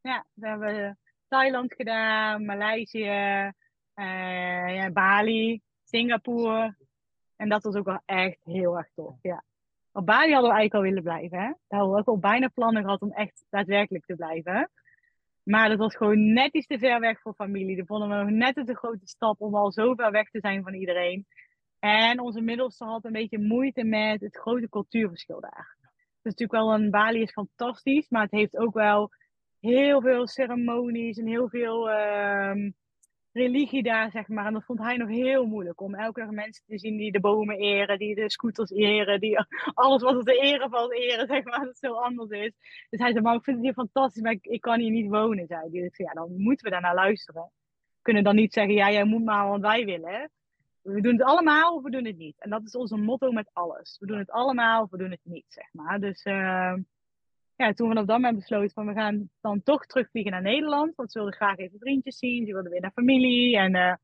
ja 0.00 0.24
toen 0.34 0.48
hebben 0.48 0.74
we 0.74 0.96
Thailand 1.28 1.74
gedaan, 1.74 2.44
Maleisië, 2.44 3.52
uh, 3.94 4.74
ja, 4.74 4.90
Bali, 4.92 5.60
Singapore. 5.84 6.76
En 7.36 7.48
dat 7.48 7.62
was 7.62 7.74
ook 7.74 7.84
wel 7.84 8.02
echt 8.04 8.38
heel 8.44 8.76
erg 8.76 8.88
tof, 8.94 9.14
ja. 9.22 9.44
Op 9.92 10.06
Bali 10.06 10.32
hadden 10.32 10.50
we 10.50 10.56
eigenlijk 10.56 10.74
al 10.74 10.82
willen 10.82 11.02
blijven, 11.02 11.38
hè. 11.38 11.44
Daar 11.44 11.78
hadden 11.78 11.90
we 11.90 12.00
ook 12.00 12.06
al 12.06 12.18
bijna 12.18 12.48
plannen 12.48 12.82
gehad 12.82 13.00
om 13.00 13.12
echt 13.12 13.44
daadwerkelijk 13.50 14.04
te 14.04 14.14
blijven. 14.14 14.70
Maar 15.42 15.68
dat 15.68 15.78
was 15.78 15.96
gewoon 15.96 16.32
net 16.32 16.54
iets 16.54 16.66
te 16.66 16.78
ver 16.78 17.00
weg 17.00 17.20
voor 17.20 17.34
familie. 17.34 17.76
Dat 17.76 17.86
vonden 17.86 18.08
we 18.08 18.14
nog 18.14 18.30
net 18.30 18.56
een 18.56 18.64
te 18.64 18.76
grote 18.76 19.06
stap 19.06 19.40
om 19.40 19.54
al 19.54 19.72
zo 19.72 19.94
ver 19.94 20.10
weg 20.10 20.30
te 20.30 20.40
zijn 20.40 20.62
van 20.62 20.74
iedereen. 20.74 21.26
En 21.78 22.20
onze 22.20 22.40
middelste 22.40 22.84
had 22.84 23.04
een 23.04 23.12
beetje 23.12 23.38
moeite 23.38 23.84
met 23.84 24.20
het 24.20 24.36
grote 24.36 24.68
cultuurverschil 24.68 25.40
daar. 25.40 25.76
Dus 26.22 26.34
natuurlijk 26.36 26.52
wel 26.52 26.74
een 26.74 26.90
Bali 26.90 27.22
is 27.22 27.32
fantastisch, 27.32 28.08
maar 28.08 28.22
het 28.22 28.30
heeft 28.30 28.56
ook 28.56 28.74
wel 28.74 29.10
heel 29.60 30.00
veel 30.00 30.26
ceremonies 30.26 31.18
en 31.18 31.26
heel 31.26 31.48
veel... 31.48 31.88
Uh, 31.88 32.70
religie 33.38 33.82
daar, 33.82 34.10
zeg 34.10 34.28
maar. 34.28 34.46
En 34.46 34.52
dat 34.52 34.64
vond 34.64 34.78
hij 34.78 34.96
nog 34.96 35.08
heel 35.08 35.46
moeilijk 35.46 35.80
om 35.80 35.94
elke 35.94 36.20
keer 36.20 36.32
mensen 36.32 36.64
te 36.66 36.78
zien 36.78 36.96
die 36.96 37.12
de 37.12 37.20
bomen 37.20 37.56
eren, 37.56 37.98
die 37.98 38.14
de 38.14 38.30
scooters 38.30 38.70
eren, 38.70 39.20
die 39.20 39.38
alles 39.74 40.02
wat 40.02 40.14
er 40.14 40.24
te 40.24 40.40
eren 40.40 40.70
valt 40.70 40.92
eren, 40.92 41.26
zeg 41.26 41.44
maar, 41.44 41.58
dat 41.58 41.68
het 41.68 41.78
zo 41.78 41.92
anders 41.92 42.30
is. 42.30 42.52
Dus 42.90 43.00
hij 43.00 43.12
zei, 43.12 43.20
maar 43.20 43.34
ik 43.34 43.44
vind 43.44 43.56
het 43.56 43.64
hier 43.64 43.74
fantastisch, 43.74 44.22
maar 44.22 44.36
ik, 44.40 44.60
kan 44.60 44.80
hier 44.80 44.90
niet 44.90 45.10
wonen, 45.10 45.46
zei 45.46 45.60
hij. 45.60 45.80
Dus 45.80 45.96
ja, 45.96 46.12
dan 46.12 46.34
moeten 46.36 46.64
we 46.64 46.70
daar 46.70 46.80
naar 46.80 46.94
luisteren. 46.94 47.42
We 47.42 48.02
kunnen 48.02 48.24
dan 48.24 48.34
niet 48.34 48.52
zeggen, 48.52 48.74
ja, 48.74 48.90
jij 48.90 49.04
moet 49.04 49.24
maar 49.24 49.48
wat 49.48 49.60
wij 49.60 49.84
willen. 49.84 50.30
We 50.82 51.00
doen 51.00 51.12
het 51.12 51.22
allemaal 51.22 51.74
of 51.74 51.82
we 51.82 51.90
doen 51.90 52.04
het 52.04 52.16
niet. 52.16 52.40
En 52.40 52.50
dat 52.50 52.64
is 52.64 52.76
onze 52.76 52.96
motto 52.96 53.32
met 53.32 53.50
alles. 53.52 53.96
We 54.00 54.06
doen 54.06 54.18
het 54.18 54.30
allemaal 54.30 54.82
of 54.82 54.90
we 54.90 54.96
doen 54.96 55.10
het 55.10 55.20
niet, 55.22 55.46
zeg 55.48 55.68
maar. 55.72 56.00
Dus... 56.00 56.24
Uh, 56.24 56.74
ja, 57.58 57.72
toen 57.72 57.88
we 57.88 58.00
op 58.00 58.06
dat 58.06 58.16
moment 58.16 58.36
besloten 58.36 58.70
van 58.70 58.86
we 58.86 58.92
gaan 58.92 59.30
dan 59.40 59.62
toch 59.62 59.86
terugvliegen 59.86 60.32
naar 60.32 60.42
Nederland. 60.42 60.94
Want 60.94 61.12
ze 61.12 61.18
wilden 61.18 61.36
graag 61.36 61.56
even 61.56 61.78
vriendjes 61.78 62.18
zien. 62.18 62.46
Ze 62.46 62.52
wilden 62.52 62.70
weer 62.70 62.80
naar 62.80 62.90
familie. 62.90 63.56
En 63.56 63.74
uh, 63.74 63.94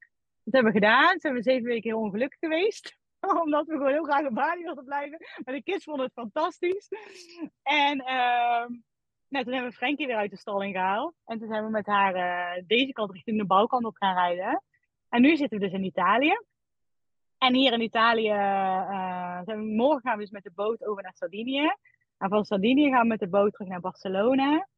dat 0.44 0.54
hebben 0.54 0.72
we 0.72 0.78
gedaan. 0.78 1.10
Toen 1.10 1.20
zijn 1.20 1.34
we 1.34 1.42
zeven 1.42 1.64
weken 1.64 1.90
heel 1.90 2.00
ongelukkig 2.00 2.38
geweest. 2.38 2.96
Omdat 3.44 3.66
we 3.66 3.72
gewoon 3.72 3.92
heel 3.92 4.04
graag 4.04 4.26
op 4.26 4.34
Bali 4.34 4.62
wilden 4.62 4.84
blijven. 4.84 5.18
Maar 5.44 5.54
de 5.54 5.62
kids 5.62 5.84
vonden 5.84 6.04
het 6.04 6.14
fantastisch. 6.14 6.88
En 7.62 7.98
uh, 7.98 8.66
nou, 9.28 9.44
toen 9.44 9.52
hebben 9.52 9.70
we 9.70 9.76
Frankie 9.76 10.06
weer 10.06 10.16
uit 10.16 10.30
de 10.30 10.36
stalling 10.36 10.74
gehaald. 10.74 11.14
En 11.24 11.38
toen 11.38 11.48
zijn 11.48 11.64
we 11.64 11.70
met 11.70 11.86
haar 11.86 12.16
uh, 12.16 12.62
deze 12.66 12.92
kant 12.92 13.12
richting 13.12 13.38
de 13.38 13.46
bouwkant 13.46 13.84
op 13.84 13.96
gaan 13.96 14.14
rijden. 14.14 14.62
En 15.08 15.20
nu 15.20 15.36
zitten 15.36 15.58
we 15.58 15.64
dus 15.64 15.74
in 15.74 15.84
Italië. 15.84 16.38
En 17.38 17.54
hier 17.54 17.72
in 17.72 17.80
Italië, 17.80 18.30
uh, 18.30 19.40
zijn 19.44 19.58
we, 19.58 19.64
morgen 19.64 20.00
gaan 20.00 20.16
we 20.16 20.22
dus 20.22 20.30
met 20.30 20.42
de 20.42 20.52
boot 20.54 20.86
over 20.86 21.02
naar 21.02 21.14
Sardinië. 21.14 21.74
En 22.24 22.30
van 22.30 22.44
Sardinië 22.44 22.90
gaan 22.90 23.02
we 23.02 23.08
met 23.08 23.18
de 23.18 23.28
boot 23.28 23.52
terug 23.52 23.68
naar 23.68 23.80
Barcelona. 23.80 24.68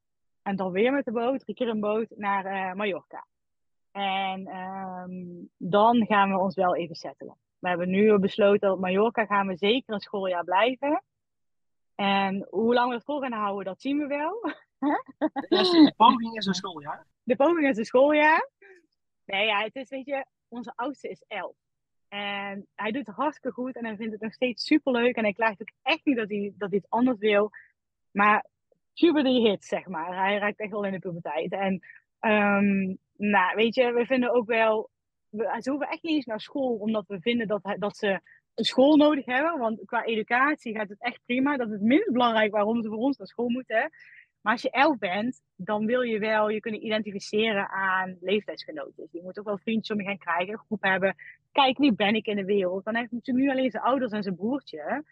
En 0.42 0.56
dan 0.56 0.70
weer 0.70 0.92
met 0.92 1.04
de 1.04 1.12
boot, 1.12 1.40
drie 1.40 1.54
keer 1.54 1.68
een 1.68 1.80
boot, 1.80 2.06
naar 2.16 2.46
uh, 2.46 2.74
Mallorca. 2.74 3.26
En 3.92 4.56
um, 4.56 5.48
dan 5.56 6.06
gaan 6.06 6.30
we 6.30 6.38
ons 6.38 6.54
wel 6.54 6.76
even 6.76 6.96
settelen. 6.96 7.36
We 7.58 7.68
hebben 7.68 7.90
nu 7.90 8.18
besloten 8.18 8.60
dat 8.60 8.72
op 8.72 8.80
Mallorca 8.80 9.24
gaan 9.24 9.46
we 9.46 9.56
zeker 9.56 9.94
een 9.94 10.00
schooljaar 10.00 10.44
blijven. 10.44 11.02
En 11.94 12.46
hoe 12.50 12.74
lang 12.74 12.88
we 12.88 12.94
het 12.94 13.04
vol 13.04 13.20
gaan 13.20 13.32
houden, 13.32 13.64
dat 13.64 13.80
zien 13.80 13.98
we 13.98 14.06
wel. 14.06 14.40
de 15.84 15.92
poging 15.96 16.36
is 16.36 16.46
een 16.46 16.54
schooljaar? 16.54 17.06
De 17.22 17.36
poging 17.36 17.68
is 17.68 17.76
een 17.76 17.84
schooljaar. 17.84 18.50
Nee, 19.24 19.46
ja, 19.46 19.62
het 19.62 19.74
is, 19.74 19.88
weet 19.88 20.06
je, 20.06 20.26
onze 20.48 20.72
oudste 20.74 21.08
is 21.08 21.24
elf. 21.26 21.56
En 22.16 22.66
hij 22.74 22.90
doet 22.90 23.06
het 23.06 23.16
hartstikke 23.16 23.56
goed 23.56 23.76
en 23.76 23.84
hij 23.84 23.96
vindt 23.96 24.12
het 24.12 24.20
nog 24.20 24.32
steeds 24.32 24.64
super 24.64 24.92
leuk. 24.92 25.16
En 25.16 25.22
hij 25.22 25.32
klaagt 25.32 25.60
ook 25.60 25.70
echt 25.82 26.04
niet 26.04 26.16
dat 26.16 26.28
hij, 26.28 26.52
dat 26.56 26.70
hij 26.70 26.78
iets 26.78 26.90
anders 26.90 27.18
wil. 27.18 27.50
Maar 28.10 28.46
puberty 28.94 29.48
hit, 29.48 29.64
zeg 29.64 29.86
maar. 29.86 30.16
Hij 30.24 30.38
raakt 30.38 30.60
echt 30.60 30.70
wel 30.70 30.84
in 30.84 30.92
de 30.92 30.98
puberteit. 30.98 31.52
En 31.52 31.72
um, 32.20 32.98
nou, 33.16 33.54
weet 33.54 33.74
je, 33.74 33.92
we 33.92 34.06
vinden 34.06 34.34
ook 34.34 34.46
wel. 34.46 34.90
We, 35.28 35.56
ze 35.60 35.70
hoeven 35.70 35.88
echt 35.88 36.02
niet 36.02 36.14
eens 36.14 36.24
naar 36.24 36.40
school, 36.40 36.76
omdat 36.76 37.06
we 37.06 37.20
vinden 37.20 37.46
dat, 37.46 37.76
dat 37.78 37.96
ze 37.96 38.20
een 38.54 38.64
school 38.64 38.96
nodig 38.96 39.24
hebben. 39.24 39.58
Want 39.58 39.84
qua 39.84 40.04
educatie 40.04 40.74
gaat 40.74 40.88
het 40.88 41.02
echt 41.02 41.20
prima. 41.24 41.56
Dat 41.56 41.66
is 41.66 41.72
het 41.72 41.82
minst 41.82 42.12
belangrijk 42.12 42.52
waarom 42.52 42.82
ze 42.82 42.88
voor 42.88 42.98
ons 42.98 43.16
naar 43.16 43.26
school 43.26 43.48
moeten. 43.48 43.90
Maar 44.40 44.52
als 44.52 44.62
je 44.62 44.70
elf 44.70 44.98
bent, 44.98 45.42
dan 45.56 45.86
wil 45.86 46.00
je 46.00 46.18
wel 46.18 46.48
je 46.48 46.60
kunnen 46.60 46.84
identificeren 46.84 47.68
aan 47.68 48.16
leeftijdsgenoten. 48.20 48.94
Dus 48.96 49.12
je 49.12 49.22
moet 49.22 49.38
ook 49.38 49.44
wel 49.44 49.58
vriendjes 49.58 49.96
om 49.96 50.02
je 50.02 50.08
gaan 50.08 50.18
krijgen, 50.18 50.52
een 50.52 50.58
groep 50.58 50.82
hebben. 50.82 51.16
Kijk, 51.62 51.78
wie 51.78 51.94
ben 51.94 52.14
ik 52.14 52.26
in 52.26 52.36
de 52.36 52.44
wereld? 52.44 52.84
Dan 52.84 52.94
heeft 52.94 53.10
hij 53.10 53.18
natuurlijk 53.18 53.46
nu 53.46 53.52
alleen 53.52 53.70
zijn 53.70 53.82
ouders 53.82 54.12
en 54.12 54.22
zijn 54.22 54.36
broertje. 54.36 55.04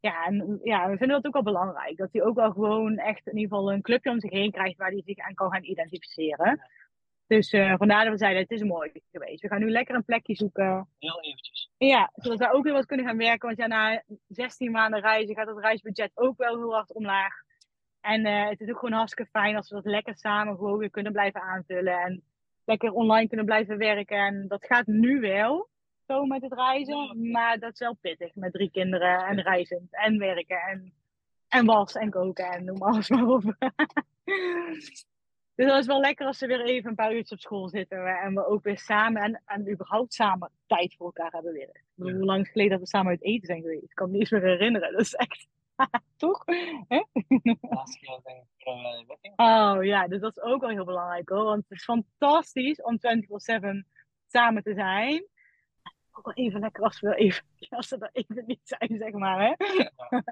Ja, 0.00 0.24
en 0.24 0.60
ja, 0.62 0.90
we 0.90 0.96
vinden 0.96 1.16
dat 1.16 1.26
ook 1.26 1.32
wel 1.32 1.52
belangrijk. 1.52 1.96
Dat 1.96 2.12
hij 2.12 2.22
ook 2.22 2.34
wel 2.34 2.50
gewoon 2.50 2.96
echt 2.96 3.26
in 3.26 3.36
ieder 3.36 3.56
geval 3.56 3.72
een 3.72 3.82
clubje 3.82 4.10
om 4.10 4.20
zich 4.20 4.30
heen 4.30 4.50
krijgt 4.50 4.76
waar 4.76 4.90
hij 4.90 5.02
zich 5.04 5.18
aan 5.18 5.34
kan 5.34 5.52
gaan 5.52 5.64
identificeren. 5.64 6.60
Dus 7.26 7.52
uh, 7.52 7.74
vandaar 7.76 8.02
dat 8.02 8.12
we 8.12 8.18
zeiden, 8.18 8.42
het 8.42 8.50
is 8.50 8.62
mooi 8.62 8.92
geweest. 9.12 9.42
We 9.42 9.48
gaan 9.48 9.60
nu 9.60 9.70
lekker 9.70 9.94
een 9.94 10.04
plekje 10.04 10.34
zoeken. 10.34 10.88
Heel 10.98 11.20
eventjes. 11.22 11.70
Ja, 11.76 12.10
zodat 12.14 12.38
we 12.38 12.52
ook 12.52 12.64
weer 12.64 12.72
wat 12.72 12.86
kunnen 12.86 13.06
gaan 13.06 13.16
werken. 13.16 13.46
Want 13.46 13.58
ja, 13.58 13.66
na 13.66 14.02
16 14.28 14.70
maanden 14.70 15.00
reizen 15.00 15.34
gaat 15.34 15.46
het 15.46 15.58
reisbudget 15.58 16.10
ook 16.14 16.38
wel 16.38 16.56
heel 16.56 16.74
hard 16.74 16.92
omlaag. 16.92 17.32
En 18.00 18.26
uh, 18.26 18.48
het 18.48 18.60
is 18.60 18.68
ook 18.70 18.78
gewoon 18.78 18.98
hartstikke 18.98 19.30
fijn 19.30 19.56
als 19.56 19.68
we 19.68 19.74
dat 19.74 19.84
lekker 19.84 20.16
samen 20.16 20.56
gewoon 20.56 20.78
weer 20.78 20.90
kunnen 20.90 21.12
blijven 21.12 21.40
aanvullen. 21.40 22.00
En 22.00 22.22
lekker 22.64 22.92
online 22.92 23.28
kunnen 23.28 23.46
blijven 23.46 23.78
werken. 23.78 24.18
En 24.18 24.48
dat 24.48 24.64
gaat 24.66 24.86
nu 24.86 25.20
wel, 25.20 25.68
zo 26.06 26.24
met 26.24 26.42
het 26.42 26.52
reizen. 26.52 27.30
Maar 27.30 27.58
dat 27.58 27.72
is 27.72 27.78
wel 27.78 27.96
pittig 28.00 28.34
met 28.34 28.52
drie 28.52 28.70
kinderen 28.70 29.26
en 29.26 29.40
reizen 29.40 29.88
en 29.90 30.18
werken. 30.18 30.60
En, 30.60 30.92
en 31.48 31.66
was 31.66 31.94
en 31.94 32.10
koken 32.10 32.50
en 32.50 32.64
noem 32.64 32.82
alles 32.82 33.08
maar 33.08 33.26
op. 33.26 33.42
dus 35.54 35.66
dat 35.66 35.78
is 35.78 35.86
wel 35.86 36.00
lekker 36.00 36.26
als 36.26 36.38
ze 36.38 36.46
weer 36.46 36.64
even 36.64 36.90
een 36.90 36.96
paar 36.96 37.12
uurtjes 37.12 37.32
op 37.32 37.40
school 37.40 37.68
zitten. 37.68 38.06
En 38.06 38.34
we 38.34 38.46
ook 38.46 38.62
weer 38.62 38.78
samen 38.78 39.22
en, 39.22 39.42
en 39.46 39.70
überhaupt 39.70 40.14
samen 40.14 40.50
tijd 40.66 40.94
voor 40.94 41.06
elkaar 41.06 41.32
hebben 41.32 41.52
weer. 41.52 41.68
Ik 41.68 41.84
bedoel, 41.94 42.14
hoe 42.14 42.24
lang 42.24 42.48
geleden 42.48 42.70
dat 42.70 42.80
we 42.80 42.86
samen 42.86 43.10
uit 43.10 43.22
eten 43.22 43.46
zijn 43.46 43.60
geweest? 43.60 43.82
Ik 43.82 43.94
kan 43.94 44.10
me 44.10 44.18
niet 44.18 44.30
meer 44.30 44.42
herinneren. 44.42 44.92
Dat 44.92 45.00
is 45.00 45.14
echt 45.14 45.46
Toch? 46.16 46.44
Hè? 46.88 47.02
Laatste 47.60 47.98
keer 47.98 48.20
denk 48.22 48.44
ik 49.20 49.32
Oh 49.36 49.84
ja, 49.84 50.08
dus 50.08 50.20
dat 50.20 50.36
is 50.36 50.42
ook 50.42 50.60
wel 50.60 50.70
heel 50.70 50.84
belangrijk 50.84 51.28
hoor. 51.28 51.44
Want 51.44 51.64
het 51.68 51.78
is 51.78 51.84
fantastisch 51.84 52.82
om 52.82 52.98
24-7 52.98 53.00
samen 54.26 54.62
te 54.62 54.74
zijn. 54.74 55.26
Ook 56.16 56.24
wel 56.24 56.44
even 56.44 56.60
lekker 56.60 56.82
als 56.82 57.00
we, 57.00 57.14
even, 57.14 57.44
als 57.68 57.90
we 57.90 57.98
er 57.98 58.10
even 58.12 58.44
niet 58.46 58.60
zijn, 58.62 58.96
zeg 58.98 59.12
maar. 59.12 59.40
Hè? 59.40 59.64
Ja. 59.74 59.90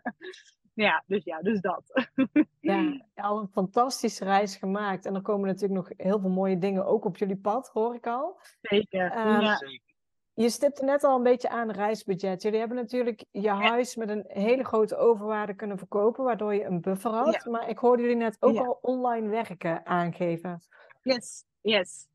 ja, 0.86 1.04
dus 1.06 1.24
ja, 1.24 1.40
dus 1.40 1.60
dat. 1.60 1.82
Ja, 2.60 3.00
al 3.14 3.38
een 3.38 3.48
fantastische 3.48 4.24
reis 4.24 4.56
gemaakt. 4.56 5.06
En 5.06 5.14
er 5.14 5.22
komen 5.22 5.46
natuurlijk 5.46 5.88
nog 5.88 5.90
heel 5.96 6.20
veel 6.20 6.30
mooie 6.30 6.58
dingen 6.58 6.86
ook 6.86 7.04
op 7.04 7.16
jullie 7.16 7.36
pad, 7.36 7.68
hoor 7.68 7.94
ik 7.94 8.06
al. 8.06 8.40
Zeker. 8.60 9.18
Um, 9.18 9.40
ja. 9.40 9.56
Zeker. 9.56 9.92
Je 10.34 10.50
stipte 10.50 10.84
net 10.84 11.04
al 11.04 11.16
een 11.16 11.22
beetje 11.22 11.48
aan 11.48 11.70
reisbudget. 11.70 12.42
Jullie 12.42 12.58
hebben 12.58 12.76
natuurlijk 12.76 13.24
je 13.30 13.48
huis 13.48 13.96
met 13.96 14.08
een 14.08 14.24
hele 14.28 14.64
grote 14.64 14.96
overwaarde 14.96 15.54
kunnen 15.54 15.78
verkopen, 15.78 16.24
waardoor 16.24 16.54
je 16.54 16.64
een 16.64 16.80
buffer 16.80 17.10
had. 17.10 17.42
Ja. 17.44 17.50
Maar 17.50 17.68
ik 17.68 17.78
hoorde 17.78 18.02
jullie 18.02 18.16
net 18.16 18.36
ook 18.40 18.56
al 18.56 18.78
online 18.82 19.28
werken 19.28 19.86
aangeven. 19.86 20.62
Yes, 21.02 21.44
yes. 21.60 22.06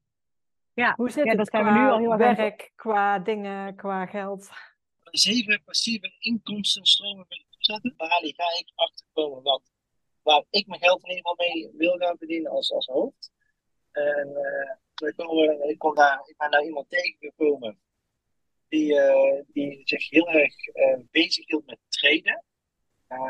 Ja, 0.78 0.94
Hoe 0.96 1.10
zit 1.10 1.24
Ja, 1.24 1.30
het 1.30 1.38
dat 1.38 1.50
zijn 1.50 1.64
we 1.66 1.72
nu 1.72 1.90
al 1.90 1.98
heel 1.98 2.12
erg 2.12 2.22
aan 2.22 2.36
werk, 2.36 2.72
qua 2.76 3.20
dingen, 3.20 3.76
qua 3.76 4.06
geld? 4.06 4.50
Zeven 5.04 5.62
passieve 5.66 6.16
inkomstenstromen 6.20 7.26
willen 7.28 7.46
opzetten. 7.52 7.94
Daar 7.98 8.10
ga 8.10 8.60
ik 8.60 8.72
achterkomen 8.76 9.44
wat, 9.44 9.62
waar 10.22 10.44
ik 10.50 10.68
mijn 10.68 10.82
geld 10.82 11.04
in 11.04 11.10
ieder 11.10 11.30
geval 11.30 11.48
mee 11.48 11.72
wil 11.78 11.98
gaan 11.98 12.18
verdienen 12.18 12.52
als, 12.52 12.72
als 12.72 12.86
hoofd. 12.86 13.32
En 13.92 14.28
eh, 14.28 14.76
we 14.96 15.14
komen, 15.16 15.70
ik, 15.70 15.78
kom 15.78 15.96
daar, 15.96 16.22
ik 16.26 16.38
ben 16.38 16.52
daar 16.52 16.64
iemand 16.64 16.90
tegengekomen 16.90 17.80
die, 18.68 19.00
eh, 19.00 19.44
die 19.48 19.82
zich 19.84 20.10
heel 20.10 20.30
erg 20.30 20.68
eh, 20.68 21.00
bezig 21.12 21.48
hield 21.48 21.66
met 21.66 21.80
traden. 21.90 22.44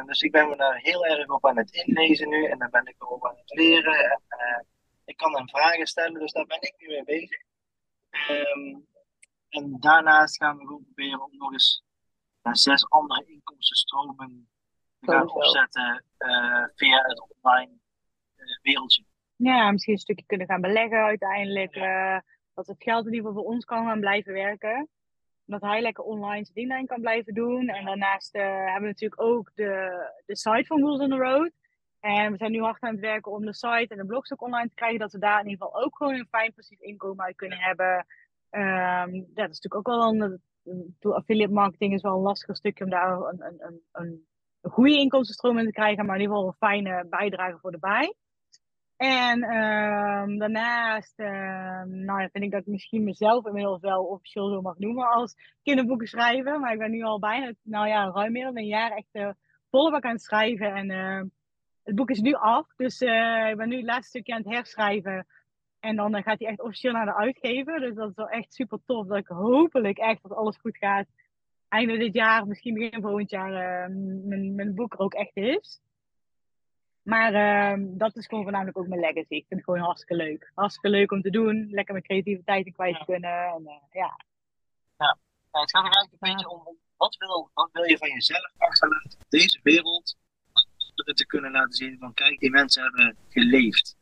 Dus 0.06 0.22
ik 0.22 0.32
ben 0.32 0.50
me 0.50 0.56
daar 0.56 0.78
heel 0.78 1.06
erg 1.06 1.30
op 1.30 1.48
aan 1.48 1.58
het 1.58 1.72
inlezen 1.72 2.30
nu 2.30 2.46
en 2.46 2.58
dan 2.58 2.70
ben 2.70 2.86
ik 2.86 3.12
ook 3.12 3.28
aan 3.28 3.38
het 3.38 3.54
leren. 3.60 4.12
En, 4.12 4.22
eh, 4.28 4.60
ik 5.08 5.18
kan 5.18 5.36
hem 5.36 5.50
vragen 5.50 5.88
stellen, 5.88 6.20
dus 6.20 6.32
daar 6.32 6.46
ben 6.46 6.62
ik 6.62 6.76
nu 6.78 6.88
mee 6.88 7.04
bezig. 7.04 7.42
Ehm, 8.10 8.76
en 9.50 9.80
daarnaast 9.80 10.38
gaan 10.38 10.58
we 10.58 10.66
gewoon 10.66 10.84
proberen 10.84 11.24
om 11.24 11.38
nog 11.38 11.52
eens 11.52 11.84
zes 12.52 12.90
andere 12.90 13.26
inkomstenstromen 13.26 14.50
te 15.00 15.12
gaan 15.12 15.32
opzetten 15.32 16.04
eh, 16.18 16.64
via 16.76 17.02
het 17.02 17.26
online 17.36 17.72
eh, 18.36 18.46
wereldje. 18.62 19.04
Ja, 19.36 19.72
misschien 19.72 19.94
een 19.94 20.00
stukje 20.00 20.26
kunnen 20.26 20.48
gaan 20.48 20.62
beleggen 20.62 21.04
uiteindelijk. 21.04 21.76
eh, 21.76 22.20
dat 22.54 22.68
het 22.68 22.84
geld 22.84 23.06
in 23.06 23.14
ieder 23.14 23.28
geval 23.28 23.44
voor 23.44 23.54
ons 23.54 23.66
kan 23.66 23.86
gaan 23.86 24.00
blijven 24.00 24.34
werken. 24.34 24.90
Dat 25.46 25.62
hij 25.62 25.82
lekker 25.82 26.04
online 26.04 26.46
zijn 26.46 26.68
ding 26.68 26.88
kan 26.88 27.02
blijven 27.02 27.34
doen. 27.34 27.68
En 27.68 27.86
daarnaast 27.86 28.34
hebben 28.34 28.82
we 28.82 28.88
natuurlijk 28.88 29.22
ook 29.22 29.52
de, 29.54 30.12
de 30.26 30.36
site 30.38 30.66
van 30.66 30.78
Rules 30.78 31.00
on 31.00 31.10
the 31.10 31.16
Road. 31.16 31.52
En 32.08 32.32
we 32.32 32.38
zijn 32.38 32.52
nu 32.52 32.62
hard 32.62 32.82
aan 32.82 32.92
het 32.92 33.00
werken 33.00 33.32
om 33.32 33.46
de 33.46 33.54
site 33.54 33.88
en 33.88 33.98
de 33.98 34.06
blogs 34.06 34.32
ook 34.32 34.42
online 34.42 34.68
te 34.68 34.76
krijgen. 34.76 35.00
Dat 35.00 35.12
we 35.12 35.20
daar 35.20 35.40
in 35.40 35.50
ieder 35.50 35.66
geval 35.66 35.84
ook 35.84 35.98
gewoon 35.98 36.14
een 36.14 36.28
fijn 36.30 36.54
passief 36.54 36.80
inkomen 36.80 37.26
uit 37.26 37.36
kunnen 37.36 37.58
hebben. 37.58 38.06
Ehm, 38.50 39.14
ja, 39.14 39.24
dat 39.34 39.50
is 39.50 39.60
natuurlijk 39.60 39.76
ook 39.76 39.88
wel 39.88 40.02
een... 40.04 40.42
Affiliate 41.02 41.54
marketing 41.54 41.94
is 41.94 42.02
wel 42.02 42.16
een 42.16 42.22
lastiger 42.22 42.56
stukje 42.56 42.84
om 42.84 42.90
daar 42.90 43.12
een, 43.12 43.42
een, 43.46 43.56
een, 43.60 43.82
een, 43.92 44.26
goede 44.72 44.98
inkomstenstroom 44.98 45.58
in 45.58 45.66
te 45.66 45.72
krijgen. 45.72 46.06
Maar 46.06 46.16
in 46.16 46.22
ieder 46.22 46.36
geval 46.36 46.50
een 46.50 46.68
fijne 46.68 47.06
bijdrage 47.10 47.58
voor 47.60 47.72
de 47.72 47.80
bij. 47.80 48.16
En 48.98 49.44
ehm, 49.44 50.38
daarnaast 50.38 51.20
ehm, 51.20 52.06
nou, 52.06 52.22
ja, 52.22 52.30
vind 52.32 52.44
ik 52.44 52.52
dat 52.52 52.62
ik 52.62 52.68
misschien 52.68 53.04
mezelf 53.04 53.46
inmiddels 53.46 53.82
wel 53.82 54.04
officieel 54.04 54.50
zo 54.50 54.62
mag 54.62 54.78
noemen 54.78 55.10
als 55.10 55.36
kinderboeken 55.64 56.08
schrijven. 56.08 56.60
Maar 56.60 56.74
ik 56.74 56.80
ben 56.80 56.92
nu 56.92 57.04
al 57.04 57.20
bijna, 57.20 57.54
nou 57.62 57.88
ja, 57.88 58.12
ruim 58.12 58.32
meer 58.32 58.44
dan 58.44 58.58
een 58.58 58.66
jaar 58.66 58.92
echt 58.92 59.10
uh, 59.12 59.30
volle 59.70 59.92
bak 59.92 60.04
aan 60.04 60.12
het 60.12 60.24
schrijven. 60.24 60.74
En 60.74 60.90
uh, 60.92 61.22
het 61.88 61.96
boek 61.96 62.10
is 62.10 62.20
nu 62.20 62.34
af, 62.34 62.68
dus 62.76 63.02
uh, 63.02 63.50
ik 63.50 63.58
ben 63.58 63.70
nu 63.70 63.76
het 63.76 63.86
laatste 63.86 64.10
stukje 64.10 64.34
aan 64.34 64.42
het 64.44 64.54
herschrijven. 64.54 65.28
En 65.80 65.96
dan 65.96 66.16
uh, 66.16 66.24
gaat 66.24 66.40
hij 66.40 66.48
echt 66.48 66.62
officieel 66.62 66.94
naar 66.94 67.06
de 67.06 67.16
uitgever. 67.16 67.80
Dus 67.80 67.96
dat 67.96 68.10
is 68.10 68.16
wel 68.16 68.30
echt 68.30 68.54
super 68.54 68.80
tof. 68.86 69.08
Dat 69.08 69.18
ik 69.18 69.28
hopelijk 69.28 69.98
echt 69.98 70.22
dat 70.22 70.32
alles 70.32 70.58
goed 70.58 70.78
gaat. 70.78 71.08
Einde 71.70 71.98
dit 71.98 72.14
jaar, 72.14 72.48
misschien 72.48 72.74
begin 72.74 73.02
volgend 73.02 73.30
jaar, 73.30 73.52
uh, 73.52 73.96
mijn, 74.26 74.56
mijn 74.56 74.76
boek 74.76 74.94
er 74.94 75.00
ook 75.00 75.14
echt 75.14 75.36
is. 75.36 75.82
Maar 77.02 77.34
ehm, 77.34 77.98
dat 77.98 78.16
is 78.16 78.28
gewoon 78.28 78.44
voornamelijk 78.44 78.78
ook 78.78 78.88
mijn 78.88 79.02
legacy. 79.02 79.34
Ik 79.34 79.46
vind 79.48 79.60
het 79.60 79.64
gewoon 79.64 79.80
hartstikke 79.80 80.24
leuk. 80.24 80.52
Hartstikke 80.56 80.90
leuk 80.90 81.12
om 81.12 81.22
te 81.22 81.30
doen. 81.30 81.68
Lekker 81.70 81.94
mijn 81.94 82.06
creativiteit 82.06 82.66
in 82.66 82.74
kwijt 82.74 83.06
kunnen. 83.06 83.46
En, 83.46 83.62
uh, 83.62 83.74
ja. 83.92 84.20
ja. 84.98 85.18
het 85.52 85.72
gaat 85.72 85.86
er 85.86 85.92
eigenlijk 85.92 86.14
een 86.20 86.34
beetje 86.34 86.50
om, 86.50 86.78
wat, 86.98 87.16
wil, 87.18 87.50
wat 87.54 87.70
wil 87.72 87.84
je 87.84 87.98
van 87.98 88.10
jezelf 88.10 88.54
achterlaten 88.58 89.20
op 89.20 89.26
deze 89.30 89.60
wereld? 89.64 90.18
Te 91.04 91.26
kunnen 91.26 91.52
laten 91.52 91.74
zien 91.74 91.98
van 92.00 92.14
kijk, 92.14 92.40
die 92.40 92.50
mensen 92.50 92.84
hebben 92.84 93.18
geleefd. 93.30 93.98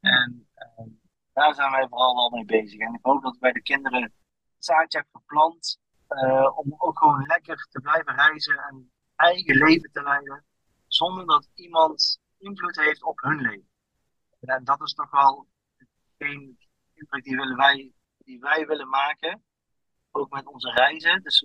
En 0.00 0.48
uh, 0.56 0.86
daar 1.32 1.54
zijn 1.54 1.70
wij 1.70 1.88
vooral 1.88 2.14
wel 2.14 2.30
mee 2.30 2.44
bezig. 2.44 2.80
En 2.80 2.94
ik 2.94 3.04
hoop 3.04 3.22
dat 3.22 3.38
bij 3.38 3.52
de 3.52 3.62
kinderen 3.62 4.02
het 4.02 4.12
zaadje 4.58 4.98
hebben 4.98 5.20
geplant. 5.20 5.78
Uh, 6.08 6.58
om 6.58 6.74
ook 6.78 6.98
gewoon 6.98 7.24
lekker 7.26 7.66
te 7.70 7.80
blijven 7.80 8.14
reizen 8.14 8.58
en 8.58 8.92
eigen 9.16 9.56
leven 9.56 9.90
te 9.92 10.02
leiden. 10.02 10.44
Zonder 10.86 11.26
dat 11.26 11.48
iemand 11.54 12.20
invloed 12.38 12.76
heeft 12.76 13.02
op 13.02 13.20
hun 13.20 13.40
leven. 13.40 13.68
En 14.40 14.64
dat 14.64 14.82
is 14.82 14.94
toch 14.94 15.10
wel 15.10 15.46
geen 16.18 16.58
impact 16.94 17.24
die, 17.24 17.36
willen 17.36 17.56
wij, 17.56 17.92
die 18.18 18.38
wij 18.38 18.66
willen 18.66 18.88
maken. 18.88 19.42
Ook 20.10 20.30
met 20.30 20.46
onze 20.46 20.70
reizen. 20.70 21.22
Dus 21.22 21.44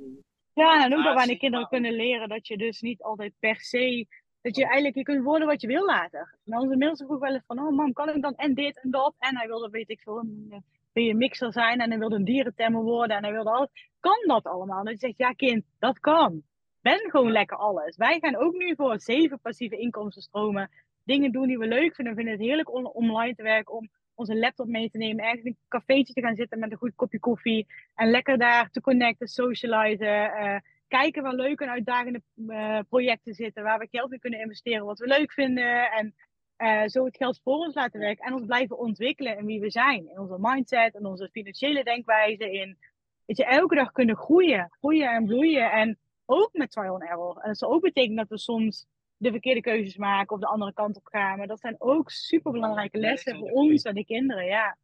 ja, 0.53 0.83
en 0.83 0.97
ook 0.97 1.03
dat 1.03 1.15
wij 1.15 1.25
de 1.25 1.37
kinderen 1.37 1.67
kunnen 1.67 1.93
leren 1.93 2.29
dat 2.29 2.47
je 2.47 2.57
dus 2.57 2.81
niet 2.81 3.01
altijd 3.01 3.33
per 3.39 3.59
se. 3.59 4.07
Dat 4.43 4.55
je 4.55 4.63
eigenlijk 4.63 4.95
je 4.95 5.03
kunt 5.03 5.23
worden 5.23 5.47
wat 5.47 5.61
je 5.61 5.67
wil 5.67 5.85
later. 5.85 6.35
En 6.45 6.57
onze 6.57 6.75
middelste 6.75 7.05
vroeg 7.05 7.19
wel 7.19 7.33
eens 7.33 7.43
van: 7.47 7.59
Oh, 7.59 7.75
mam, 7.75 7.93
kan 7.93 8.09
ik 8.09 8.21
dan 8.21 8.35
en 8.35 8.53
dit 8.53 8.79
en 8.81 8.91
dat? 8.91 9.15
En 9.19 9.37
hij 9.37 9.47
wilde, 9.47 9.69
weet 9.69 9.89
ik 9.89 10.01
veel, 10.01 10.19
een, 10.19 10.63
een 10.93 11.17
mixer 11.17 11.53
zijn. 11.53 11.79
En 11.79 11.89
hij 11.89 11.99
wilde 11.99 12.15
een 12.15 12.25
dierentemmer 12.25 12.81
worden. 12.81 13.17
En 13.17 13.23
hij 13.23 13.31
wilde 13.31 13.49
alles. 13.49 13.69
Kan 13.99 14.23
dat 14.27 14.43
allemaal? 14.43 14.79
En 14.79 14.85
dan 14.85 14.97
zegt: 14.97 15.17
Ja, 15.17 15.31
kind, 15.31 15.65
dat 15.79 15.99
kan 15.99 16.43
ben 16.83 17.09
gewoon 17.09 17.31
lekker 17.31 17.57
alles. 17.57 17.97
Wij 17.97 18.19
gaan 18.19 18.35
ook 18.35 18.53
nu 18.53 18.75
voor 18.75 18.99
zeven 18.99 19.39
passieve 19.39 19.77
inkomstenstromen 19.77 20.69
dingen 21.03 21.31
doen 21.31 21.47
die 21.47 21.57
we 21.57 21.67
leuk 21.67 21.95
vinden. 21.95 22.15
We 22.15 22.21
vinden 22.21 22.37
het 22.39 22.47
heerlijk 22.47 22.73
om 22.73 22.85
online 22.85 23.35
te 23.35 23.43
werken, 23.43 23.73
om 23.73 23.89
onze 24.15 24.35
laptop 24.35 24.67
mee 24.67 24.89
te 24.89 24.97
nemen, 24.97 25.25
ergens 25.25 25.45
een 25.45 25.57
cafeetje 25.67 26.13
te 26.13 26.21
gaan 26.21 26.35
zitten 26.35 26.59
met 26.59 26.71
een 26.71 26.77
goed 26.77 26.95
kopje 26.95 27.19
koffie 27.19 27.67
en 27.95 28.09
lekker 28.09 28.37
daar 28.37 28.69
te 28.69 28.81
connecten, 28.81 29.27
socializen, 29.27 30.07
uh, 30.07 30.55
kijken 30.97 31.23
waar 31.23 31.33
leuke 31.33 31.63
en 31.63 31.69
uitdagende 31.69 32.21
uh, 32.35 32.79
projecten 32.89 33.33
zitten, 33.33 33.63
waar 33.63 33.79
we 33.79 33.87
geld 33.91 34.13
in 34.13 34.19
kunnen 34.19 34.39
investeren, 34.39 34.85
wat 34.85 34.99
we 34.99 35.07
leuk 35.07 35.31
vinden 35.31 35.91
en 35.91 36.15
uh, 36.57 36.87
zo 36.87 37.05
het 37.05 37.17
geld 37.17 37.39
voor 37.43 37.57
ons 37.57 37.75
laten 37.75 37.99
werken 37.99 38.25
en 38.25 38.33
ons 38.33 38.45
blijven 38.45 38.77
ontwikkelen 38.77 39.37
in 39.37 39.45
wie 39.45 39.59
we 39.59 39.69
zijn, 39.69 40.09
in 40.09 40.19
onze 40.19 40.37
mindset, 40.39 40.93
in 40.93 41.05
onze 41.05 41.29
financiële 41.31 41.83
denkwijze, 41.83 42.51
in 42.51 42.77
dat 43.25 43.37
je 43.37 43.45
elke 43.45 43.75
dag 43.75 43.91
kunnen 43.91 44.15
groeien, 44.15 44.67
groeien 44.79 45.11
en 45.11 45.25
bloeien 45.25 45.71
en 45.71 45.99
ook 46.25 46.49
met 46.53 46.71
trial 46.71 46.93
and 46.93 47.03
error. 47.03 47.37
En 47.37 47.47
dat 47.47 47.57
zal 47.57 47.71
ook 47.71 47.81
betekenen 47.81 48.17
dat 48.17 48.29
we 48.29 48.37
soms 48.37 48.85
de 49.17 49.31
verkeerde 49.31 49.61
keuzes 49.61 49.97
maken 49.97 50.35
of 50.35 50.41
de 50.41 50.47
andere 50.47 50.73
kant 50.73 50.97
op 50.97 51.05
gaan. 51.05 51.37
Maar 51.37 51.47
dat 51.47 51.59
zijn 51.59 51.75
ook 51.77 52.09
super 52.11 52.51
belangrijke 52.51 52.97
lessen 52.97 53.37
voor 53.37 53.49
ons 53.49 53.83
en 53.83 53.95
de 53.95 54.05
kinderen. 54.05 54.45
Ja. 54.45 54.77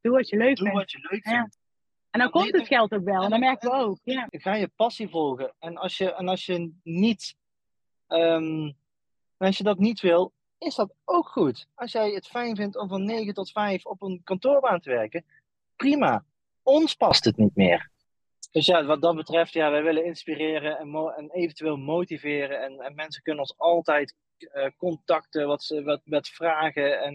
Doe 0.00 0.12
wat 0.12 0.28
je 0.28 0.36
leuk 0.36 0.56
Doe 0.56 0.66
vindt. 0.66 0.80
wat 0.80 0.90
je 0.90 0.98
leuk 0.98 1.22
vindt. 1.22 1.54
Ja. 1.54 1.55
En 2.16 2.22
dan 2.22 2.30
komt 2.30 2.52
het 2.52 2.66
geld 2.66 2.92
ook 2.92 3.04
wel. 3.04 3.22
En 3.22 3.30
dat 3.30 3.38
merken 3.38 3.70
we 3.70 3.76
ook. 3.76 3.98
Ja. 4.02 4.26
Ga 4.30 4.54
je 4.54 4.70
passie 4.76 5.08
volgen. 5.08 5.54
En 5.58 5.76
als 5.76 5.96
je, 5.96 6.14
en 6.14 6.28
als 6.28 6.46
je 6.46 6.72
niet. 6.82 7.36
Um, 8.08 8.76
als 9.36 9.56
je 9.56 9.64
dat 9.64 9.78
niet 9.78 10.00
wil, 10.00 10.32
is 10.58 10.74
dat 10.74 10.94
ook 11.04 11.28
goed. 11.28 11.66
Als 11.74 11.92
jij 11.92 12.10
het 12.10 12.26
fijn 12.26 12.56
vindt 12.56 12.76
om 12.76 12.88
van 12.88 13.04
9 13.04 13.34
tot 13.34 13.50
5 13.50 13.86
op 13.86 14.02
een 14.02 14.20
kantoorbaan 14.24 14.80
te 14.80 14.90
werken, 14.90 15.24
prima. 15.76 16.24
Ons 16.62 16.94
past 16.94 17.24
het 17.24 17.36
niet 17.36 17.56
meer. 17.56 17.90
Dus 18.50 18.66
ja, 18.66 18.84
wat 18.84 19.02
dat 19.02 19.16
betreft, 19.16 19.52
ja, 19.52 19.70
wij 19.70 19.82
willen 19.82 20.04
inspireren 20.04 20.78
en, 20.78 20.94
en 21.16 21.30
eventueel 21.30 21.76
motiveren. 21.76 22.62
En, 22.62 22.80
en, 22.80 22.94
mensen 22.94 23.22
kunnen 23.22 23.42
ons 23.42 23.58
altijd 23.58 24.14
uh, 24.38 24.66
contacten, 24.76 25.46
wat, 25.46 25.62
ze, 25.62 25.82
wat, 25.82 26.00
met 26.04 26.28
vragen. 26.28 27.00
En 27.00 27.14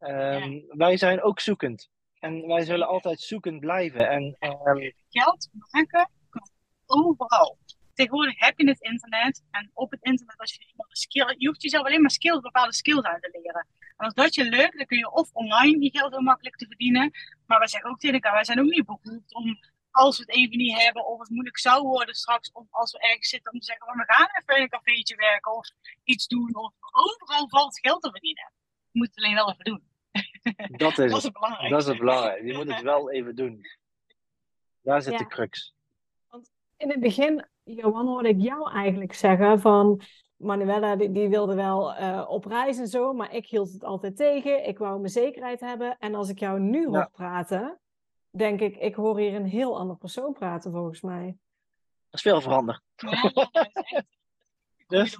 um, 0.00 0.52
ja. 0.52 0.76
wij 0.76 0.96
zijn 0.96 1.22
ook 1.22 1.40
zoekend. 1.40 1.92
En 2.24 2.46
wij 2.46 2.64
zullen 2.64 2.86
altijd 2.86 3.20
zoekend 3.20 3.60
blijven. 3.60 4.08
En, 4.08 4.36
um... 4.40 4.92
Geld 5.08 5.48
maken 5.70 6.10
kan 6.30 6.48
overal. 6.86 7.58
Tegenwoordig 7.94 8.38
heb 8.38 8.58
je 8.58 8.68
het 8.68 8.80
internet. 8.80 9.42
En 9.50 9.70
op 9.74 9.90
het 9.90 10.02
internet, 10.02 10.38
als 10.38 10.54
je 10.54 10.66
iemand 10.70 10.90
een 10.90 10.96
skill. 10.96 11.34
Je 11.38 11.46
hoeft 11.46 11.62
jezelf 11.62 11.86
alleen 11.86 12.00
maar 12.00 12.10
skills, 12.10 12.40
bepaalde 12.40 12.74
skills 12.74 13.02
aan 13.02 13.20
te 13.20 13.38
leren. 13.42 13.66
En 13.96 14.04
als 14.04 14.14
dat 14.14 14.34
je 14.34 14.44
lukt, 14.44 14.76
dan 14.76 14.86
kun 14.86 14.98
je 14.98 15.12
of 15.12 15.30
online 15.32 15.78
die 15.78 15.90
geld 15.90 16.10
heel 16.10 16.20
makkelijk 16.20 16.56
te 16.56 16.66
verdienen. 16.66 17.10
Maar 17.46 17.58
wij 17.58 17.68
zeggen 17.68 17.90
ook 17.90 17.98
tegen 17.98 18.14
elkaar, 18.14 18.32
wij 18.32 18.44
zijn 18.44 18.60
ook 18.60 18.70
niet 18.70 18.86
beroerd 18.86 19.34
om 19.34 19.58
als 19.90 20.16
we 20.18 20.24
het 20.26 20.34
even 20.34 20.56
niet 20.56 20.82
hebben 20.82 21.06
of 21.06 21.18
het 21.18 21.30
moeilijk 21.30 21.58
zou 21.58 21.82
worden 21.82 22.14
straks, 22.14 22.52
of 22.52 22.66
als 22.70 22.92
we 22.92 22.98
ergens 22.98 23.28
zitten 23.28 23.52
om 23.52 23.58
te 23.58 23.64
zeggen, 23.64 23.86
we 23.86 24.12
gaan 24.12 24.28
even 24.40 24.56
in 24.56 24.62
een 24.62 24.68
cafeetje 24.68 25.16
werken 25.16 25.56
of 25.56 25.68
iets 26.04 26.26
doen, 26.26 26.56
of 26.56 26.72
overal 26.90 27.48
valt 27.48 27.78
geld 27.78 28.02
te 28.02 28.10
verdienen. 28.10 28.52
Je 28.90 28.98
moet 28.98 29.08
het 29.08 29.16
alleen 29.16 29.34
wel 29.34 29.50
even 29.50 29.64
doen. 29.64 29.93
Dat 30.76 30.98
is, 30.98 31.10
dat 31.10 31.18
is 31.18 31.22
het 31.24 31.32
belangrijk. 31.32 31.70
Dat 31.70 31.80
is 31.80 31.86
het. 31.86 31.98
Je 32.46 32.52
moet 32.56 32.72
het 32.74 32.82
wel 32.82 33.10
even 33.10 33.36
doen. 33.36 33.60
Daar 34.80 35.02
zit 35.02 35.12
Ja. 35.12 35.18
de 35.18 35.26
crux. 35.26 35.74
In 36.76 36.90
het 36.90 37.00
begin, 37.00 37.46
Johan, 37.62 38.06
hoorde 38.06 38.28
ik 38.28 38.40
jou 38.40 38.70
eigenlijk 38.72 39.12
zeggen 39.14 39.60
van... 39.60 40.00
Manuela 40.36 40.96
die, 40.96 41.12
die 41.12 41.28
wilde 41.28 41.54
wel 41.54 41.94
eh, 41.94 42.24
op 42.28 42.44
reis 42.44 42.78
en 42.78 42.88
zo, 42.88 43.12
maar 43.12 43.34
ik 43.34 43.46
hield 43.46 43.72
het 43.72 43.84
altijd 43.84 44.16
tegen. 44.16 44.66
Ik 44.66 44.78
wou 44.78 44.98
mijn 44.98 45.12
zekerheid 45.12 45.60
hebben. 45.60 45.96
En 45.98 46.14
als 46.14 46.28
ik 46.28 46.38
jou 46.38 46.60
nu 46.60 46.86
hoor 46.86 46.96
Ja. 46.96 47.08
praten, 47.12 47.80
denk 48.30 48.60
ik, 48.60 48.76
ik 48.76 48.94
hoor 48.94 49.18
hier 49.18 49.34
een 49.34 49.46
heel 49.46 49.78
ander 49.78 49.96
persoon 49.96 50.32
praten 50.32 50.72
volgens 50.72 51.00
mij. 51.00 51.26
Er 51.26 51.34
is 52.10 52.20
veel 52.22 52.40
veranderd. 52.40 52.82
Ja, 52.96 53.20
dat 53.22 53.32
is 53.36 53.72
echt- 53.72 54.06
Dus, 54.88 55.12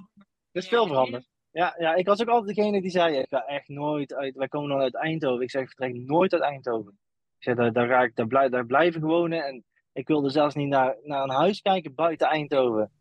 er 0.51 0.61
is 0.61 0.67
veel 0.67 0.87
veranderd. 0.87 1.27
Ja, 1.55 1.75
ja, 1.77 1.93
ik 1.93 2.05
was 2.05 2.21
ook 2.21 2.27
altijd 2.27 2.55
degene 2.55 2.81
die 2.81 2.91
zei, 2.91 3.17
ik 3.17 3.29
ga 3.29 3.45
echt 3.45 3.67
nooit 3.67 4.13
uit, 4.13 4.35
wij 4.35 4.47
komen 4.47 4.69
dan 4.69 4.79
uit 4.79 4.95
Eindhoven. 4.95 5.43
Ik 5.43 5.49
zeg, 5.49 5.61
ik 5.61 5.67
vertrek 5.67 5.93
nooit 5.95 6.33
uit 6.33 6.41
Eindhoven. 6.41 6.91
Ik 7.37 7.43
zeg, 7.43 7.55
daar, 7.55 7.73
daar 7.73 7.87
ga 7.87 8.01
ik, 8.01 8.15
daar, 8.15 8.27
blij, 8.27 8.49
daar 8.49 8.65
blijven 8.65 9.01
wonen. 9.01 9.45
En 9.45 9.63
ik 9.93 10.07
wilde 10.07 10.29
zelfs 10.29 10.55
niet 10.55 10.67
naar, 10.67 10.97
naar 11.03 11.23
een 11.23 11.29
huis 11.29 11.61
kijken 11.61 11.95
buiten 11.95 12.27
Eindhoven. 12.27 12.91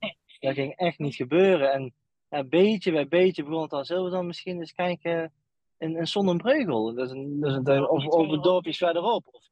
Dat 0.41 0.55
ging 0.55 0.77
echt 0.77 0.99
niet 0.99 1.15
gebeuren. 1.15 1.73
En 1.73 1.95
ja, 2.29 2.45
beetje 2.45 2.93
bij 2.93 3.09
beetje 3.09 3.45
begon 3.45 3.63
het 3.69 3.87
zullen 3.87 4.05
we 4.05 4.11
dan 4.11 4.27
misschien 4.27 4.59
eens 4.59 4.73
kijken 4.73 5.33
in, 5.79 5.97
in 5.97 6.07
Sonnenbreugel? 6.07 6.95
Dat 6.95 7.07
is 7.07 7.13
een, 7.13 7.41
dat 7.41 7.51
is 7.51 7.57
een, 7.57 7.89
of, 7.89 8.07
of 8.07 8.29
een 8.29 8.43
dorpje 8.43 8.75
verderop. 8.75 9.27
Of, 9.31 9.43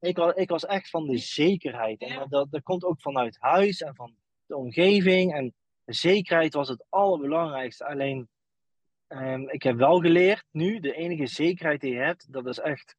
ik, 0.00 0.16
was, 0.16 0.34
ik 0.34 0.48
was 0.48 0.66
echt 0.66 0.90
van 0.90 1.06
de 1.06 1.18
zekerheid. 1.18 2.00
En 2.00 2.18
dat- 2.18 2.30
dat, 2.30 2.50
dat 2.50 2.62
komt 2.62 2.84
ook 2.84 3.00
vanuit 3.00 3.36
huis 3.40 3.80
en 3.80 3.94
van 3.94 4.14
de 4.46 4.56
omgeving. 4.56 5.34
En 5.34 5.54
de 5.84 5.92
zekerheid 5.92 6.54
was 6.54 6.68
het 6.68 6.84
allerbelangrijkste. 6.88 7.86
Alleen, 7.86 8.28
ehm, 9.06 9.48
ik 9.48 9.62
heb 9.62 9.76
wel 9.76 9.98
geleerd 10.00 10.44
nu, 10.50 10.80
de 10.80 10.92
enige 10.92 11.26
zekerheid 11.26 11.80
die 11.80 11.92
je 11.92 11.98
hebt, 11.98 12.32
dat 12.32 12.46
is 12.46 12.58
echt, 12.58 12.96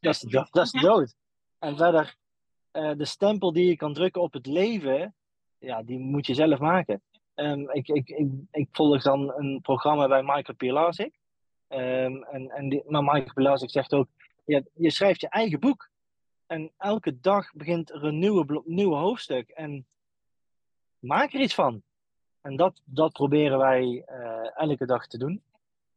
dat 0.00 0.14
is, 0.14 0.20
dat, 0.20 0.64
is 0.64 0.70
dood. 0.70 1.14
En 1.58 1.76
verder, 1.76 2.16
eh, 2.70 2.92
de 2.96 3.04
stempel 3.04 3.52
die 3.52 3.66
je 3.66 3.76
kan 3.76 3.94
drukken 3.94 4.22
op 4.22 4.32
het 4.32 4.46
leven, 4.46 5.14
ja, 5.58 5.82
die 5.82 5.98
moet 5.98 6.26
je 6.26 6.34
zelf 6.34 6.58
maken. 6.58 7.02
Ehm, 7.34 7.70
ik, 7.70 7.88
ik, 7.88 8.08
ik, 8.08 8.28
ik 8.50 8.68
volg 8.72 9.02
dan 9.02 9.32
een 9.36 9.60
programma 9.60 10.08
bij 10.08 10.22
Michael 10.22 10.56
Pilarczyk. 10.56 11.14
Ehm, 11.68 12.22
en, 12.22 12.50
en 12.50 12.68
die, 12.68 12.82
maar 12.86 13.02
Michael 13.02 13.32
Pilarczyk 13.34 13.70
zegt 13.70 13.92
ook, 13.92 14.08
je 14.74 14.90
schrijft 14.90 15.20
je 15.20 15.28
eigen 15.28 15.60
boek. 15.60 15.90
En 16.46 16.72
elke 16.76 17.20
dag 17.20 17.52
begint 17.52 17.90
er 17.90 18.04
een 18.04 18.18
nieuwe, 18.18 18.62
nieuwe 18.64 18.96
hoofdstuk. 18.96 19.48
En 19.48 19.86
maak 20.98 21.32
er 21.32 21.40
iets 21.40 21.54
van. 21.54 21.82
En 22.40 22.56
dat, 22.56 22.82
dat 22.84 23.12
proberen 23.12 23.58
wij 23.58 24.02
eh, 24.06 24.27
elke 24.42 24.86
dag 24.86 25.06
te 25.06 25.18
doen. 25.18 25.42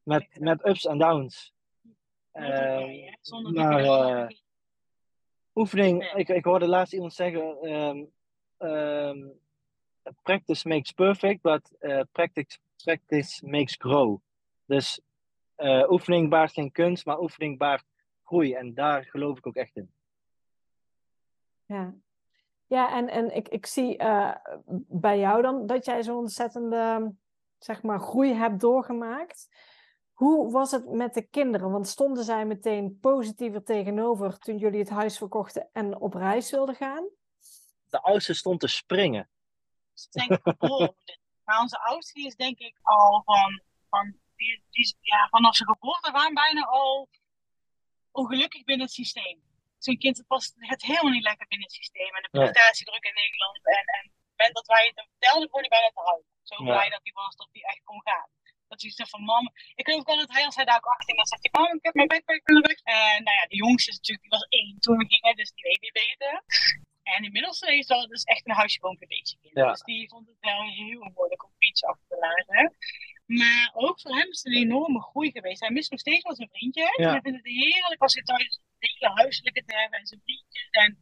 Met, 0.04 0.39
met 0.39 0.68
ups 0.68 0.86
en 0.86 0.98
downs. 0.98 1.54
Eh, 2.32 3.12
maar, 3.54 3.84
eh, 3.84 4.28
oefening, 5.56 6.04
ik, 6.04 6.30
ik 6.30 6.46
hoorde 6.46 6.68
laatst 6.68 6.94
iemand 6.94 7.14
zeggen: 7.14 7.58
ehm, 7.62 8.04
ehm, 8.58 9.28
practice 10.24 10.68
makes 10.68 10.92
perfect, 10.92 11.42
but 11.42 11.72
eh, 11.80 12.02
practice, 12.12 12.58
practice 12.84 13.46
makes 13.46 13.76
grow. 13.76 14.20
Dus 14.66 15.02
eh, 15.56 15.89
oefening 15.89 16.30
baart 16.30 16.52
geen 16.52 16.72
kunst, 16.72 17.06
maar 17.06 17.20
oefening 17.20 17.58
baart 17.58 17.86
groei. 18.24 18.54
En 18.54 18.74
daar 18.74 19.04
geloof 19.04 19.38
ik 19.38 19.48
ook 19.48 19.56
echt 19.56 19.76
in. 19.76 19.92
Ja, 21.66 21.94
ja 22.68 22.92
en, 22.98 23.08
en 23.08 23.36
ik, 23.36 23.50
ik 23.50 23.66
zie 23.66 23.98
eh, 23.98 24.36
bij 24.88 25.20
jou 25.20 25.42
dan 25.42 25.66
dat 25.66 25.86
jij 25.86 26.04
zo'n 26.04 26.18
ontzettende 26.18 27.14
zeg 27.64 27.82
maar, 27.82 27.99
groei 27.99 28.34
hebt 28.34 28.59
doorgemaakt. 28.59 29.49
Hoe 30.14 30.51
was 30.51 30.72
het 30.72 30.91
met 30.91 31.14
de 31.14 31.22
kinderen? 31.22 31.72
Want 31.72 31.88
stonden 31.88 32.24
zij 32.24 32.45
meteen 32.45 32.99
positiever 32.99 33.64
tegenover 33.64 34.38
toen 34.38 34.57
jullie 34.57 34.80
het 34.80 34.89
huis 34.89 35.18
verkochten 35.18 35.70
en 35.74 35.99
op 35.99 36.14
reis 36.14 36.51
wilden 36.51 36.76
gaan? 36.76 37.09
De 37.89 38.01
oudste 38.01 38.34
stond 38.34 38.59
te 38.59 38.68
springen. 38.68 39.30
denk 40.12 40.32
ik 40.32 40.39
geboren. 40.43 40.95
Maar 41.43 41.59
onze 41.59 41.80
oudste 41.80 42.22
is 42.22 42.36
denk 42.36 42.57
ik 42.57 42.80
al 42.82 43.22
van, 43.26 43.62
van 43.89 44.16
die, 44.36 44.97
ja, 44.99 45.28
vanaf 45.30 45.55
zijn 45.55 45.70
geboorte 45.70 46.12
waren 46.12 46.34
bijna 46.34 46.62
al 46.62 47.09
ongelukkig 48.12 48.64
binnen 48.64 48.86
het 48.86 48.95
systeem. 48.95 49.41
Zijn 49.78 49.97
kind 49.97 50.24
past 50.28 50.55
het 50.57 50.82
helemaal 50.82 51.12
niet 51.12 51.24
lekker 51.24 51.47
binnen 51.47 51.68
het 51.68 51.76
systeem. 51.76 52.16
En 52.16 52.22
de 52.22 52.30
prestatiedruk 52.30 53.03
in 53.03 53.14
Nederland. 53.14 53.66
En, 53.66 53.86
en 53.97 54.03
op 54.05 54.14
het 54.14 54.38
moment 54.38 54.55
dat 54.55 54.68
wij 54.68 54.86
het 54.88 54.95
hem 54.95 55.07
vertelden, 55.09 55.49
word 55.49 55.68
hij 55.68 55.78
bijna 55.78 55.89
te 55.93 56.01
huilen. 56.09 56.30
Zo 56.44 56.64
blij 56.64 56.89
dat 56.89 57.04
hij 57.04 57.14
was 57.14 57.36
dat 57.36 57.50
hij 57.52 57.62
echt 57.62 57.84
kon 57.84 58.02
gaan. 58.04 58.30
Dat 58.68 58.82
hij 58.82 58.92
zegt 58.92 59.10
van, 59.10 59.24
mam, 59.24 59.46
ik 59.76 59.86
geloof 59.88 60.06
wel 60.06 60.18
dat 60.18 60.32
hij 60.32 60.46
als 60.46 60.56
hij 60.56 60.66
daar 60.66 60.78
ook 60.78 60.94
achter 60.96 61.16
dan 61.16 61.26
zegt 61.26 61.48
hij, 61.48 61.62
mam, 61.62 61.76
ik 61.76 61.84
heb 61.84 61.94
mijn 61.94 62.08
backpack 62.08 62.42
weg. 62.44 62.80
En 62.84 63.24
nou 63.24 63.38
ja, 63.39 63.46
de 63.48 63.56
jongste 63.56 63.92
is 63.92 63.96
natuurlijk, 63.96 64.28
die 64.28 64.38
was 64.38 64.48
één 64.50 64.80
toen 64.80 64.98
we 64.98 65.06
gingen, 65.08 65.36
dus 65.36 65.52
die 65.52 65.64
weet 65.64 65.82
niet 65.82 65.94
beter. 65.94 66.44
En 67.04 67.24
inmiddels 67.24 67.62
is 67.62 67.88
dat 67.88 68.10
dus 68.10 68.24
echt 68.24 68.48
een 68.48 68.56
huisje 68.56 68.80
boompje 68.80 69.08
beetje 69.08 69.38
Ja. 69.42 69.70
Dus 69.72 69.82
die 69.82 70.10
vond 70.10 70.28
het 70.28 70.38
wel 70.39 70.62
heel 70.62 71.12
moeilijk 71.14 71.44
om 71.44 71.54
iets 71.58 71.84
af 71.84 71.98
te 72.08 72.18
laten. 72.18 72.76
Maar 73.26 73.72
ook 73.74 74.02
voor 74.02 74.16
hem 74.16 74.30
is 74.30 74.44
het 74.44 74.54
een 74.54 74.62
enorme 74.62 75.02
groei 75.02 75.32
geweest. 75.32 75.60
Hij 75.60 75.72
mist 75.72 75.92
nog 75.92 76.00
steeds 76.00 76.24
wel 76.24 76.36
zijn 76.36 76.50
vriendjes. 76.52 76.96
Ja. 76.96 77.12
Hij 77.12 77.22
vindt 77.22 77.38
het 77.38 77.48
heerlijk 77.48 78.02
als 78.02 78.14
hij 78.14 78.24
thuis 78.24 78.60
het 78.80 78.92
hele 78.92 79.14
huiselijke 79.14 79.64
te 79.66 79.76
hebben 79.76 80.00
en 80.00 80.06
zijn 80.06 80.22
vriendjes. 80.24 80.68
En, 80.70 81.00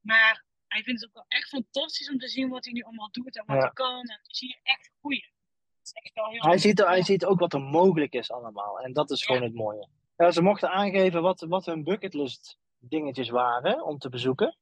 maar 0.00 0.44
hij 0.76 0.84
vindt 0.84 1.00
het 1.00 1.08
ook 1.10 1.14
wel 1.14 1.24
echt 1.28 1.48
fantastisch 1.48 2.10
om 2.10 2.18
te 2.18 2.28
zien 2.28 2.48
wat 2.48 2.64
hij 2.64 2.72
nu 2.72 2.82
allemaal 2.82 3.10
doet 3.10 3.36
en 3.36 3.44
wat 3.46 3.56
Ja. 3.56 3.62
hij 3.62 3.72
kan. 3.72 3.98
En 4.00 4.06
dan 4.06 4.18
zie 4.22 4.48
je 4.48 4.58
echt 4.62 4.90
groeien. 4.98 5.30
Hij 6.30 6.58
ziet, 6.58 6.78
hij 6.78 7.02
ziet 7.02 7.24
ook 7.24 7.38
wat 7.38 7.52
er 7.52 7.60
mogelijk 7.60 8.12
is 8.12 8.30
allemaal. 8.30 8.80
En 8.80 8.92
dat 8.92 9.10
is 9.10 9.24
gewoon 9.24 9.42
het 9.42 9.54
mooie. 9.54 9.88
Ja, 10.16 10.30
ze 10.30 10.42
mochten 10.42 10.70
aangeven 10.70 11.22
wat, 11.22 11.40
wat 11.40 11.66
hun 11.66 11.84
bucketlist 11.84 12.58
dingetjes 12.78 13.28
waren 13.28 13.84
om 13.84 13.98
te 13.98 14.08
bezoeken. 14.08 14.56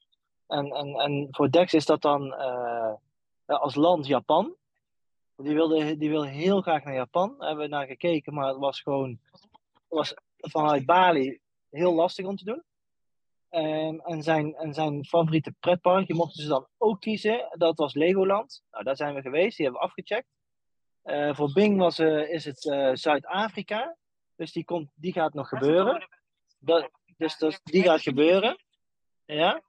En, 0.46 0.66
en, 0.72 0.94
en 0.94 1.28
voor 1.30 1.50
Dex 1.50 1.74
is 1.74 1.84
dat 1.86 2.02
dan 2.02 2.34
eh, 2.34 2.92
als 3.46 3.74
land 3.74 4.06
Japan. 4.06 4.56
Die 5.36 5.54
wilde, 5.54 5.96
die 5.96 6.08
wilde 6.10 6.28
heel 6.28 6.60
graag 6.60 6.84
naar 6.84 6.94
Japan. 6.94 7.34
Daar 7.38 7.46
hebben 7.48 7.64
we 7.64 7.70
naar 7.70 7.86
gekeken, 7.86 8.34
maar 8.34 8.48
het 8.48 8.58
was 8.58 8.80
gewoon 8.80 9.18
was 9.88 10.14
vanuit 10.36 10.86
Bali 10.86 11.40
heel 11.70 11.94
lastig 11.94 12.26
om 12.26 12.36
te 12.36 12.44
doen. 12.44 12.62
En, 13.54 14.00
en, 14.00 14.22
zijn, 14.22 14.54
en 14.54 14.74
zijn 14.74 15.04
favoriete 15.04 15.54
pretparkje 15.60 16.14
mochten 16.14 16.42
ze 16.42 16.48
dan 16.48 16.66
ook 16.78 17.00
kiezen. 17.00 17.46
Dat 17.50 17.78
was 17.78 17.94
Legoland. 17.94 18.62
Nou, 18.70 18.84
daar 18.84 18.96
zijn 18.96 19.14
we 19.14 19.20
geweest, 19.20 19.56
die 19.56 19.66
hebben 19.66 19.82
we 19.82 19.88
afgecheckt. 19.88 20.28
Eh, 21.02 21.34
voor 21.34 21.52
Bing 21.52 21.78
was, 21.78 21.98
eh, 21.98 22.30
is 22.30 22.44
het 22.44 22.70
eh, 22.70 22.90
Zuid-Afrika. 22.92 23.96
Dus 24.36 24.52
die, 24.52 24.64
komt, 24.64 24.90
die 24.94 25.12
gaat 25.12 25.34
nog 25.34 25.48
gebeuren. 25.48 26.08
Dat, 26.58 26.90
dus 27.16 27.38
dat, 27.38 27.60
die 27.64 27.82
gaat 27.82 28.00
gebeuren. 28.00 28.56
Ja. 29.24 29.62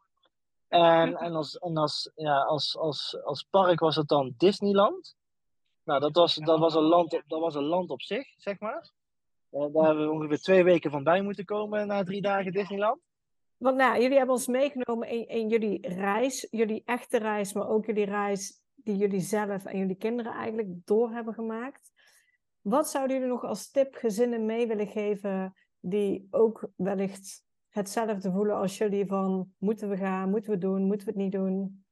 En, 0.68 1.16
en, 1.16 1.36
als, 1.36 1.58
en 1.58 1.78
als, 1.78 2.12
ja, 2.16 2.42
als, 2.42 2.78
als, 2.78 3.24
als 3.24 3.44
park 3.50 3.80
was 3.80 3.96
het 3.96 4.08
dan 4.08 4.34
Disneyland. 4.38 5.16
Nou, 5.84 6.00
dat 6.00 6.16
was, 6.16 6.36
dat 6.36 6.60
was, 6.60 6.76
een, 6.76 6.82
land 6.82 7.14
op, 7.14 7.24
dat 7.28 7.40
was 7.40 7.56
een 7.56 7.64
land 7.64 7.90
op 7.90 8.02
zich, 8.02 8.28
zeg 8.38 8.60
maar. 8.60 8.90
Daar 9.50 9.86
hebben 9.86 10.06
we 10.06 10.12
ongeveer 10.12 10.40
twee 10.40 10.64
weken 10.64 10.92
van 10.92 11.04
bij 11.04 11.22
moeten 11.22 11.46
komen 11.46 11.88
na 11.88 12.04
drie 12.04 12.22
dagen 12.22 12.52
Disneyland. 12.52 13.04
Want 13.58 13.78
nou, 13.78 14.02
jullie 14.02 14.18
hebben 14.18 14.36
ons 14.36 14.48
meegenomen 14.48 15.08
in, 15.08 15.28
in 15.28 15.50
jullie 15.50 15.88
reis, 15.88 16.48
jullie 16.52 16.82
echte 16.86 17.18
reis, 17.18 17.54
maar 17.54 17.68
ook 17.68 17.86
jullie 17.86 18.06
reis 18.06 18.62
die 18.76 18.96
jullie 18.96 19.22
zelf 19.22 19.66
en 19.66 19.78
jullie 19.78 19.96
kinderen 19.96 20.34
eigenlijk 20.34 20.70
door 20.86 21.12
hebben 21.12 21.34
gemaakt. 21.34 21.92
Wat 22.62 22.90
zouden 22.90 23.16
jullie 23.16 23.32
nog 23.32 23.44
als 23.44 23.72
tip 23.72 23.96
gezinnen 23.96 24.46
mee 24.46 24.68
willen 24.68 24.88
geven 24.88 25.56
die 25.80 26.28
ook 26.32 26.70
wellicht 26.76 27.44
hetzelfde 27.70 28.32
voelen 28.32 28.56
als 28.56 28.78
jullie 28.78 29.06
van 29.06 29.54
moeten 29.58 29.90
we 29.90 29.98
gaan, 29.98 30.30
moeten 30.30 30.52
we 30.52 30.58
doen, 30.58 30.84
moeten 30.84 31.08
we 31.08 31.14
het 31.14 31.22
niet 31.22 31.32
doen? 31.32 31.86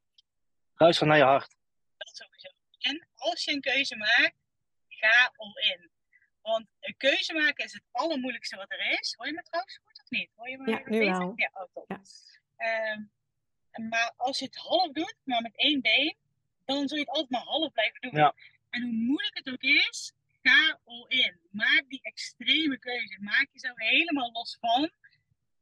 Luister 0.76 1.08
naar 1.08 1.18
je 1.18 1.24
hart. 1.24 1.56
Dat 1.98 2.16
sowieso. 2.16 2.50
En 2.80 3.08
als 3.16 3.44
je 3.44 3.52
een 3.54 3.62
keuze 3.62 3.96
maakt, 3.96 4.36
ga 4.88 5.32
all 5.36 5.54
in. 5.74 5.90
Want 6.42 6.68
een 6.80 6.98
keuze 6.98 7.34
maken 7.34 7.66
is 7.66 7.74
het 7.74 7.84
allermoeilijkste 7.92 8.56
wat 8.56 8.72
er 8.72 9.00
is. 9.00 9.14
Hoor 9.18 9.28
je 9.28 9.34
me 9.34 9.42
trouwens 9.42 9.80
goed 9.84 9.93
niet? 10.20 10.30
Hoor 10.36 10.50
je 10.50 10.58
me 10.58 10.70
Ja, 10.72 10.78
nu 10.78 10.84
beter? 11.00 11.18
wel. 11.18 11.34
Ja, 11.36 11.50
oh, 11.54 11.64
top. 11.74 11.86
Ja. 11.88 12.02
Ehm, 12.58 13.02
maar 13.90 14.14
als 14.18 14.40
je 14.40 14.46
het 14.46 14.56
half 14.56 14.92
doet, 14.92 15.16
maar 15.24 15.42
met 15.42 15.58
één 15.58 15.82
been, 15.82 16.16
dan 16.66 16.88
zul 16.88 16.98
je 16.98 17.04
het 17.04 17.14
altijd 17.14 17.30
maar 17.30 17.42
half 17.56 17.72
blijven 17.72 18.02
doen. 18.02 18.20
Ja. 18.20 18.34
En 18.70 18.82
hoe 18.82 18.92
moeilijk 18.92 19.36
het 19.38 19.50
ook 19.50 19.62
is, 19.62 20.14
ga 20.42 20.80
all 20.86 21.06
in. 21.08 21.40
Maak 21.52 21.84
die 21.88 22.02
extreme 22.02 22.80
keuze. 22.80 23.18
Maak 23.22 23.48
jezelf 23.52 23.78
helemaal 23.78 24.32
los 24.32 24.58
van. 24.60 24.92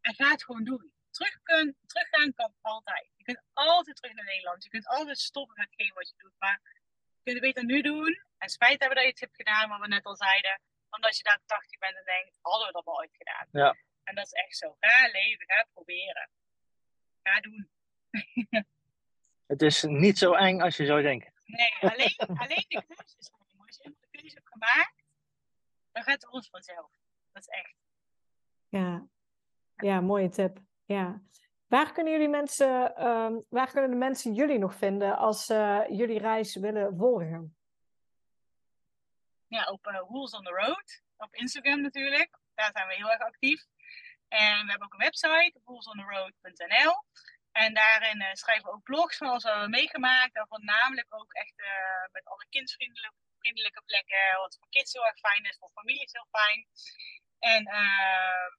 En 0.01 0.13
ga 0.15 0.29
het 0.31 0.43
gewoon 0.43 0.63
doen. 0.63 0.91
Terug 1.11 1.41
kun, 1.43 1.75
teruggaan 1.85 2.33
kan 2.33 2.53
altijd. 2.61 3.09
Je 3.15 3.23
kunt 3.23 3.41
altijd 3.53 3.95
terug 3.95 4.13
naar 4.15 4.25
Nederland. 4.25 4.63
Je 4.63 4.69
kunt 4.69 4.87
altijd 4.87 5.17
stoppen 5.19 5.55
met 5.57 5.65
hetgeen 5.69 5.93
wat 5.93 6.07
je 6.09 6.13
doet. 6.17 6.33
Maar 6.37 6.59
je 7.17 7.21
kunt 7.23 7.35
het 7.35 7.45
beter 7.53 7.65
nu 7.65 7.81
doen. 7.81 8.23
En 8.37 8.49
spijt 8.49 8.79
hebben 8.79 8.95
dat 8.95 9.03
je 9.05 9.09
het 9.11 9.19
hebt 9.19 9.35
gedaan, 9.35 9.69
wat 9.69 9.79
we 9.79 9.87
net 9.87 10.05
al 10.05 10.15
zeiden. 10.15 10.61
Omdat 10.89 11.17
je 11.17 11.23
daar 11.23 11.39
80 11.45 11.79
bent 11.79 11.97
en 11.97 12.03
denkt, 12.05 12.37
hadden 12.41 12.67
we 12.67 12.73
dat 12.73 12.85
wel 12.85 12.97
ooit 12.97 13.15
gedaan. 13.17 13.47
Ja. 13.51 13.75
En 14.11 14.17
dat 14.17 14.25
is 14.25 14.31
echt 14.31 14.57
zo. 14.57 14.75
Ga 14.79 15.07
leven, 15.11 15.45
ga 15.45 15.67
proberen. 15.73 16.29
Ga 17.23 17.39
doen. 17.39 17.69
Het 19.51 19.61
is 19.61 19.83
niet 19.83 20.17
zo 20.17 20.33
eng 20.33 20.61
als 20.61 20.77
je 20.77 20.85
zou 20.85 21.01
denken. 21.01 21.33
Nee, 21.45 21.91
alleen, 21.91 22.15
alleen 22.17 22.65
de 22.67 22.83
keuze 22.87 23.15
is 23.17 23.29
eng. 23.29 23.59
Als 23.65 23.79
je 23.83 23.95
de 23.99 24.07
keuze 24.11 24.35
hebt 24.35 24.47
gemaakt, 24.47 25.03
dan 25.91 26.03
gaat 26.03 26.21
het 26.21 26.25
alles 26.25 26.49
vanzelf. 26.49 26.91
Dat 27.31 27.41
is 27.41 27.47
echt. 27.47 27.75
Ja, 28.69 29.07
ja 29.75 30.01
mooie 30.01 30.29
tip. 30.29 30.59
Ja. 30.85 31.21
Waar 31.67 31.91
kunnen 31.91 32.13
jullie 32.13 32.29
mensen, 32.29 32.95
ehm, 32.95 33.39
waar 33.49 33.71
kunnen 33.71 33.89
de 33.89 33.95
mensen 33.95 34.33
jullie 34.33 34.57
nog 34.57 34.75
vinden 34.75 35.17
als 35.17 35.45
ze 35.45 35.85
jullie 35.89 36.19
reis 36.19 36.55
willen 36.55 36.97
volgen? 36.97 37.57
Ja, 39.47 39.65
op 39.65 39.87
uh, 39.87 40.01
Wheels 40.09 40.33
on 40.33 40.43
the 40.43 40.49
Road. 40.49 41.01
Op 41.17 41.35
Instagram 41.35 41.81
natuurlijk. 41.81 42.39
Daar 42.53 42.71
zijn 42.73 42.87
we 42.87 42.93
heel 42.93 43.11
erg 43.11 43.21
actief. 43.21 43.69
En 44.31 44.55
we 44.63 44.69
hebben 44.69 44.87
ook 44.87 44.93
een 44.93 45.07
website, 45.09 45.59
wheelsontheroad.nl. 45.63 46.95
En 47.51 47.73
daarin 47.73 48.21
uh, 48.21 48.33
schrijven 48.33 48.65
we 48.65 48.75
ook 48.75 48.83
blogs 48.83 49.17
van 49.17 49.27
alles 49.27 49.43
wat 49.43 49.53
we 49.53 49.59
hebben 49.59 49.79
meegemaakt. 49.79 50.35
En 50.35 50.47
voornamelijk 50.47 51.09
ook 51.19 51.33
echt 51.33 51.57
uh, 51.59 52.05
met 52.11 52.25
alle 52.25 52.45
kindsvriendelijke 52.49 53.17
vriendelijke 53.39 53.81
plekken. 53.85 54.25
Wat 54.37 54.57
voor 54.59 54.69
kids 54.69 54.93
heel 54.93 55.05
erg 55.05 55.19
fijn 55.19 55.43
is, 55.43 55.57
voor 55.57 55.71
families 55.79 56.11
heel 56.11 56.29
fijn. 56.39 56.59
En 57.39 57.61
uh, 57.81 58.49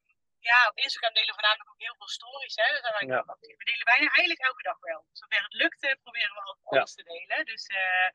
ja, 0.51 0.59
op 0.71 0.77
Instagram 0.85 1.15
delen 1.15 1.29
we 1.29 1.39
voornamelijk 1.41 1.71
ook 1.71 1.87
heel 1.87 1.99
veel 1.99 2.09
stories. 2.19 2.57
Hè? 2.63 2.69
Dus 2.75 3.09
ja. 3.15 3.19
actief. 3.35 3.57
We 3.57 3.65
delen 3.71 3.91
bijna 3.93 4.09
eigenlijk 4.17 4.41
elke 4.41 4.63
dag 4.63 4.79
wel. 4.81 5.01
Zover 5.13 5.43
het 5.43 5.55
lukt, 5.63 5.81
proberen 6.03 6.35
we 6.35 6.57
alles 6.63 6.95
ja. 6.95 7.03
te 7.03 7.09
delen. 7.13 7.45
Dus 7.45 7.65
uh, 7.69 8.09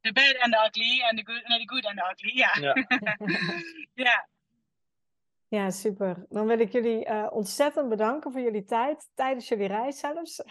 de 0.00 0.12
bad 0.12 0.36
and 0.42 0.52
the 0.52 0.60
ugly 0.66 1.00
en 1.08 1.16
de 1.16 1.24
good, 1.28 1.46
nee, 1.48 1.58
de 1.58 1.68
good 1.72 1.84
and 1.84 1.96
the 1.98 2.06
ugly. 2.12 2.34
Ja. 2.44 2.52
Ja. 4.04 4.18
ja. 5.50 5.70
Super. 5.70 6.26
Dan 6.28 6.46
wil 6.46 6.58
ik 6.58 6.72
jullie 6.72 7.06
uh, 7.06 7.26
ontzettend 7.30 7.88
bedanken 7.88 8.32
voor 8.32 8.40
jullie 8.40 8.64
tijd, 8.64 9.10
tijdens 9.14 9.48
jullie 9.48 9.66
reis 9.66 9.98
zelfs. 9.98 10.42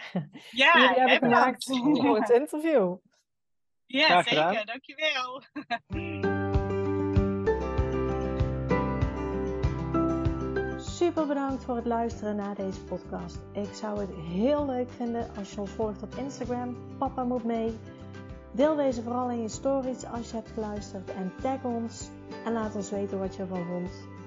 Ja, 0.50 0.72
die 0.72 0.82
jullie 0.88 0.98
hebben 0.98 1.28
gemaakt 1.28 1.64
voor 2.00 2.18
het 2.18 2.30
interview. 2.30 2.96
Ja, 3.86 4.06
Graag 4.06 4.28
zeker. 4.28 4.48
gedaan. 4.48 4.66
Dankjewel. 4.66 5.42
Super 11.00 11.26
bedankt 11.26 11.64
voor 11.64 11.76
het 11.76 11.86
luisteren 11.86 12.36
naar 12.36 12.54
deze 12.54 12.84
podcast. 12.84 13.38
Ik 13.52 13.74
zou 13.74 14.00
het 14.00 14.10
heel 14.14 14.66
leuk 14.66 14.90
vinden 14.90 15.28
als 15.38 15.50
je 15.52 15.60
ons 15.60 15.70
volgt 15.70 16.02
op 16.02 16.14
Instagram. 16.14 16.76
Papa 16.98 17.24
moet 17.24 17.44
mee. 17.44 17.78
Deel 18.52 18.76
deze 18.76 19.02
vooral 19.02 19.30
in 19.30 19.42
je 19.42 19.48
stories 19.48 20.04
als 20.04 20.30
je 20.30 20.36
hebt 20.36 20.50
geluisterd 20.50 21.10
en 21.10 21.32
tag 21.42 21.64
ons 21.64 22.08
en 22.44 22.52
laat 22.52 22.74
ons 22.74 22.90
weten 22.90 23.18
wat 23.18 23.36
je 23.36 23.42
ervan 23.42 23.66
vond. 23.66 23.90